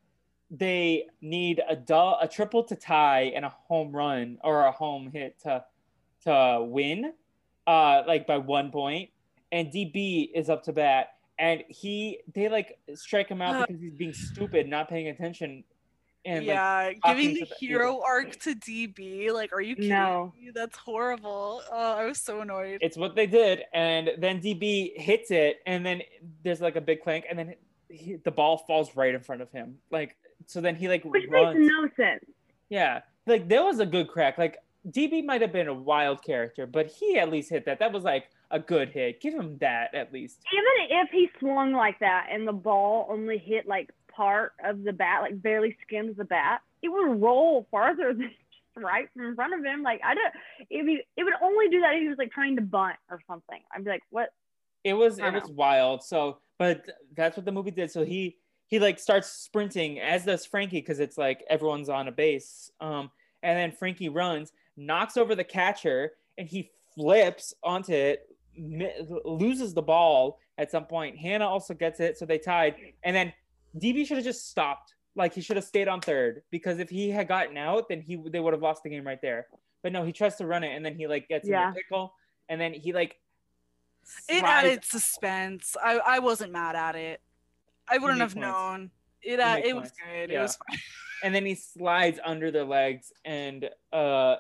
[0.57, 5.10] they need a du- a triple to tie and a home run or a home
[5.11, 5.64] hit to
[6.23, 7.14] to win,
[7.68, 9.10] uh, like by one point.
[9.52, 13.65] And DB is up to bat, and he they like strike him out Uh.
[13.68, 15.64] because he's being stupid, not paying attention.
[16.27, 19.32] And yeah, talking giving the- hero arc to DB.
[19.32, 20.34] Like, are you kidding No.
[20.36, 20.49] me?
[20.52, 21.61] That's horrible.
[21.72, 22.80] Oh, I was so annoyed.
[22.82, 26.02] it's what they did and then db hits it and then
[26.44, 27.53] there's like a big clank and then
[27.90, 31.25] he, the ball falls right in front of him like so then he like Which
[31.29, 31.57] runs.
[31.57, 32.25] makes no sense.
[32.69, 33.01] yeah.
[33.27, 34.37] Like there was a good crack.
[34.37, 34.57] Like
[34.91, 37.79] db might have been a wild character but he at least hit that.
[37.79, 39.19] That was like a good hit.
[39.21, 40.41] Give him that at least.
[40.53, 44.93] Even if he swung like that and the ball only hit like part of the
[44.93, 49.53] bat, like barely skims the bat, it would roll farther than just right in front
[49.55, 49.81] of him.
[49.81, 50.33] Like I don't
[50.69, 53.19] if he it would only do that if he was like trying to bunt or
[53.27, 53.61] something.
[53.73, 54.29] I'd be like, what?
[54.83, 56.03] it was it don't was wild.
[56.03, 56.85] So but
[57.17, 57.89] that's what the movie did.
[57.89, 58.37] So he
[58.67, 63.09] he like starts sprinting as does frankie because it's like everyone's on a base um
[63.43, 68.27] and then frankie runs knocks over the catcher and he flips onto it
[68.57, 68.91] mi-
[69.23, 73.31] loses the ball at some point hannah also gets it so they tied and then
[73.77, 77.09] db should have just stopped like he should have stayed on third because if he
[77.09, 79.47] had gotten out then he they would have lost the game right there
[79.83, 81.67] but no he tries to run it and then he like gets Yeah.
[81.67, 82.13] in the pickle
[82.49, 83.17] and then he like
[84.29, 85.75] It slides added suspense.
[85.83, 87.21] I, I wasn't mad at it.
[87.89, 88.47] I wouldn't have points.
[88.47, 88.91] known.
[89.21, 90.29] It It uh, it was good.
[90.29, 90.39] Yeah.
[90.39, 90.79] It was fine.
[91.23, 94.35] and then he slides under their legs and uh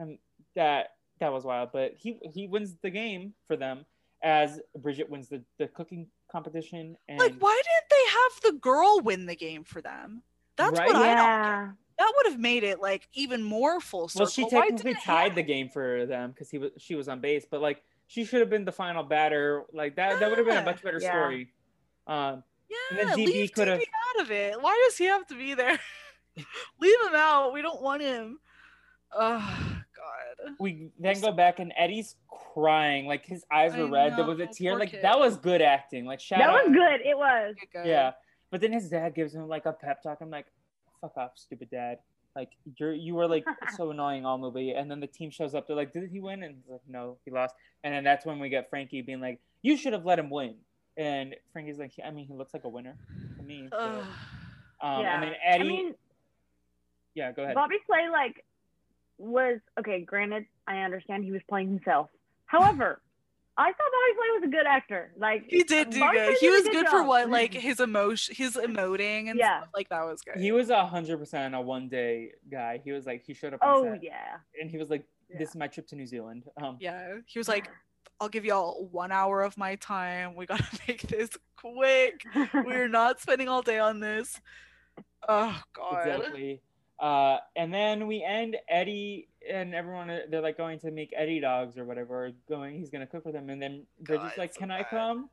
[0.00, 0.18] um,
[0.54, 0.88] that
[1.20, 3.84] that was wild but he he wins the game for them
[4.22, 9.00] as bridget wins the, the cooking competition and Like, why didn't they have the girl
[9.02, 10.22] win the game for them?
[10.56, 10.86] That's Right?
[10.88, 11.16] what I don't.
[11.16, 11.68] yeah.
[11.98, 14.24] That would have made it like even more full circle.
[14.24, 17.46] well she technically tied the game for them because he was she was on base
[17.50, 20.58] but like she should have been the final batter like that that would have been
[20.58, 21.10] a much better Yeah.
[21.10, 21.52] story
[22.06, 22.42] um
[22.90, 23.82] and then Yeah, DB leave coulda- DB
[24.16, 24.60] out of it.
[24.60, 25.78] Why does he have to be there?
[26.80, 27.52] leave him out.
[27.52, 28.38] We don't want him.
[29.14, 29.38] Oh
[29.96, 30.54] God.
[30.58, 32.16] we then go back and eddie's
[32.54, 35.02] crying like his eyes I were red there was a tear poor like kid.
[35.02, 37.00] that was good acting like shout That out was good.
[37.06, 37.54] It was.
[37.84, 38.12] Yeah.
[38.50, 40.18] But then his dad gives him like a pep talk.
[40.20, 40.46] I'm like,
[41.00, 41.98] fuck off, stupid dad.
[42.34, 43.44] Like you're you were like
[43.76, 44.70] so annoying all movie.
[44.72, 45.66] And then the team shows up.
[45.66, 46.42] They're like, did he win?
[46.42, 47.54] And he's like, no, he lost.
[47.84, 50.54] And then that's when we get Frankie being like, you should have let him win.
[50.96, 52.96] And Frankie's like, I mean, he looks like a winner
[53.36, 53.68] to me.
[53.70, 54.04] so-
[54.80, 55.14] Um, yeah.
[55.14, 55.94] And then Eddie, I mean,
[57.14, 57.54] yeah, go ahead.
[57.54, 58.44] Bobby Flay like
[59.18, 60.00] was okay.
[60.00, 62.08] Granted, I understand he was playing himself.
[62.46, 63.00] However,
[63.56, 65.12] I thought Bobby Flay was a good actor.
[65.16, 66.26] Like he did do Bobby good.
[66.26, 69.60] Flay He was good for what like his emotion, his emoting and Yeah.
[69.60, 70.36] stuff like that was good.
[70.42, 72.80] he was a hundred percent a one day guy.
[72.84, 73.60] He was like, he showed up.
[73.62, 74.38] on Oh set, yeah.
[74.60, 75.38] And he was like, Yeah.
[75.38, 76.42] this is my trip to New Zealand.
[76.56, 77.68] Um, yeah, he was like,
[78.22, 80.36] "I'll give y'all one hour of my time.
[80.36, 82.24] We gotta make this quick.
[82.54, 84.40] We're not spending all day on this."
[85.28, 86.06] Oh God.
[86.06, 86.62] Exactly.
[87.00, 88.56] Uh, and then we end.
[88.68, 92.30] Eddie and everyone uh, they're like going to make Eddie dogs or whatever.
[92.48, 94.90] Going, he's gonna cook for them, and then Bridget's God, like, so "Can I bad.
[94.90, 95.30] come?"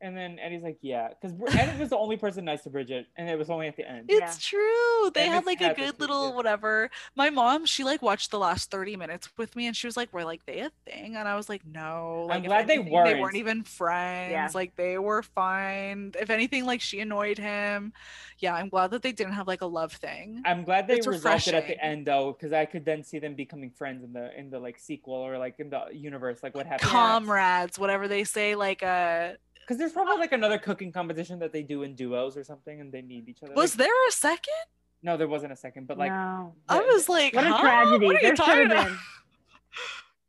[0.00, 3.28] And then Eddie's like, "Yeah," because Eddie was the only person nice to Bridget, and
[3.28, 4.06] it was only at the end.
[4.08, 5.10] It's true.
[5.14, 6.34] They And had like a good little yeah.
[6.34, 6.90] whatever.
[7.14, 10.12] My mom, she like watched the last 30 minutes with me and she was like,
[10.12, 11.16] Were like they a thing?
[11.16, 12.26] And I was like, No.
[12.28, 13.06] Like, if glad they anything, They weren't.
[13.14, 14.32] They weren't even friends.
[14.32, 14.48] Yeah.
[14.54, 16.12] Like they were fine.
[16.18, 17.92] If anything, like she annoyed him.
[18.38, 20.42] Yeah, I'm glad that they didn't have like a love thing.
[20.44, 23.18] I'm glad they It's resolved it at the end though, because I could then see
[23.18, 26.54] them becoming friends in the in the like sequel or like in the universe, like
[26.54, 26.90] what happened.
[26.90, 29.32] Comrades, whatever they say, like uh
[29.70, 32.90] Because there's probably like another cooking competition that they do in duos or something, and
[32.90, 33.54] they need each other.
[33.54, 34.64] was Like- there a second?
[35.00, 36.56] no, there wasn't a second, but like no.
[36.68, 37.60] I was like, What a huh?
[37.62, 38.04] tragedy.
[38.06, 38.86] What are you There should talking have about?
[38.88, 38.98] been.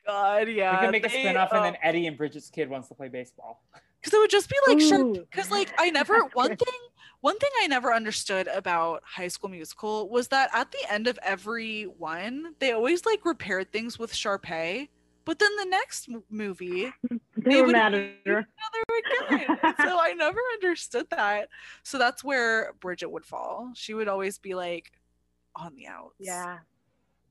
[0.05, 0.71] God, yeah.
[0.73, 1.63] we can make a they- spin-off, and oh.
[1.63, 3.63] then uh, Eddie and Bridget's kid wants to play baseball.
[3.99, 6.79] because it would just be like sure because like i never one thing
[7.21, 11.17] one thing i never understood about high school musical was that at the end of
[11.23, 14.87] every one they always like repaired things with Sharpay,
[15.25, 16.91] but then the next movie
[17.43, 18.47] They were mad at her.
[18.47, 18.47] another
[19.29, 21.49] again so i never understood that
[21.83, 24.91] so that's where bridget would fall she would always be like
[25.55, 26.59] on the outs Yeah.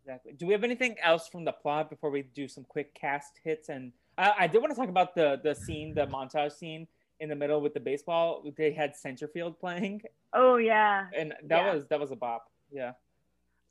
[0.02, 0.32] Exactly.
[0.32, 3.68] Do we have anything else from the plot before we do some quick cast hits?
[3.68, 6.88] And I, I did want to talk about the the scene, the montage scene
[7.20, 8.42] in the middle with the baseball.
[8.56, 10.00] They had Centerfield playing,
[10.32, 11.06] Oh yeah.
[11.16, 11.74] and that Yeah.
[11.74, 12.50] was that was a bop.
[12.72, 12.92] Yeah.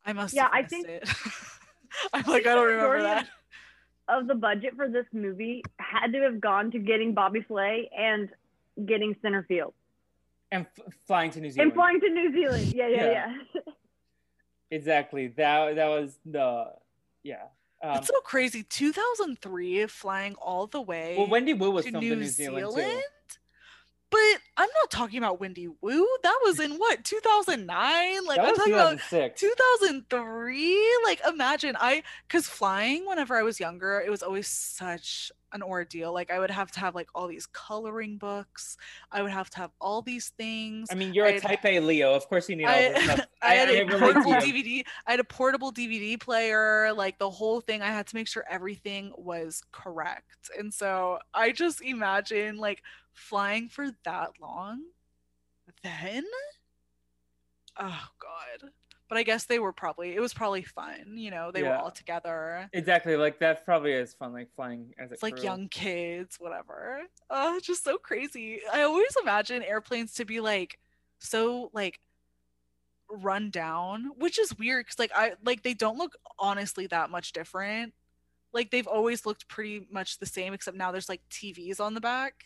[0.05, 1.09] i must Yeah, have I think- it
[2.13, 3.29] i'm like i don't remember Majority that
[4.09, 8.27] Of the budget for this movie had to have gone to getting Bobby Flay and
[8.85, 9.73] getting Centerfield
[10.51, 11.71] And f- flying to New Zealand.
[11.71, 12.73] and flying to New Zealand.
[12.73, 13.33] Yeah, yeah, Yeah.
[13.55, 13.61] yeah.
[14.71, 15.27] Exactly.
[15.27, 16.71] That that was the
[17.23, 17.43] yeah.
[17.81, 22.05] Um, it's so crazy 2003 flying all the way well, Wendy Wu was to filmed
[22.05, 22.91] New, in New Zealand, Zealand.
[22.91, 23.01] too.
[24.11, 26.17] But I'm not talking about Wendy Wu.
[26.23, 28.25] That was in what 2009?
[28.25, 30.99] Like I'm talking about 2003.
[31.05, 36.13] Like imagine I because flying whenever I was younger, it was always such an ordeal.
[36.13, 38.77] Like I would have to have like all these coloring books.
[39.11, 40.87] I would have to have all these things.
[40.91, 42.13] I mean, you're a I- Type A Leo.
[42.13, 43.25] Of course, you need all I, this stuff.
[43.41, 44.33] I had a portable.
[44.33, 44.83] DVD.
[45.07, 47.81] I had a portable DVD player, like the whole thing.
[47.81, 50.49] I had to make sure everything was correct.
[50.57, 52.83] And so I just imagine like
[53.19, 54.83] flying for that long.
[55.83, 56.23] Then,
[57.77, 58.71] oh god.
[59.07, 61.51] But I guess they were probably it was probably fun, you know.
[61.51, 62.69] They were all together.
[62.73, 63.15] Exactly.
[63.15, 67.01] Like that probably is fun, like flying as a It's like young kids, whatever.
[67.29, 68.61] Oh, just so crazy.
[68.71, 70.77] I always imagine airplanes to be like
[71.17, 71.99] so like
[73.09, 77.33] run down, which is weird because like I like they don't look honestly that much
[77.33, 77.93] different.
[78.53, 82.01] Like they've always looked pretty much the same, except now there's like TVs on the
[82.01, 82.45] back.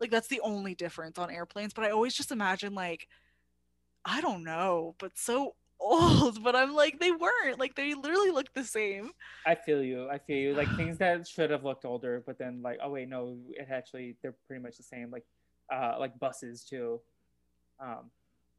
[0.00, 1.74] Like that's the only difference on airplanes.
[1.74, 3.08] But I always just imagine like
[4.04, 6.42] I don't know, but so old.
[6.42, 7.58] But I'm like they weren't.
[7.58, 9.10] Like they literally look the same.
[9.46, 10.08] I feel you.
[10.08, 10.54] I feel you.
[10.54, 14.16] Like things that should have looked older, but then like, oh wait, no, it actually
[14.22, 15.10] they're pretty much the same.
[15.10, 15.24] Like,
[15.72, 17.00] uh, like buses too.
[17.78, 18.10] Um.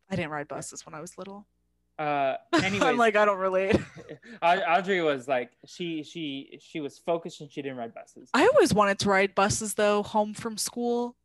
[0.09, 1.45] I didn't ride buses when I was little.
[1.97, 2.35] Uh.
[2.53, 3.77] Anyways, I'm like, I don't relate.
[4.43, 8.29] Audrey was like, she she she was focused and she didn't ride buses.
[8.33, 11.15] I always wanted to ride buses though, home from school.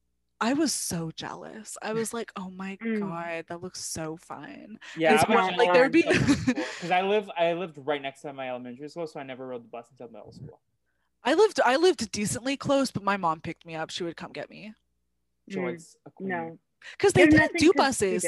[0.41, 1.79] I was so jealous.
[1.81, 3.01] I was like, oh my Mm.
[3.01, 4.79] god, that looks so fun.
[4.97, 8.33] Yeah, I was more- like, there'd be- because I live I lived right next to
[8.33, 10.61] my elementary school, so I never rode the bus until middle school.
[11.25, 13.91] I lived I lived decently close, but my mom picked me up.
[13.91, 14.75] She would come get me.
[15.49, 16.29] Joy's a queen.
[16.29, 16.59] No.
[16.93, 18.23] Because they There's didn't do buses.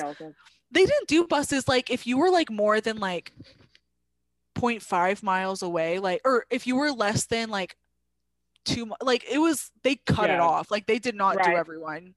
[0.71, 3.33] They didn't do buses like if you were like more than like
[4.57, 7.77] 0.5 miles away, like or if you were less than like
[8.69, 10.71] two much like it was they cut it off.
[10.71, 11.57] Like they did not do Right.
[11.57, 12.15] everyone.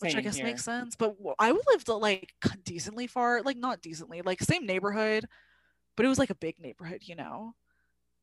[0.00, 0.46] which I guess here.
[0.46, 0.96] makes sense.
[0.96, 2.32] But i lived uh, like
[2.64, 5.26] decently far, like not decently, like same neighborhood,
[5.96, 7.54] but it was like a big neighborhood, you know.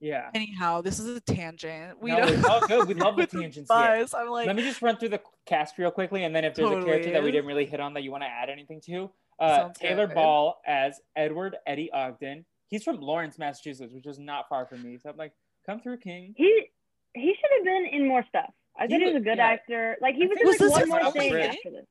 [0.02, 0.30] Yeah.
[0.34, 2.02] Anyhow, this is a tangent.
[2.02, 2.88] We No, don't it's all good.
[2.88, 3.66] We love the with tangents here.
[3.68, 4.14] bus.
[4.14, 6.70] I'm like, Let me just run through the cast real quickly, and then if there's
[6.70, 9.10] a character that we didn't really hit on that you want to add anything to,
[9.40, 10.16] uh, Taylor good.
[10.16, 12.46] Ball as Edward Eddie Ogden.
[12.68, 14.98] He's from Lawrence, Massachusetts, which is not far from me.
[14.98, 15.34] So I'm like,
[15.66, 16.34] come through, King.
[16.38, 16.68] He
[17.14, 18.52] he should have been in more stuff.
[18.78, 19.48] I He think he was a good yeah.
[19.48, 19.98] actor.
[20.02, 21.44] Like he I was think in like this one more thing thing?
[21.44, 21.86] after this.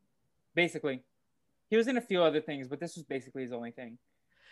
[0.54, 1.02] Basically,
[1.70, 3.98] he was in a few other things, but this was basically his only thing.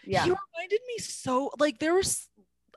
[0.05, 0.23] Yeah.
[0.25, 2.29] he reminded me so like there was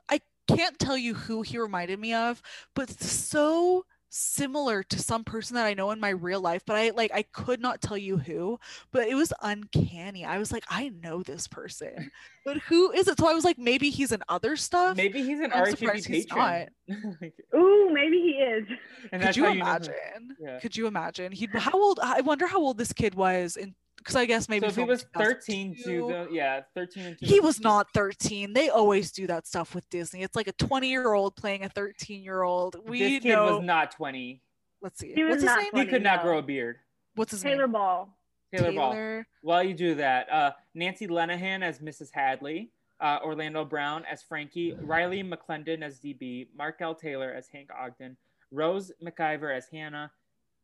[0.08, 2.42] I can't tell you who he reminded me of,
[2.74, 6.90] but so similar to some person that I know in my real life, but I
[6.90, 8.58] like I could not tell you who,
[8.92, 10.24] but it was uncanny.
[10.24, 12.10] I was like, I know this person,
[12.44, 13.18] but who is it?
[13.18, 14.96] So I was like, maybe he's in other stuff.
[14.96, 16.68] Maybe he's an I'm surprised he's patron.
[17.20, 18.66] Like, Ooh, maybe he is.
[19.12, 20.36] and Could that's you how you know imagine?
[20.40, 20.58] Yeah.
[20.58, 21.30] Could you imagine?
[21.30, 22.00] He how old?
[22.02, 24.84] I wonder how old this kid was in because I guess maybe so if he
[24.84, 29.26] was in 13 to the yeah 13 and he was not 13 they always do
[29.26, 32.76] that stuff with disney it's like a 20 year old playing a 13 year old
[32.88, 34.42] we this kid know was not 20
[34.82, 36.76] let's see He was what's his not name he could not grow a beard
[37.14, 37.52] what's his name?
[37.52, 38.16] Taylor name Ball.
[38.54, 39.26] Taylor, Ball Taylor.
[39.42, 42.10] while you do that uh Nancy Lenehan as Mrs.
[42.12, 42.70] Hadley
[43.00, 46.94] uh, Orlando Brown as Frankie, Reiley McClendon as DB, Mark L.
[46.94, 48.16] Taylor as Hank Ogden,
[48.52, 50.10] Rose McIver as Hannah,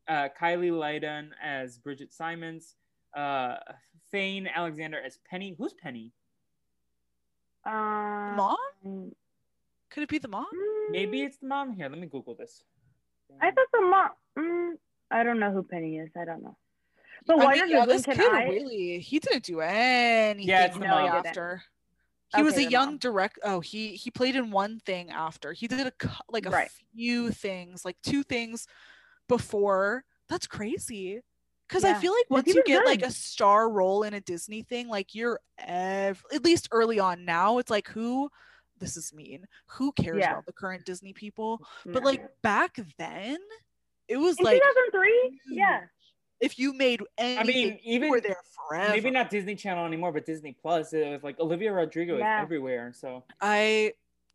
[0.09, 2.75] uh, Kylie Lydon as Bridget Simons,
[3.15, 3.57] uh,
[4.11, 5.55] Thane Alexander as Penny.
[5.59, 6.13] Who's Penny?
[7.65, 8.57] Um, mom
[8.87, 9.13] mm,
[9.91, 10.47] could it be the mom
[10.91, 11.73] Maybe it's the mom.
[11.73, 12.63] Here, let me Google this.
[13.41, 14.11] I thought the mom.
[14.39, 14.73] Mm,
[15.11, 16.11] I don't know who Penny is.
[16.17, 16.57] I don't know.
[17.27, 18.45] But I while mean, you're yeah, this can kid I?
[18.45, 21.07] really he didn't do anything Yeah, it's the really mom.
[21.07, 21.27] No, he didn't.
[21.27, 21.63] after
[22.35, 22.99] he was Okay, a young mom.
[22.99, 26.51] direct oh he he played in one thing after he did a cou- like a
[26.51, 26.71] Right.
[26.95, 28.67] few things like two things
[29.29, 31.21] before that's crazy
[31.69, 34.89] because i feel like once you get like a star role in a disney thing
[34.89, 38.29] like you're ev- at least early on now it's like who
[38.79, 40.33] this is mean who cares Yeah.
[40.33, 41.93] about the current disney people No.
[41.95, 43.39] but like back then
[44.09, 45.81] it was in like 2003, yeah.
[46.41, 48.37] if you made any, I mean, even- were there
[48.69, 50.93] forever Maybe not Disney Channel anymore, but Disney Plus.
[50.93, 52.39] It was like Olivia Rodrigo Yeah.
[52.41, 52.93] is everywhere.
[52.95, 53.95] So I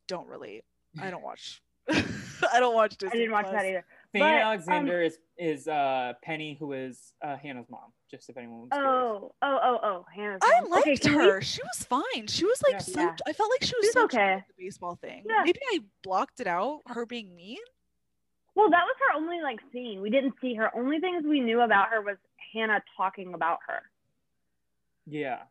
[0.09, 0.63] don't relate.
[1.01, 1.61] I don't watch.
[1.89, 3.11] I don't watch Disney.
[3.13, 3.55] I didn't watch Plus.
[3.55, 3.85] that either.
[4.13, 7.93] Thane But, um, Alexander is is uh, Penny, who is uh, Hannah's mom.
[8.09, 8.89] Just if anyone was curious.
[8.91, 10.69] Oh, oh, oh, oh, Hannah's I mom.
[10.71, 11.41] liked okay, can we- her.
[11.41, 12.27] She was fine.
[12.27, 12.79] She was like Yeah.
[12.79, 12.99] so.
[13.01, 13.15] Yeah.
[13.25, 14.35] I felt like she was She's so okay.
[14.35, 15.23] with the baseball thing.
[15.27, 15.43] Yeah.
[15.45, 16.81] Maybe I blocked it out.
[16.87, 17.57] Her being mean.
[18.53, 20.01] Well, that was her only like scene.
[20.01, 20.69] We didn't see her.
[20.75, 22.17] Only things we knew about her was
[22.53, 23.81] Hannah talking about her.
[25.07, 25.43] Yeah.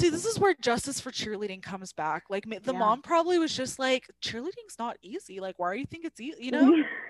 [0.00, 2.24] See, this is where justice for cheerleading comes back.
[2.30, 2.78] Like the Yeah.
[2.78, 5.40] mom probably was just like, cheerleading's not easy.
[5.40, 6.44] Like, why do you think it's easy?
[6.44, 6.84] You know,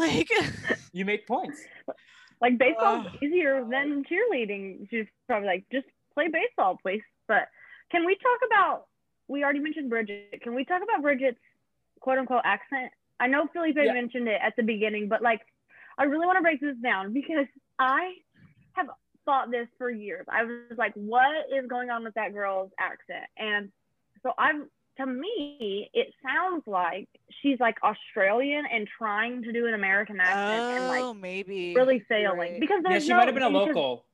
[0.00, 0.28] like.
[0.92, 1.60] You make points.
[2.40, 3.12] like baseball's Ugh.
[3.22, 4.88] easier than cheerleading.
[4.90, 7.02] She's probably like, just play baseball, please.
[7.28, 7.46] But
[7.92, 8.86] can we talk about?
[9.28, 10.40] We already mentioned Bridget.
[10.42, 11.38] Can we talk about Bridget's
[12.00, 12.90] quote unquote accent?
[13.20, 13.92] I know Felipe Yeah.
[13.92, 15.42] mentioned it at the beginning, but like,
[15.96, 17.46] I really want to break this down because
[17.78, 18.14] I
[18.72, 18.86] have
[19.24, 20.26] thought this for years.
[20.28, 23.26] I was like, what is going on with that girl's accent?
[23.38, 23.70] And
[24.24, 27.08] so I'm to me, it sounds like
[27.42, 31.74] she's like Australian and trying to do an American accent and like oh, maybe.
[31.74, 32.60] really failing right.
[32.60, 34.04] because Yeah, there's she no, might have been a because- local.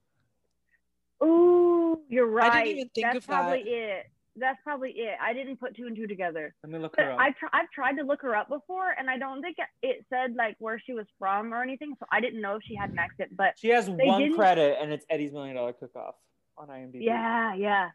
[1.23, 2.53] Ooh, you're right.
[2.53, 3.71] I didn't even think That's of probably that.
[3.71, 4.07] it.
[4.39, 5.17] That's probably it.
[5.21, 6.55] I didn't put two and two together.
[6.63, 7.19] Let me look But her up.
[7.19, 10.35] I tr- I've tried to look her up before, and I don't think it said
[10.37, 12.99] like where she was from or anything, so I didn't know if she had an
[12.99, 13.35] accent.
[13.35, 16.17] But She has one didn't- credit, and it's Eddie's Million Dollar Cook-Off
[16.59, 17.03] on IMDb.
[17.03, 17.89] yeah, yeah.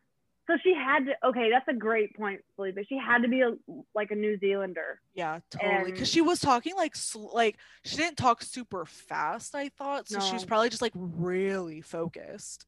[0.51, 1.13] So she had to.
[1.29, 2.77] Okay, that's a great point, Felipe.
[2.89, 3.53] She had to be a
[3.95, 4.99] like a New Zealander.
[5.13, 5.93] Yeah, totally.
[5.93, 6.93] Because she was talking like
[7.31, 9.55] like she didn't talk super fast.
[9.55, 10.19] I thought so.
[10.19, 12.65] She was probably just like really focused.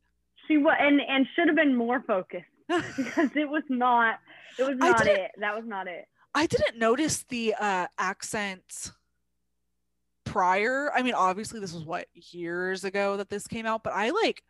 [0.48, 2.46] She was and and should have been more focused
[2.96, 4.20] because it was not.
[4.58, 5.32] It was not it.
[5.40, 6.06] That was not it.
[6.34, 8.94] I didn't notice the uh, accent
[10.24, 10.90] prior.
[10.96, 14.42] I mean, obviously this was what years ago that this came out, but I like,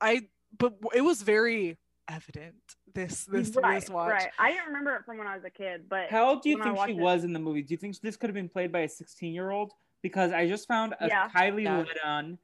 [0.00, 1.76] I but it was very
[2.14, 2.54] evident
[2.92, 4.10] this this right, this watch.
[4.10, 4.28] right.
[4.38, 6.62] I didn't remember it from when I was a kid, but How old do you
[6.62, 7.62] think she it- was in the movie?
[7.62, 9.72] Do you think this could have been played by a 16 year old?
[10.02, 11.28] Because I just found a Yeah.
[11.28, 11.84] Kylie Yeah.
[12.04, 12.38] Lidon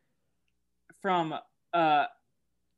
[1.02, 1.34] from
[1.72, 2.06] uh,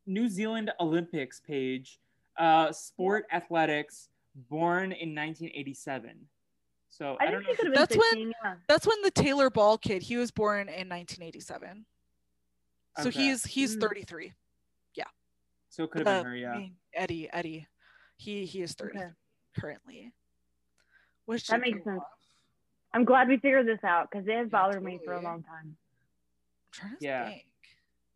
[0.07, 1.99] New Zealand Olympics page,
[2.39, 4.09] uh, sport athletics,
[4.49, 6.29] born in 1987.
[6.91, 7.51] So I, I don't think know.
[7.53, 8.55] she could have been That's when- yeah.
[8.67, 10.03] That's when the Taylor Ball kid.
[10.03, 11.85] He was born in 1987,
[13.01, 13.19] so Okay.
[13.21, 13.81] he's he's Mm.
[13.81, 14.33] 33.
[15.69, 16.53] So it could have Uh, been her, yeah.
[16.53, 17.67] I mean, Eddie, Eddie,
[18.17, 19.09] he he is 30 Okay.
[19.59, 20.13] currently.
[21.27, 21.99] Which That makes sense.
[22.01, 22.07] off.
[22.95, 25.43] I'm glad we figured this out because it has Yeah, bothered me for a long
[25.43, 25.77] time.
[25.77, 27.29] I'm trying to Yeah.
[27.29, 27.45] think.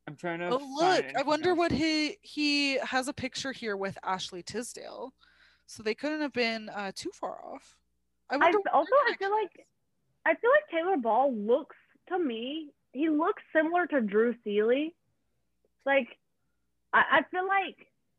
[0.08, 0.46] I'm trying to.
[0.48, 1.16] Oh find look!
[1.16, 1.58] I wonder else.
[1.58, 5.12] what he he has a picture here with Ashley Tisdale,
[5.66, 7.76] so they couldn't have been uh, too far off.
[8.30, 8.58] I I wonder.
[8.58, 9.64] what also I feel like is.
[10.24, 11.76] I feel like Taylor Ball looks
[12.08, 14.94] to me he looks similar to Drew Seeley.
[15.84, 16.08] Like
[16.92, 17.76] I, I feel like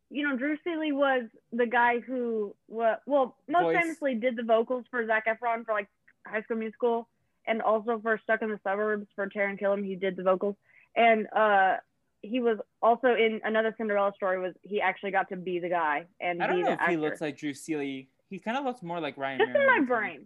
[0.10, 3.78] you know Drew Seeley was the guy who wa well most Voice.
[3.82, 5.88] famously did the vocals for Zac Efron for like
[6.26, 7.08] High School Musical
[7.46, 10.56] and also for Stuck in the Suburbs for Taran Killam he did the vocals
[10.96, 11.78] and uh
[12.22, 16.06] he was also in another Cinderella story was he actually got to be the guy
[16.22, 16.92] and I don't be know the if actor.
[16.92, 18.08] he looks like Drew Seeley.
[18.30, 19.40] He kind of looks more like Ryan.
[19.40, 20.22] just in my brain.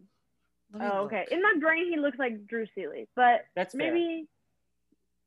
[0.74, 1.22] Let me Oh, okay.
[1.22, 1.32] look.
[1.32, 3.92] In my brain, he looks like Drew Seeley, but That's fair.
[3.92, 4.28] maybe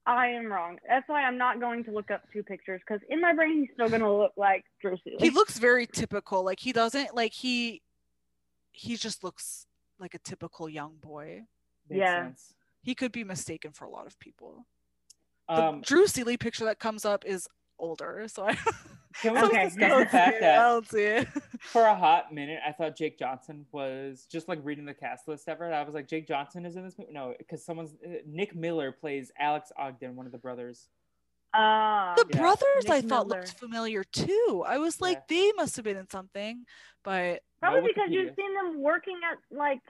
[0.06, 0.78] I am wrong.
[0.89, 3.68] That's why I'm not going to look up two pictures because in my brain, he's
[3.74, 5.18] still going to look like Drew Seeley.
[5.20, 6.44] He looks very typical.
[6.44, 7.82] Like he doesn't like he
[8.72, 9.66] he just looks
[9.98, 11.43] like a typical young boy.
[11.89, 12.31] Makes Yeah.
[12.82, 14.66] He could be mistaken for a lot of people.
[15.48, 17.47] The Um, Drew Seeley picture that comes up is
[17.78, 18.27] older.
[18.28, 18.56] So I
[19.23, 19.89] Can we Okay, just yeah.
[19.89, 21.28] discuss the fact that don't see it.
[21.61, 25.49] for a hot minute, I thought Jake Johnson was just like reading the cast list
[25.49, 25.73] ever.
[25.73, 27.12] I was like, Jake Johnson is in this movie.
[27.12, 30.89] No, because someone's uh, Nick Miller plays Alex Ogden, one of the brothers.
[31.53, 32.39] Uh, The Yeah.
[32.41, 33.41] brothers Nick I thought Miller.
[33.41, 34.65] looked familiar too.
[34.66, 36.65] I was like, they must have been in something,
[37.03, 39.81] but probably No because you've seen them working at like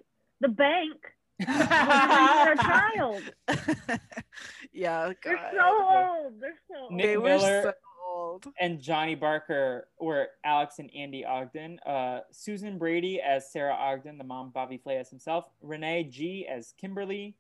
[0.40, 0.96] the bank
[1.46, 3.22] when they're a child.
[4.72, 5.50] yeah, They're God.
[5.54, 6.40] so old.
[6.40, 6.92] They're so old.
[6.92, 7.72] Nick they were Miller- so
[8.10, 8.46] old.
[8.58, 11.78] and Johnny Barker were Alex and Andy Ogden.
[11.86, 15.46] Uh, Susan Brady as Sarah Ogden, the mom Bobby Flay as himself.
[15.62, 17.36] Renee G as Kimberly,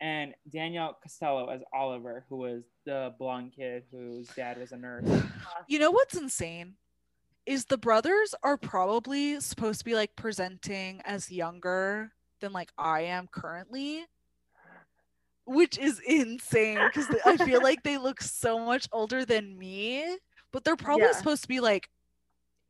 [0.00, 5.04] and Danielle Costello as Oliver, who was the blonde kid whose dad was a nurse.
[5.68, 6.74] You know what's insane?
[7.46, 13.02] Is the brothers are probably supposed to be like presenting as younger than like I
[13.02, 14.04] am currently,
[15.44, 20.16] which is insane because I feel like they look so much older than me,
[20.52, 21.12] but they're probably Yeah.
[21.12, 21.88] supposed to be like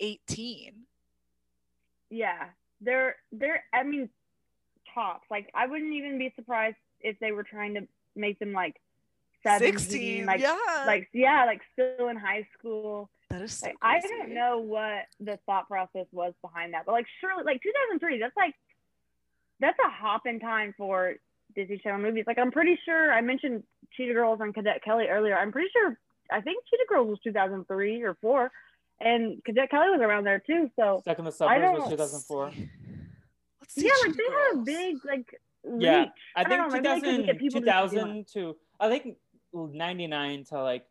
[0.01, 0.87] 18.
[2.11, 2.49] Yeah,
[2.81, 3.65] they're they're.
[3.73, 4.11] I mean,
[4.95, 5.25] tops.
[5.31, 8.77] Like I wouldn't even be surprised if they were trying to make them like
[9.45, 10.27] 17, 16.
[10.27, 10.57] like yeah.
[10.87, 13.11] like yeah, like still in high school.
[13.31, 16.93] that is so Like, I don't know what the thought process was behind that, but
[16.93, 18.55] like surely, like 2003, that's like
[19.61, 21.15] that's a hop in time for
[21.55, 22.25] Disney Channel movies.
[22.27, 23.63] Like I'm pretty sure I mentioned
[23.97, 25.37] Cheetah Girls and Cadet Kelly earlier.
[25.37, 25.99] I'm pretty sure
[26.31, 28.51] I think Cheetah Girls was 2003 or four,
[29.01, 30.71] and Cadet Kelly was around there too.
[30.77, 32.53] So Stuck in the Suburbs was 2004.
[33.69, 35.83] See yeah, like they had a big like reach.
[35.83, 36.07] Yeah,
[36.37, 37.71] I don't think know, maybe they couldn't 2000, get people to it.
[37.71, 39.17] 2000 to I think
[39.55, 40.85] 99 to like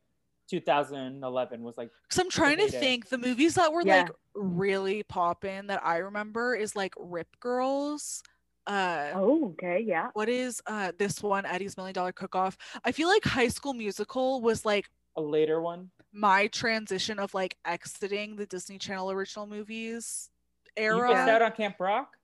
[0.49, 4.01] 2011 was like Because I'm trying to think the movies that were Yeah.
[4.03, 8.23] like really poppin' that I remember is like Rip Girls.
[8.67, 10.09] Uh Oh, okay, yeah.
[10.13, 12.57] what is uh this one, Eddie's Million Dollar Cook Off?
[12.85, 15.91] I feel like High School Musical was like a later one.
[16.13, 20.29] my transition of like exiting the Disney Channel original movies
[20.77, 22.17] era You missed out on Camp Rock.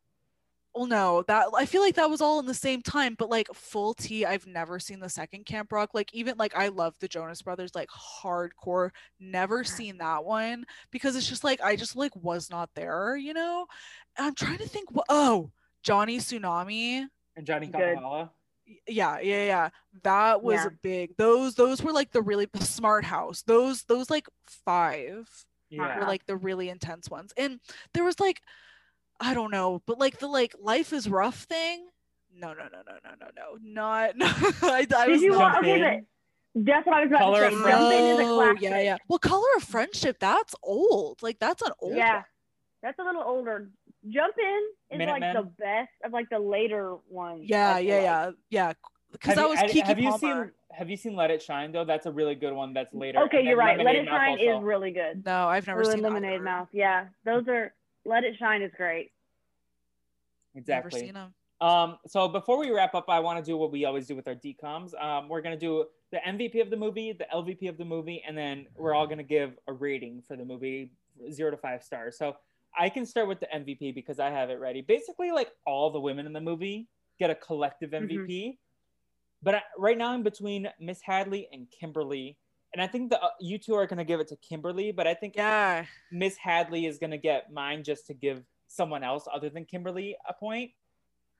[0.75, 3.47] well, no, that I feel like that was all in the same time, but like
[3.53, 5.89] full T, I've never seen the second Camp Rock.
[5.95, 8.91] Like even like I love the Jonas Brothers, like hardcore.
[9.19, 13.33] Never seen that one because it's just like I just like was not there, you
[13.33, 13.65] know.
[14.17, 14.91] And I'm trying to think.
[14.91, 15.05] What?
[15.09, 15.51] Oh,
[15.87, 17.07] Johnny Tsunami.
[17.37, 17.97] and Johnny Good.
[18.87, 19.69] Yeah, yeah, yeah.
[20.03, 20.69] That was Yeah.
[20.81, 21.15] big.
[21.17, 23.41] Those those were like the really the Smart House.
[23.43, 25.29] Those those like five
[25.69, 25.99] Yeah.
[25.99, 27.31] were like the really intense ones.
[27.37, 27.61] And
[27.93, 28.41] there was like,
[29.21, 31.87] I don't know, but like the like Life is Ruff thing.
[32.33, 34.11] No, no, no, no, no, no, no, not.
[34.63, 35.57] I, I Did was you not- watch?
[35.63, 36.01] Okay,
[36.53, 37.59] but that's what I was about Color to of say.
[37.61, 37.79] Friendship.
[37.79, 38.97] Jump In is a Oh, yeah, yeah.
[39.07, 41.23] Well, Color of Friendship, that's old.
[41.23, 42.23] Like that's an old Yeah, one.
[42.83, 43.69] that's a little older.
[44.09, 45.35] Jump In is like Minutemen?
[45.35, 47.43] the best of like the later ones.
[47.45, 48.73] Yeah, I feel yeah, yeah, yeah.
[49.11, 50.45] Because Have that was have- Keke have you Palmer.
[50.45, 51.85] seen Have you seen Let It Shine though?
[51.85, 52.73] That's a really good one.
[52.73, 53.19] That's later.
[53.23, 53.77] Okay, you're then right.
[53.77, 54.57] Let Lemonade It Mouth Shine also.
[54.59, 55.25] is really good.
[55.25, 56.43] No, I've never Or seen Lemonade either.
[56.43, 56.67] Mouth.
[56.71, 57.73] Yeah, those are.
[58.05, 59.11] Let It Shine is great.
[60.55, 60.73] Exactly.
[60.75, 60.99] Never exactly.
[61.07, 61.33] seen them.
[61.59, 64.27] Um, so before we wrap up, I want to do what we always do with
[64.27, 64.93] our DComs.
[65.01, 68.37] Um, we're gonna do the MVP of the movie, the LVP of the movie, and
[68.37, 70.91] then we're all gonna give a rating for the movie,
[71.31, 72.17] zero to five stars.
[72.17, 72.35] So
[72.77, 74.81] I can start with the MVP because I have it ready.
[74.81, 76.87] Basically, like all the women in the movie
[77.19, 78.57] get a collective MVP,
[79.41, 82.37] but I, right now I'm between Miss Hadley and Kimberly,
[82.73, 85.13] and I think the uh, you two are gonna give it to Kimberly, but I
[85.13, 85.85] think Yeah.
[86.11, 90.33] Miss Hadley is gonna get mine just to give someone else other than Kimberly a
[90.33, 90.71] point.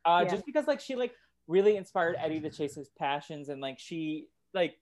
[0.05, 0.31] Uh, Yeah.
[0.31, 1.14] just because like she like
[1.47, 4.77] really inspired Eddie to chase his passions and like she like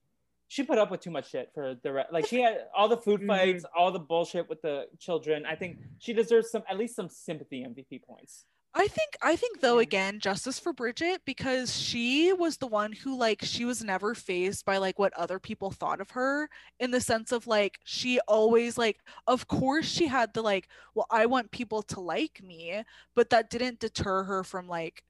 [0.47, 2.97] she put up with too much shit for the re- like she had all the
[2.97, 3.27] food Mhm.
[3.27, 5.45] fights, all the bullshit with the children.
[5.45, 8.45] I think she deserves some at least some sympathy MVP points.
[8.77, 13.17] I think I think though again justice for Bridget because she was the one who
[13.17, 16.49] like she was never phased by like what other people thought of her
[16.81, 21.07] in the sense of like she always like of course she had the like well
[21.09, 22.83] I want people to like me
[23.15, 25.05] but that didn't deter her from like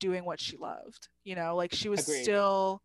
[0.00, 2.24] doing what she loved you know like she was Agreed.
[2.24, 2.82] still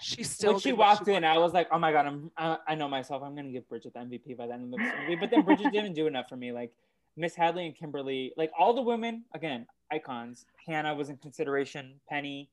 [0.00, 1.24] she still when she did what walked in.
[1.24, 3.22] I was like, "Oh my god, I'm I, I know myself.
[3.22, 5.72] I'm gonna give Bridget the MVP by the end of this movie." But then Bridget
[5.72, 6.52] didn't do enough for me.
[6.52, 6.72] Like
[7.16, 10.44] Miss Hadley and Kimberly, like all the women, again, icons.
[10.66, 12.50] Hannah was in consideration, Penny,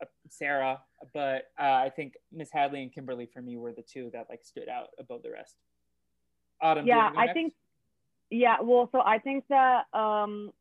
[0.00, 0.80] uh, Sarah,
[1.12, 4.40] but uh, I think Miss Hadley and Kimberly for me were the two that like
[4.42, 5.56] stood out above the rest.
[6.62, 7.34] Autumn, yeah, I next?
[7.34, 7.52] think.
[8.30, 10.52] Yeah, well, so I think that um,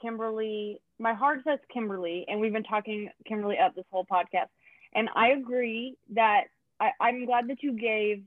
[0.00, 4.48] Kimberly, my heart says Kimberly, and we've been talking Kimberly up this whole podcast,
[4.94, 6.44] and I agree that
[6.80, 8.22] I, I'm glad that you gave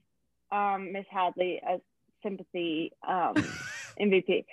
[0.51, 1.79] um, Miss Hadley a
[2.23, 3.35] sympathy um,
[3.99, 4.45] MVP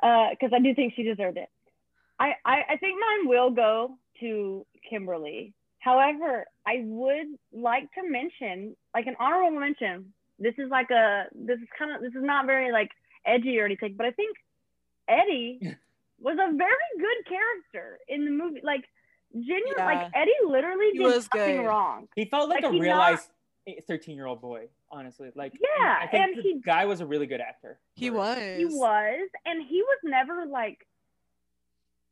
[0.00, 1.48] because I do think she deserved it.
[2.18, 5.54] I, I, I think mine will go to Kimberly.
[5.78, 11.58] However, I would like to mention, like an honorable mention, this is like a this
[11.58, 12.90] is kind of this is not very like
[13.24, 14.36] edgy or anything, but I think
[15.08, 15.60] Eddie
[16.20, 18.60] was a very good character in the movie.
[18.62, 18.84] Like
[19.32, 19.84] genuine, Yeah.
[19.86, 21.66] like Eddie literally He did was nothing good.
[21.66, 22.08] wrong.
[22.14, 23.30] He felt like, Like, a he not- realized
[23.86, 24.68] thirteen-year-old boy.
[24.90, 27.78] Honestly, like Yeah, I think and the he- guy was a really good actor.
[27.94, 28.38] He was.
[28.38, 30.86] He was, and he was never like,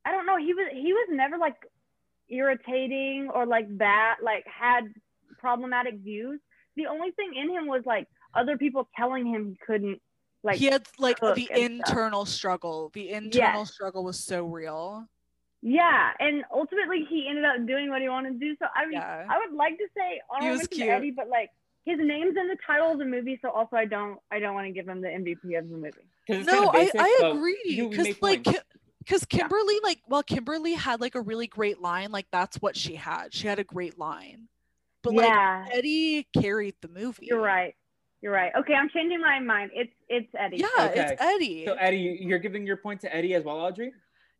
[0.04, 0.36] I don't know.
[0.36, 1.56] He was he was never like
[2.28, 4.92] irritating or like bad, like had
[5.38, 6.40] problematic views.
[6.76, 10.00] The only thing in him was like other people telling him he couldn't
[10.42, 11.56] like he had like the and stuff.
[11.58, 12.90] internal struggle.
[12.94, 15.08] The internal struggle was so real.
[15.66, 18.54] Yeah, and ultimately he ended up doing what he wanted to do.
[18.58, 19.26] So I mean, Yeah.
[19.30, 20.90] I would like to say honorable was mention to cute.
[20.90, 21.50] Eddie, but like
[21.86, 24.66] his name's in the title of the movie, so also I don't I don't want
[24.66, 26.06] to give him the MVP of the movie.
[26.26, 27.88] 'Cause it's No, kinda I, I agree.
[27.88, 28.60] Because like points.
[28.98, 32.12] because Kimberly, like well, Kimberly had like a really great line.
[32.12, 33.32] Like that's what she had.
[33.32, 34.48] She had a great line.
[35.02, 37.26] But yeah, like Eddie carried the movie.
[37.26, 37.74] you're right.
[38.20, 38.52] You're right.
[38.54, 39.70] Okay, I'm changing my mind.
[39.74, 40.58] It's it's Eddie.
[40.58, 41.00] Yeah, Okay.
[41.12, 41.64] it's Eddie.
[41.66, 43.92] So Eddie, you're giving your point to Eddie as well, Audrey.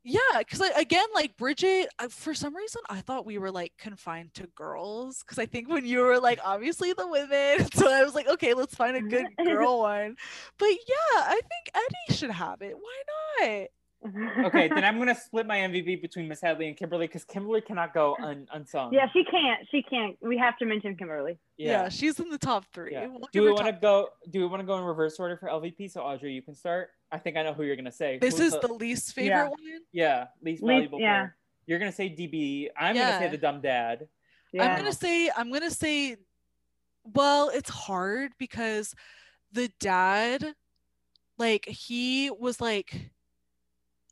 [0.04, 4.34] Yeah, because again, like Bridget, I, for some reason, I thought we were like confined
[4.34, 5.20] to girls.
[5.20, 8.52] Because I think when you were like, obviously the women, so I was like, okay,
[8.52, 10.16] let's find a good girl one.
[10.58, 12.76] But yeah, I think Eddie should have it.
[12.76, 13.02] Why
[13.40, 13.68] not?
[14.46, 17.94] Okay, then I'm gonna split my MVP between Miss Hadley and Kimberly because Kimberly cannot
[17.94, 18.92] go un- unsung.
[18.92, 19.66] yeah, she can't.
[19.70, 20.16] She can't.
[20.20, 21.38] We have to mention Kimberly.
[21.56, 22.92] Yeah, she's in the top three.
[22.92, 23.06] Yeah.
[23.06, 24.08] We'll Do we want to go?
[24.30, 25.90] Do we want to go in reverse order for LVP?
[25.90, 26.90] So Audrey, you can start.
[27.14, 28.18] I think I know who you're gonna say.
[28.18, 29.48] This Who's is the least favorite Yeah.
[29.48, 29.80] one.
[29.92, 31.14] yeah least Least- valuable yeah.
[31.20, 31.36] player.
[31.66, 32.68] You're gonna say DB.
[32.76, 34.08] I'm gonna say the dumb dad.
[34.52, 34.64] Yeah.
[34.64, 36.16] I'm gonna say I'm gonna say
[37.04, 38.94] well, it's hard because
[39.52, 40.54] the dad
[41.38, 43.10] like he was like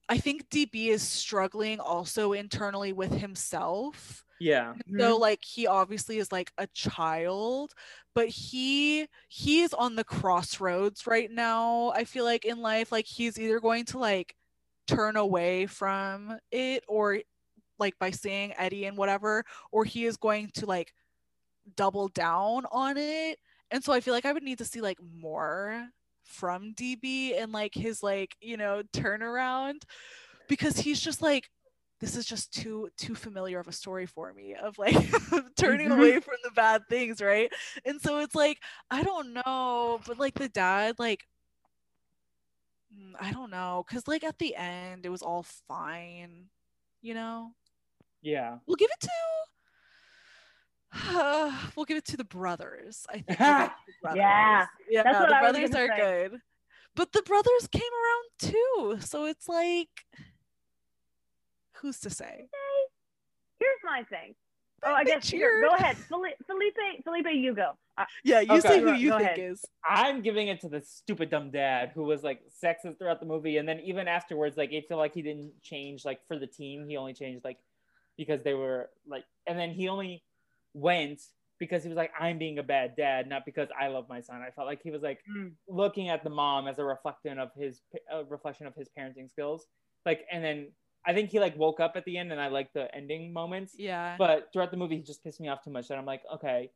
[0.09, 4.25] I think DB is struggling also internally with himself.
[4.43, 4.75] Yeah.
[4.99, 5.21] So mm-hmm.
[5.21, 7.73] like he obviously is like a child,
[8.13, 11.93] but he he's on the crossroads right now.
[11.95, 14.35] I feel like in life like he's either going to like
[14.89, 17.21] turn away from it or
[17.79, 20.93] like by seeing Eddie and whatever or he is going to like
[21.77, 23.39] double down on it.
[23.71, 25.87] And so I feel like I would need to see like more
[26.25, 29.83] from DB and like his like, you know, turnaround
[30.49, 31.49] because he's just like
[32.03, 34.93] this is just too too familiar of a story for me of like
[35.57, 35.97] turning Mhm.
[35.99, 37.51] away from the bad things, right?
[37.87, 38.59] And so it's like
[38.91, 41.23] I don't know, but like the dad like
[42.93, 46.49] mm, I don't know cuz like at the end it was all fine,
[47.03, 47.55] you know?
[48.21, 48.59] Yeah.
[48.67, 49.11] We'll give it to
[51.77, 53.07] we'll give it to the brothers.
[53.09, 54.19] I think we'll give it to the brothers.
[54.19, 55.97] Yeah, yeah, that's the brothers are say.
[55.97, 56.41] good.
[56.95, 59.89] But the brothers came around too, so it's like,
[61.83, 62.47] who's to say?
[63.59, 64.35] Here's my thing.
[64.85, 66.35] Oh, I They guess here, go ahead, Felipe.
[66.47, 67.73] Felipe, Felipe you go.
[67.97, 68.61] Uh, Yeah, you Okay.
[68.69, 69.39] say who you go think ahead.
[69.39, 69.65] is.
[69.85, 73.59] I'm giving it to the stupid dumb dad who was like sexist throughout the movie,
[73.59, 76.89] and then even afterwards, like it felt like he didn't change like for the team.
[76.89, 77.59] He only changed like
[78.17, 80.25] because they were like, and then he only
[80.75, 81.21] went
[81.59, 84.43] because he was like, I'm being a bad dad, not because I love my son.
[84.43, 85.53] I felt like he was like Mm.
[85.69, 87.81] looking at the mom as a reflection of his
[88.11, 89.67] a reflection of his parenting skills.
[90.05, 90.73] Like, and then
[91.05, 93.75] I think he like woke up at the end, and I like the ending moments.
[93.77, 94.17] Yeah.
[94.19, 95.89] But throughout the movie, he just pissed me off too much.
[95.89, 96.71] That I'm like, okay,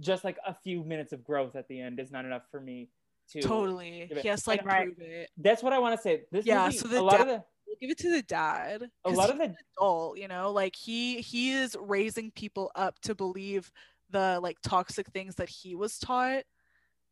[0.00, 2.88] just like a few minutes of growth at the end is not enough for me
[3.30, 4.06] to totally.
[4.08, 4.84] give it- He has to like Right.
[4.94, 5.30] prove it.
[5.36, 6.24] That's what I want to say.
[6.30, 8.90] This Yeah, movie, so the a lot of the We'll give it to the dad.
[9.06, 12.98] A lot of the an adult, you know, like he he is raising people up
[13.00, 13.72] to believe
[14.10, 16.44] the like toxic things that he was taught.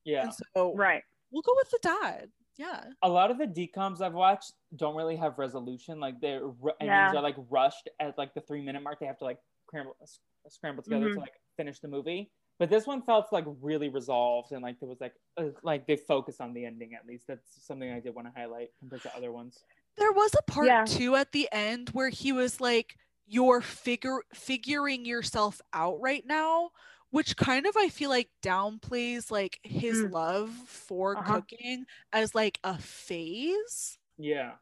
[0.04, 1.02] yeah, And so right.
[1.30, 2.30] we'll go with the dad.
[2.60, 2.84] Yeah.
[3.02, 5.98] a lot of the DComs I've watched don't really have resolution.
[5.98, 7.16] Like their ru- endings Yeah.
[7.16, 9.00] are like rushed at like the three minute mark.
[9.00, 11.14] They have to like scramble s- scramble together Mhm.
[11.14, 12.30] to like finish the movie.
[12.58, 15.96] But this one felt like really resolved and like there was like uh, like they
[15.96, 17.26] focused on the ending at least.
[17.26, 19.64] That's something I did want to highlight compared to other ones.
[19.96, 20.84] There was a part Yeah.
[20.84, 22.96] two at the end where he was like,
[23.26, 26.72] "You're figure figuring yourself out right now,"
[27.10, 30.12] which kind of I feel like downplays like his Mm.
[30.12, 31.42] love for Uh-huh.
[31.42, 33.98] cooking as like a phase.
[34.18, 34.58] Yeah.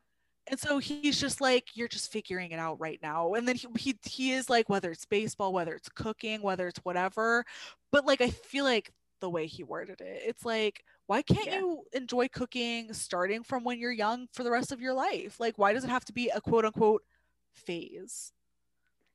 [0.51, 3.69] And so he's just like, "You're just figuring it out right now." And then he
[3.79, 7.45] he he is like, whether it's baseball, whether it's cooking, whether it's whatever.
[7.93, 11.59] But like, I feel like the way he worded it, it's like, why can't Yeah.
[11.59, 15.39] you enjoy cooking starting from when you're young for the rest of your life?
[15.41, 17.05] Like, why does it have to be a quote unquote
[17.53, 18.33] phase?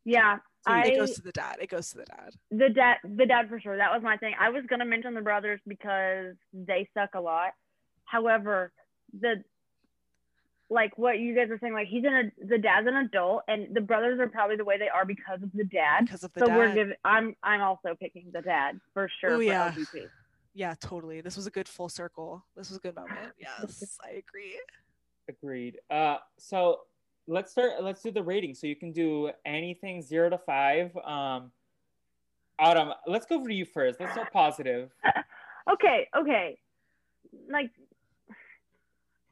[0.05, 1.57] Yeah, I it goes to the dad.
[1.61, 2.34] It goes to the dad.
[2.52, 3.77] the dad the dad for sure.
[3.77, 4.34] That was my thing.
[4.40, 7.52] I was gonna mention the brothers because they suck a lot.
[8.06, 8.72] However,
[9.19, 9.44] the
[10.69, 13.76] like what you guys were saying, like he's in a the dad's an adult, and
[13.76, 16.06] the brothers are probably the way they are because of the dad.
[16.06, 16.57] Because of the So dad.
[16.57, 16.95] we're giving.
[17.03, 19.31] I'm I'm also picking the dad for sure.
[19.34, 19.72] Ooh, for yeah.
[19.72, 20.07] LVP.
[20.53, 21.22] yeah, totally.
[21.22, 22.44] This was a good full circle.
[22.56, 23.19] This was a good moment.
[23.40, 24.60] Yes, I agree.
[25.30, 25.77] Agreed.
[25.90, 26.81] Uh, so
[27.27, 27.81] let's start.
[27.81, 28.53] Let's do the rating.
[28.53, 30.95] So you can do anything zero to five.
[30.97, 31.51] Um,
[32.59, 33.99] Autumn, let's go over to you first.
[33.99, 34.91] Let's start positive.
[35.71, 36.57] okay, okay.
[37.49, 37.71] Like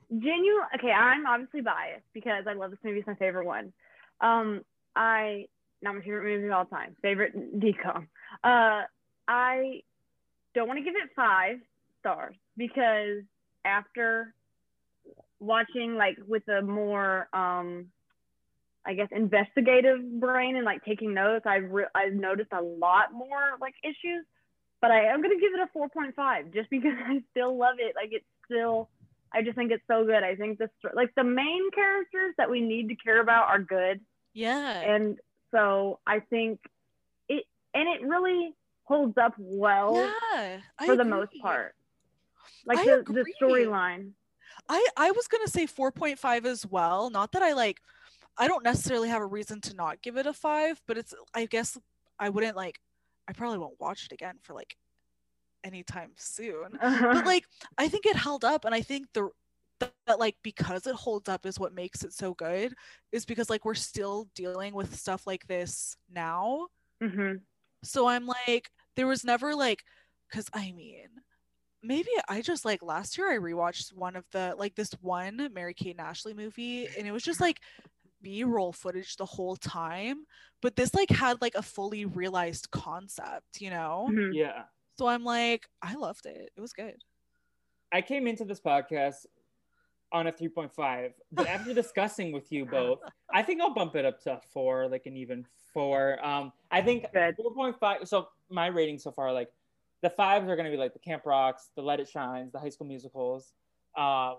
[0.09, 3.71] genuine okay, I'm obviously biased because I love this movie, it's my favorite one.
[4.19, 4.61] Um
[4.95, 5.47] I
[5.81, 8.07] not my favorite movie of all time, favorite DCom.
[8.43, 8.81] Uh
[9.27, 9.81] I
[10.53, 11.59] don't want to give it five
[11.99, 13.23] stars because
[13.63, 14.33] after
[15.41, 17.87] watching like with a more um
[18.85, 23.57] I guess investigative brain and like taking notes, I've re- I've noticed a lot more
[23.59, 24.25] like issues.
[24.81, 27.93] But I am gonna give it a 4.5 just because I still love it.
[27.95, 28.89] Like it's still,
[29.33, 30.23] I just think it's so good.
[30.23, 33.99] I think the like the main characters that we need to care about are good,
[34.33, 34.79] Yeah.
[34.79, 35.19] and
[35.51, 36.59] so I think
[37.29, 37.43] it
[37.75, 38.55] and it really
[38.85, 39.95] holds up well
[40.33, 40.57] yeah.
[40.79, 41.75] I for the most part.
[42.65, 44.11] Like I the, the storyline.
[44.69, 47.09] I I was gonna say 4.5 as well.
[47.09, 47.81] Not that I like
[48.37, 51.45] I don't necessarily have a reason to not give it a five, but it's I
[51.45, 51.77] guess
[52.19, 52.79] I wouldn't like
[53.27, 54.77] I probably won't watch it again for like
[55.63, 56.79] anytime soon.
[57.11, 57.45] But like
[57.77, 59.29] I think it held up and I think the
[59.79, 62.73] that, that like because it holds up is what makes it so good
[63.11, 66.67] is because like we're still dealing with stuff like this now.
[67.01, 67.33] hmm
[67.83, 69.83] So I'm like, there was never like,
[70.29, 71.07] because I mean,
[71.83, 75.73] maybe I just like last year I rewatched one of the like this one Mary
[75.73, 77.59] Kate and Ashley movie, and it was just like
[78.21, 80.25] B-roll footage the whole time.
[80.61, 84.07] But this like had like a fully realized concept, you know?
[84.09, 84.63] hmm Yeah.
[84.97, 86.51] So I'm like, I loved it.
[86.55, 86.97] It was good.
[87.91, 89.25] I came into this podcast
[90.11, 92.99] on a 3.5, but after discussing with you both,
[93.33, 96.23] I think I'll bump it up to a four, like an even four.
[96.25, 97.35] Um, I think Good.
[97.37, 98.07] 4.5.
[98.07, 99.49] So my rating so far, like
[100.01, 102.59] the fives are going to be like the Camp Rocks, the Let It Shines, the
[102.59, 103.53] High School Musicals,
[103.97, 104.37] um,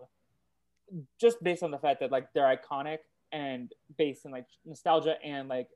[1.20, 2.98] just based on the fact that like they're iconic
[3.32, 5.68] and based in like nostalgia and like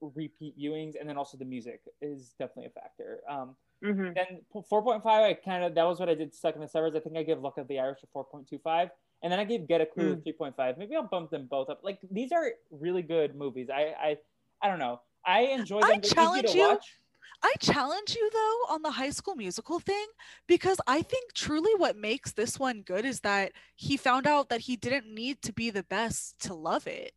[0.00, 3.20] repeat viewings, and then also the music is definitely a factor.
[3.28, 6.68] Um, hmm then 4.5 i kind of that was what i did stuck in the
[6.68, 8.90] suburbs i think i give luck of the irish a 4.25
[9.22, 10.22] and then i gave get a clue Mm.
[10.26, 13.94] a 3.5 maybe i'll bump them both up like these are really good movies i
[14.02, 14.16] i
[14.62, 16.66] i don't know i enjoy them I They're challenge you.
[16.66, 16.96] watch.
[17.42, 20.06] I challenge you though on the high school musical thing
[20.46, 24.60] because I think truly what makes this one good is that he found out that
[24.60, 27.12] he didn't need to be the best to love it.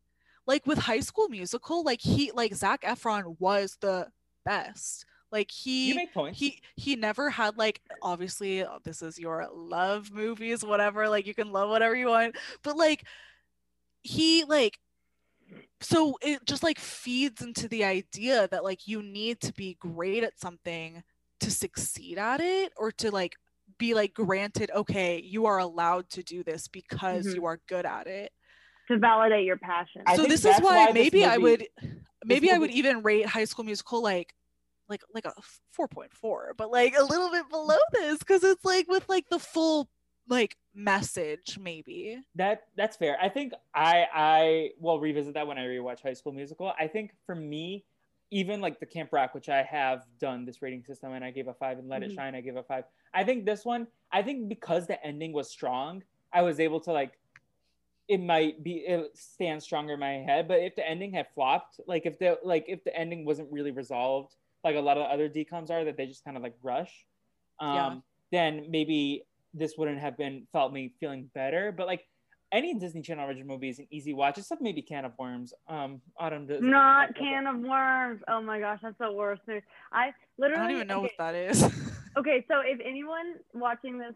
[0.45, 4.07] Like with high school musical, like he like Zac Efron was the
[4.45, 5.05] best.
[5.31, 9.47] Like he you make points he he never had like obviously uh, this is your
[9.51, 13.03] love movies whatever like you can love whatever you want but like
[14.03, 14.77] he like
[15.81, 20.23] so it just like feeds into the idea that like you need to be great
[20.23, 21.03] at something
[21.39, 23.35] to succeed at it or to like
[23.77, 27.35] be like granted okay you are allowed to do this because Mhm.
[27.35, 28.31] you are good at it
[28.89, 30.03] To validate your passion.
[30.15, 31.67] So this is why, why maybe I would
[32.25, 34.33] maybe I would even rate High School Musical like
[34.89, 35.33] like like a
[35.77, 39.89] 4.4 but like a little bit below this cuz it's like with like the full
[40.27, 42.17] like message maybe.
[42.35, 46.31] that that's fair i think i i will revisit that when i rewatch high school
[46.31, 47.83] musical i think for me
[48.31, 51.47] even like the camp rock which i have done this rating system and i gave
[51.47, 52.05] a five and let Mhm.
[52.05, 55.31] it shine i gave a five i think this one i think because the ending
[55.33, 56.01] was strong
[56.31, 57.19] i was able to like
[58.07, 61.79] it might be it stands stronger in my head but if the ending had flopped
[61.87, 65.29] like if the like if the ending wasn't really resolved like a lot of other
[65.29, 67.05] DComs are that they just kind of like rush
[67.59, 67.95] um Yeah.
[68.31, 69.23] then maybe
[69.53, 72.05] this wouldn't have been felt me feeling better but like
[72.51, 76.01] any disney channel original movie is an easy watch except maybe can of worms um
[76.17, 78.21] autumn does Not Can of Worms.
[78.27, 79.41] Oh my gosh, that's the worst.
[79.47, 79.61] movie.
[79.91, 80.13] I
[80.43, 81.63] I don't even know okay, what that is.
[82.15, 84.13] Okay, so if anyone watching this,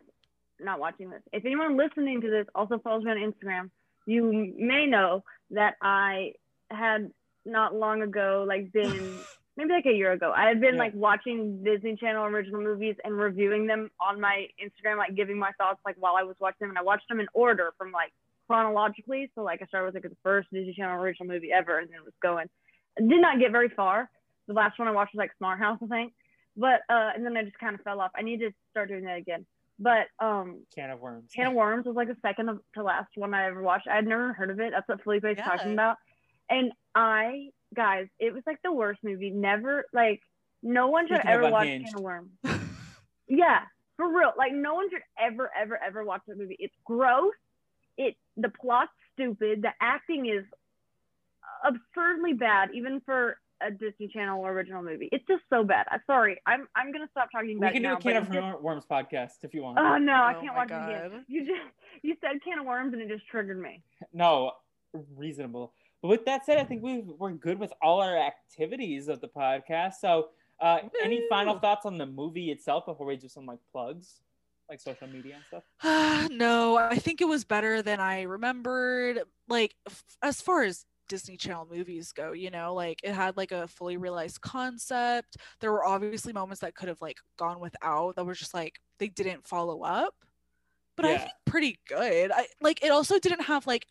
[0.60, 3.72] not watching this, if anyone listening to this also follows me on Instagram,
[4.06, 6.34] you may know that I
[6.70, 7.12] had
[7.46, 9.18] not long ago, like been
[9.58, 10.82] maybe like a year ago, I had been Yeah.
[10.84, 15.52] like watching Disney Channel original movies and reviewing them on my Instagram, like giving my
[15.58, 18.14] thoughts like while I was watching them, and I watched them in order from like
[18.48, 19.32] chronologically.
[19.36, 21.98] So like I started with like the first Disney Channel original movie ever, and then
[21.98, 22.48] it was going.
[22.98, 24.10] I did not get very far.
[24.48, 26.14] The last one I watched was like Smart House, I think
[26.60, 28.10] but uh and then I just kind of fell off.
[28.16, 29.46] I need to start doing that again.
[29.78, 33.36] But um can of worms Can of Worms was like the second to last one
[33.36, 33.88] I ever watched.
[33.88, 34.72] I had never heard of it.
[34.72, 35.74] That's what Felipe's talking Yeah.
[35.74, 35.98] about.
[36.50, 39.30] And I guys, it was like the worst movie.
[39.30, 40.22] Never like
[40.64, 41.88] no one should Speaking ever watch Unhinged.
[41.90, 42.32] Can of Worms.
[43.30, 43.60] Yeah,
[43.98, 44.32] for real.
[44.38, 46.56] Like no one should ever, ever, ever watch that movie.
[46.60, 47.34] It's gross.
[47.98, 49.62] It the plot's stupid.
[49.64, 50.46] The acting is
[51.66, 55.10] absurdly bad, even for a Disney Channel original movie.
[55.12, 55.88] It's just so bad.
[55.92, 56.40] I'm sorry.
[56.46, 57.74] I'm I'm gonna stop talking about.
[57.74, 57.98] We can it do now.
[57.98, 59.78] a can of just- worms podcast if you want.
[59.80, 61.26] Oh no, I Oh can't my watch it again.
[61.28, 61.62] You just
[62.04, 63.82] you said can of worms and it just triggered me.
[64.14, 64.52] no,
[65.16, 65.74] reasonable.
[66.02, 69.28] But with that said, I think we we're good with all our activities of the
[69.28, 69.96] podcast.
[70.00, 70.30] So,
[70.60, 74.22] uh, any final thoughts on the movie itself before we do some like plugs,
[74.70, 76.30] like social media and stuff?
[76.32, 79.22] no, I think it was better than I remembered.
[79.48, 83.52] Like f- as far as Disney Channel movies go, you know, like it had like
[83.52, 85.38] a fully realized concept.
[85.60, 89.08] There were obviously moments that could have like gone without that were just like they
[89.08, 90.14] didn't follow up.
[90.96, 92.32] But I think pretty good.
[92.32, 93.86] I like it also didn't have like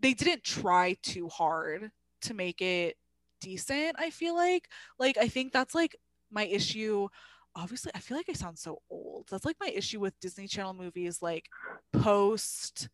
[0.00, 1.90] they didn't try too hard
[2.22, 2.96] to make it
[3.40, 4.68] decent, I feel like.
[4.98, 5.96] Like I think that's like
[6.30, 7.08] my issue.
[7.56, 9.26] Obviously i feel like i sound so old.
[9.30, 11.48] That's like my issue with disney channel movies like
[11.92, 12.88] post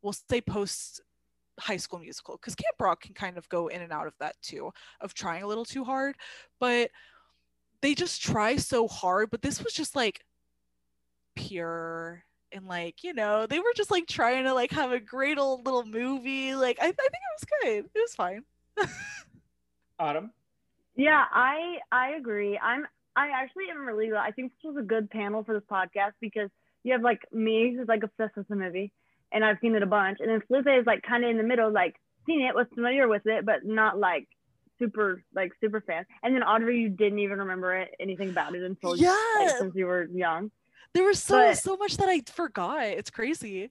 [0.00, 1.00] we'll say post
[1.58, 4.36] high school musical because camp rock can kind of go in and out of that
[4.42, 4.70] too
[5.00, 6.14] of trying a little too hard.
[6.60, 6.90] But
[7.80, 10.24] they just try so hard but this was just like
[11.34, 15.38] pure and like you know they were just like trying to like have a great
[15.38, 18.44] old little movie like i, I think it was good it was fine
[19.98, 20.32] Autumn.
[20.96, 22.58] Yeah, I I agree.
[22.58, 22.86] I'm
[23.16, 24.24] I actually am really glad.
[24.26, 26.50] I think this was a good panel for this podcast because
[26.82, 28.92] you have like me who's like obsessed with the movie
[29.32, 31.42] and I've seen it a bunch, and then Felipe is like kind of in the
[31.42, 34.28] middle, like seen it, was familiar with it, but not like
[34.78, 36.04] super like super fan.
[36.22, 39.74] And then Audrey, you didn't even remember it anything about it until like, yeah since
[39.74, 40.50] you were young.
[40.94, 43.70] There was so But- so much that i forgot it's crazy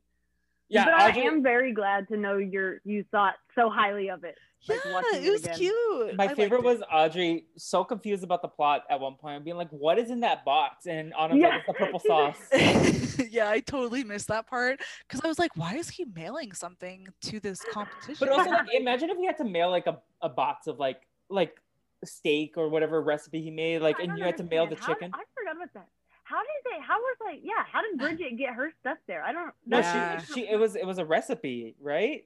[0.70, 4.24] Yeah, but I Audrey- am very glad to know you're you thought so highly of
[4.24, 4.38] it.
[4.68, 5.58] Like, yeah, it it was again.
[5.58, 6.16] cute.
[6.16, 9.68] My I favorite was Audrey so confused about the plot at one point, being like,
[9.72, 11.58] "What is in that box?" And on like, Yeah.
[11.58, 12.40] "It's the purple sauce."
[13.30, 17.08] yeah, I totally missed that part because I was like, why is he mailing something
[17.24, 18.16] to this competition?
[18.22, 21.02] But also, like, imagine if he had to mail like a, a box of like
[21.30, 21.60] like
[22.06, 24.88] steak or whatever recipe he made, like, I and you had to mail the understand.
[24.88, 25.12] How- chicken.
[25.14, 25.88] I forgot about that.
[26.34, 26.82] How did they?
[26.84, 27.40] How was like?
[27.44, 27.64] Yeah.
[27.72, 29.24] How did Bridget get her stuff there?
[29.24, 29.54] I don't.
[29.68, 30.20] No, Yeah.
[30.20, 32.26] she she it was it was a recipe, right?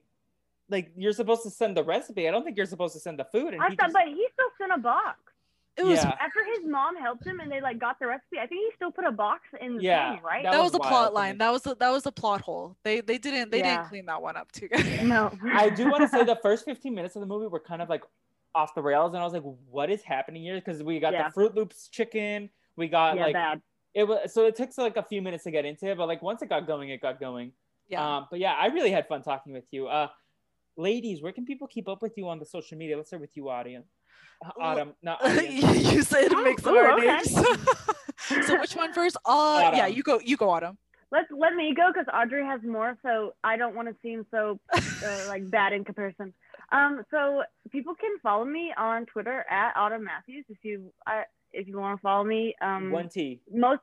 [0.70, 2.26] Like you're supposed to send the recipe.
[2.26, 3.52] I don't think you're supposed to send the food.
[3.54, 5.18] And I he thought, just- but he still sent a box
[5.76, 6.08] it was Yeah.
[6.20, 8.38] after his mom helped him, and they like got the recipe.
[8.40, 10.42] I think he still put a box in the Yeah, thing, right?
[10.42, 11.38] that that was, was a plot line.
[11.38, 12.76] That was a, that was a plot hole.
[12.82, 13.76] They they didn't they Yeah.
[13.76, 15.04] didn't clean that one up too good.
[15.04, 15.30] no.
[15.52, 17.88] I do want to say the first 15 minutes of the movie were kind of
[17.88, 18.02] like
[18.56, 21.28] off the rails, and I was like, "What is happening here?" Because we got Yeah.
[21.28, 23.62] the Froot Loops chicken, we got yeah, like bad.
[23.94, 24.32] It was.
[24.32, 26.48] So it took like a few minutes to get into it, but like once it
[26.48, 27.52] got going, it got going.
[27.88, 28.16] yeah.
[28.18, 29.86] Um, but yeah, I really had fun talking with you.
[29.88, 30.08] Uh,
[30.76, 32.96] ladies, where can people keep up with you on the social media?
[32.96, 33.88] Let's start with you, audience.
[34.44, 35.92] Uh, Well, Autumn, not audience.
[35.92, 37.06] you said a Oh, mix of ooh, our okay.
[37.06, 37.34] names.
[38.46, 39.16] so which one first?
[39.24, 40.20] Uh, yeah, you go.
[40.20, 40.78] You go, Autumn.
[41.10, 44.60] Let's let me go because Audrey has more, so I don't want to seem so
[44.74, 44.80] uh,
[45.28, 46.34] like bad in comparison.
[46.70, 51.22] Um, so people can follow me on Twitter at Autumn Matthews if you uh,
[51.52, 52.54] if you want to follow me.
[52.60, 53.40] Um, One T.
[53.52, 53.80] most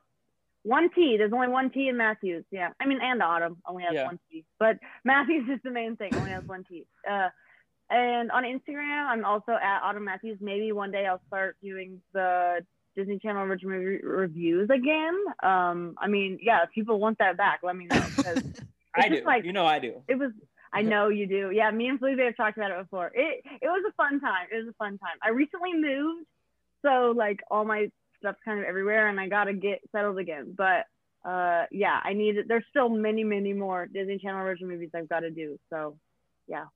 [0.62, 1.16] one T.
[1.16, 2.44] There's only one T in Matthews.
[2.50, 4.06] Yeah, I mean, and Autumn only has Yeah.
[4.06, 6.14] one T, but Matthews is the main thing.
[6.14, 6.86] Only has one T.
[7.08, 7.28] Uh,
[7.88, 10.38] and on Instagram, I'm also at Autumn Matthews.
[10.40, 12.64] Maybe one day I'll start doing the
[12.96, 15.14] Disney Channel original movie reviews again.
[15.42, 18.42] Um, I mean, yeah, if people want that back, let me know because
[18.94, 19.22] I do.
[19.24, 20.02] like- you know I do.
[20.08, 20.32] it was.
[20.72, 21.50] I know you do.
[21.54, 23.12] Yeah, me and Felipe have talked about it before.
[23.14, 24.48] It it was a fun time.
[24.52, 25.16] It was a fun time.
[25.22, 26.26] I recently moved,
[26.82, 30.54] so like all my stuff's kind of everywhere, and I gotta get settled again.
[30.56, 30.86] But
[31.28, 32.36] uh, yeah, I need.
[32.46, 35.58] There's still many, many more Disney Channel original movies I've got to do.
[35.70, 35.98] So
[36.46, 36.66] yeah,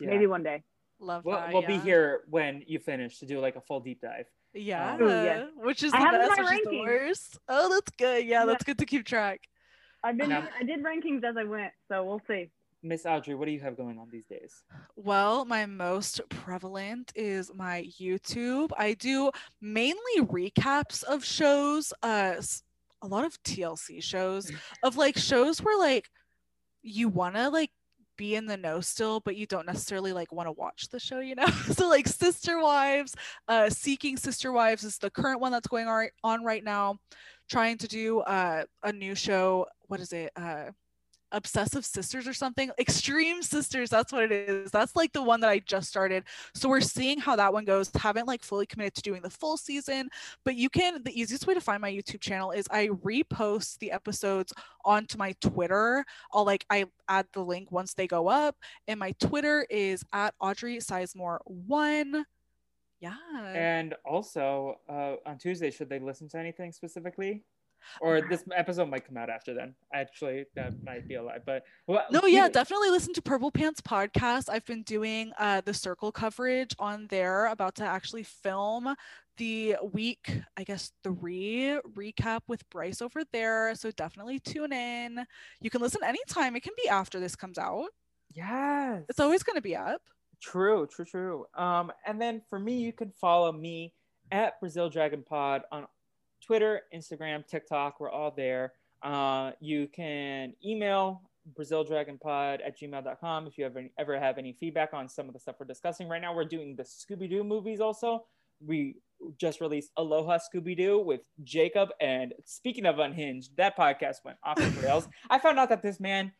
[0.00, 0.08] Yeah.
[0.10, 0.62] maybe one day.
[0.98, 1.52] Love We'll, that.
[1.52, 4.26] we'll be here when you finish to do like a full deep dive.
[4.54, 5.46] Yeah, Ooh, yeah.
[5.56, 7.38] which is I the have best, my which is the worst.
[7.48, 8.24] Oh, that's good.
[8.24, 8.46] Yeah, Yeah.
[8.46, 9.40] that's good to keep track.
[10.04, 10.30] I've been.
[10.32, 12.50] I did rankings as I went, so we'll see.
[12.82, 14.64] Miss Audrey, what do you have going on these days?
[14.96, 18.70] Well, my most prevalent is my YouTube.
[18.76, 19.30] I do
[19.60, 22.34] mainly recaps of shows, uh
[23.04, 24.50] a lot of TLC shows
[24.82, 26.08] of like shows where like
[26.82, 27.70] you want to like
[28.16, 31.20] be in the know still but you don't necessarily like want to watch the show,
[31.20, 31.46] you know?
[31.72, 33.14] so like Sister Wives,
[33.48, 36.98] uh Seeking Sister Wives is the current one that's going on on right now.
[37.48, 40.32] Trying to do uh a new show, what is it?
[40.36, 40.70] Uh
[41.32, 44.70] obsessive sisters or something extreme sisters that's what it is.
[44.70, 46.24] That's like the one that i just started.
[46.54, 47.90] So we're seeing how that one goes.
[47.94, 50.08] Haven't like fully committed to doing the full season
[50.44, 53.90] but you can the easiest way to find my youtube channel is i repost the
[53.90, 54.52] episodes
[54.84, 56.04] onto my twitter.
[56.32, 58.56] I'll like i add the link once they go up
[58.88, 62.24] and my twitter is at audrey sizemore one.
[63.00, 63.16] Yeah.
[63.52, 67.42] And also uh, on Tuesday, should they listen to anything specifically?
[68.00, 69.74] Or this episode might come out after then.
[69.92, 71.38] Actually, that might be a lie.
[71.44, 74.48] But well, No, yeah, keep- definitely listen to Purple Pants podcast.
[74.48, 78.94] I've been doing uh the circle coverage on there, about to actually film
[79.38, 83.74] the week, I guess three recap with Bryce over there.
[83.74, 85.24] So definitely tune in.
[85.60, 86.54] You can listen anytime.
[86.54, 87.86] It can be after this comes out.
[88.34, 89.02] Yes.
[89.08, 90.02] It's always gonna be up.
[90.40, 91.46] True, true, true.
[91.54, 93.92] Um, and then for me, you can follow me
[94.30, 95.86] at Brazil Dragon Pod on
[96.52, 97.98] Twitter, Instagram, TikTok.
[97.98, 98.74] We're all there.
[99.02, 101.22] Uh, you can email
[101.58, 105.54] brazildragonpod at gmail.com if you ever, ever have any feedback on some of the stuff
[105.58, 106.08] we're discussing.
[106.08, 108.26] Right now, we're doing the Scooby Doo movies also.
[108.62, 108.96] We
[109.38, 111.88] just released Aloha Scooby Doo with Jacob.
[112.02, 115.08] And speaking of Unhinged, that podcast went off the rails.
[115.30, 116.32] I found out that this man,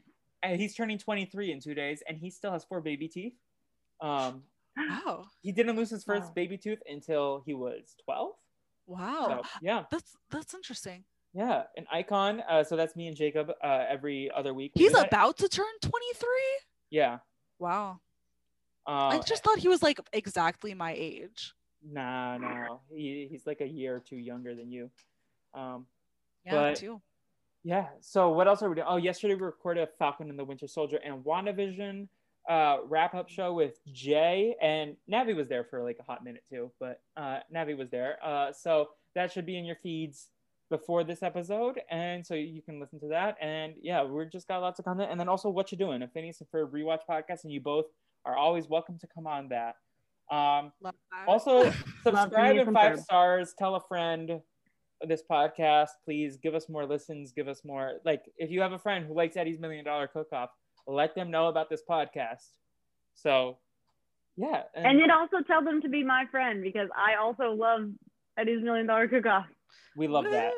[0.46, 3.32] he's turning 23 in two days, and he still has four baby teeth.
[4.02, 4.42] Um,
[4.76, 5.24] Wow.
[5.40, 6.32] he didn't lose his first Wow.
[6.34, 8.32] baby tooth until he was 12.
[8.92, 9.26] Wow.
[9.42, 11.04] So, yeah, That's that's interesting.
[11.34, 12.42] yeah, an icon.
[12.48, 14.72] Uh, so that's me and Jacob uh, every other week.
[14.76, 15.06] we He's that.
[15.08, 16.28] about to turn 23.
[16.90, 17.18] Yeah.
[17.58, 18.00] Wow.
[18.86, 21.54] Uh, I just thought he was like exactly my age.
[21.88, 22.80] Nah, no.
[22.94, 24.90] He, he's like a year or two younger than you.
[25.54, 25.86] Um,
[26.44, 27.00] Yeah, But- too.
[27.64, 27.86] yeah.
[28.00, 28.86] So what else are we doing?
[28.88, 32.08] Oh, yesterday we recorded Falcon and the Winter Soldier and WandaVision
[32.48, 36.42] uh, wrap up show with Jay and Navi was there for like a hot minute
[36.50, 38.18] too, but uh, Navi was there.
[38.24, 40.28] Uh, so that should be in your feeds
[40.70, 43.36] before this episode, and so you can listen to that.
[43.40, 46.02] And yeah, we're just got lots of content, and then also what you're doing.
[46.02, 47.86] If Phineas for rewatch podcast, and you both
[48.24, 49.76] are always welcome to come on that.
[50.30, 50.72] Um,
[51.28, 51.64] also,
[52.02, 53.02] subscribe and five confirmed.
[53.02, 53.54] stars.
[53.58, 54.40] Tell a friend
[55.06, 55.88] this podcast.
[56.04, 57.32] Please give us more listens.
[57.32, 58.00] Give us more.
[58.04, 60.50] Like, if you have a friend who likes Eddie's Million Dollar Cook Off,
[60.86, 62.46] let them know about this podcast.
[63.14, 63.58] So,
[64.36, 64.62] yeah.
[64.74, 67.90] And then also tell them to be my friend because I also love
[68.38, 69.46] Eddie's Million Dollar Cook Off.
[69.96, 70.52] we love that.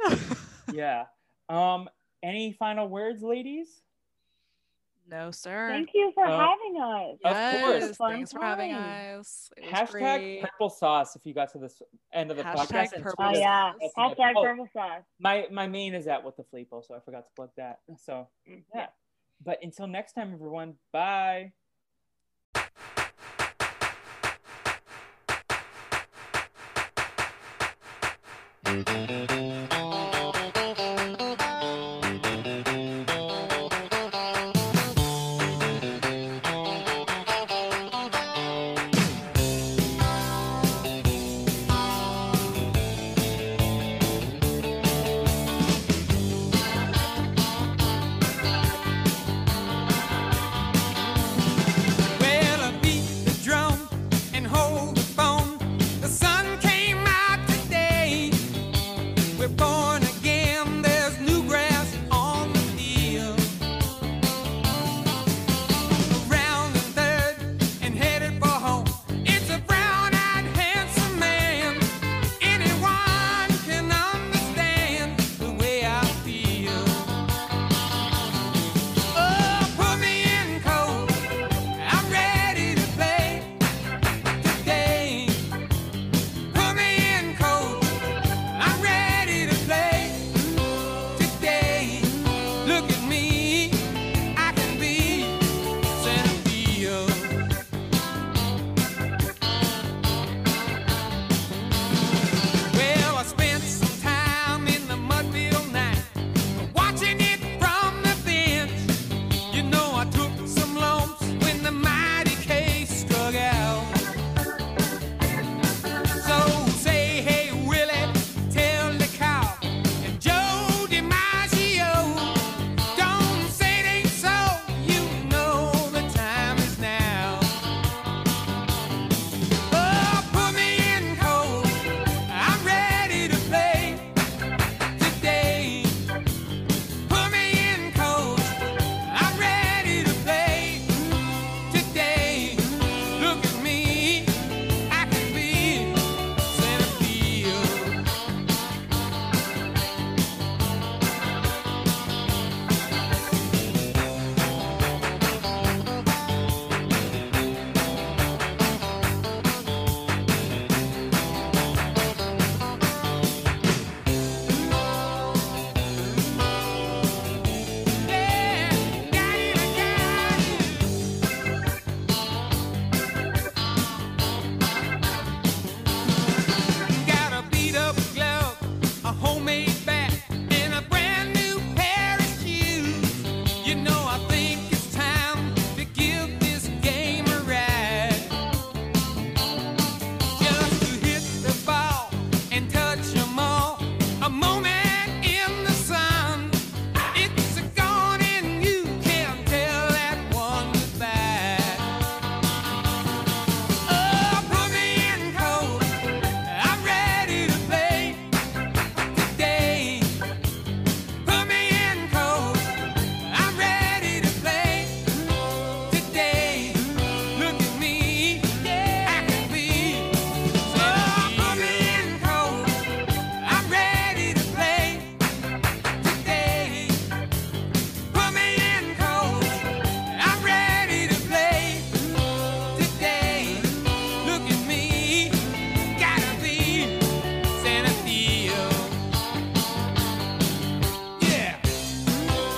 [0.73, 1.05] Yeah.
[1.49, 1.89] Um.
[2.23, 3.83] Any final words, ladies?
[5.07, 5.69] no, sir.
[5.69, 7.19] Thank you for Uh, having us.
[7.23, 7.83] Of course.
[7.89, 9.51] Yes, Fun thanks for having us.
[9.59, 10.41] It was Hashtag great.
[10.43, 11.83] purple sauce if you got to this
[12.15, 12.93] end of the Hashtag podcast.
[12.95, 13.73] and purple Oh yeah.
[13.73, 13.91] sauce.
[14.19, 15.03] Hashtag Oh, purple sauce.
[15.21, 17.81] My my main is at what the fleepo, so I forgot to plug that.
[17.99, 18.27] So
[18.75, 18.87] yeah.
[19.43, 20.75] But until next time, everyone.
[20.93, 21.53] Bye.
[28.67, 29.54] You.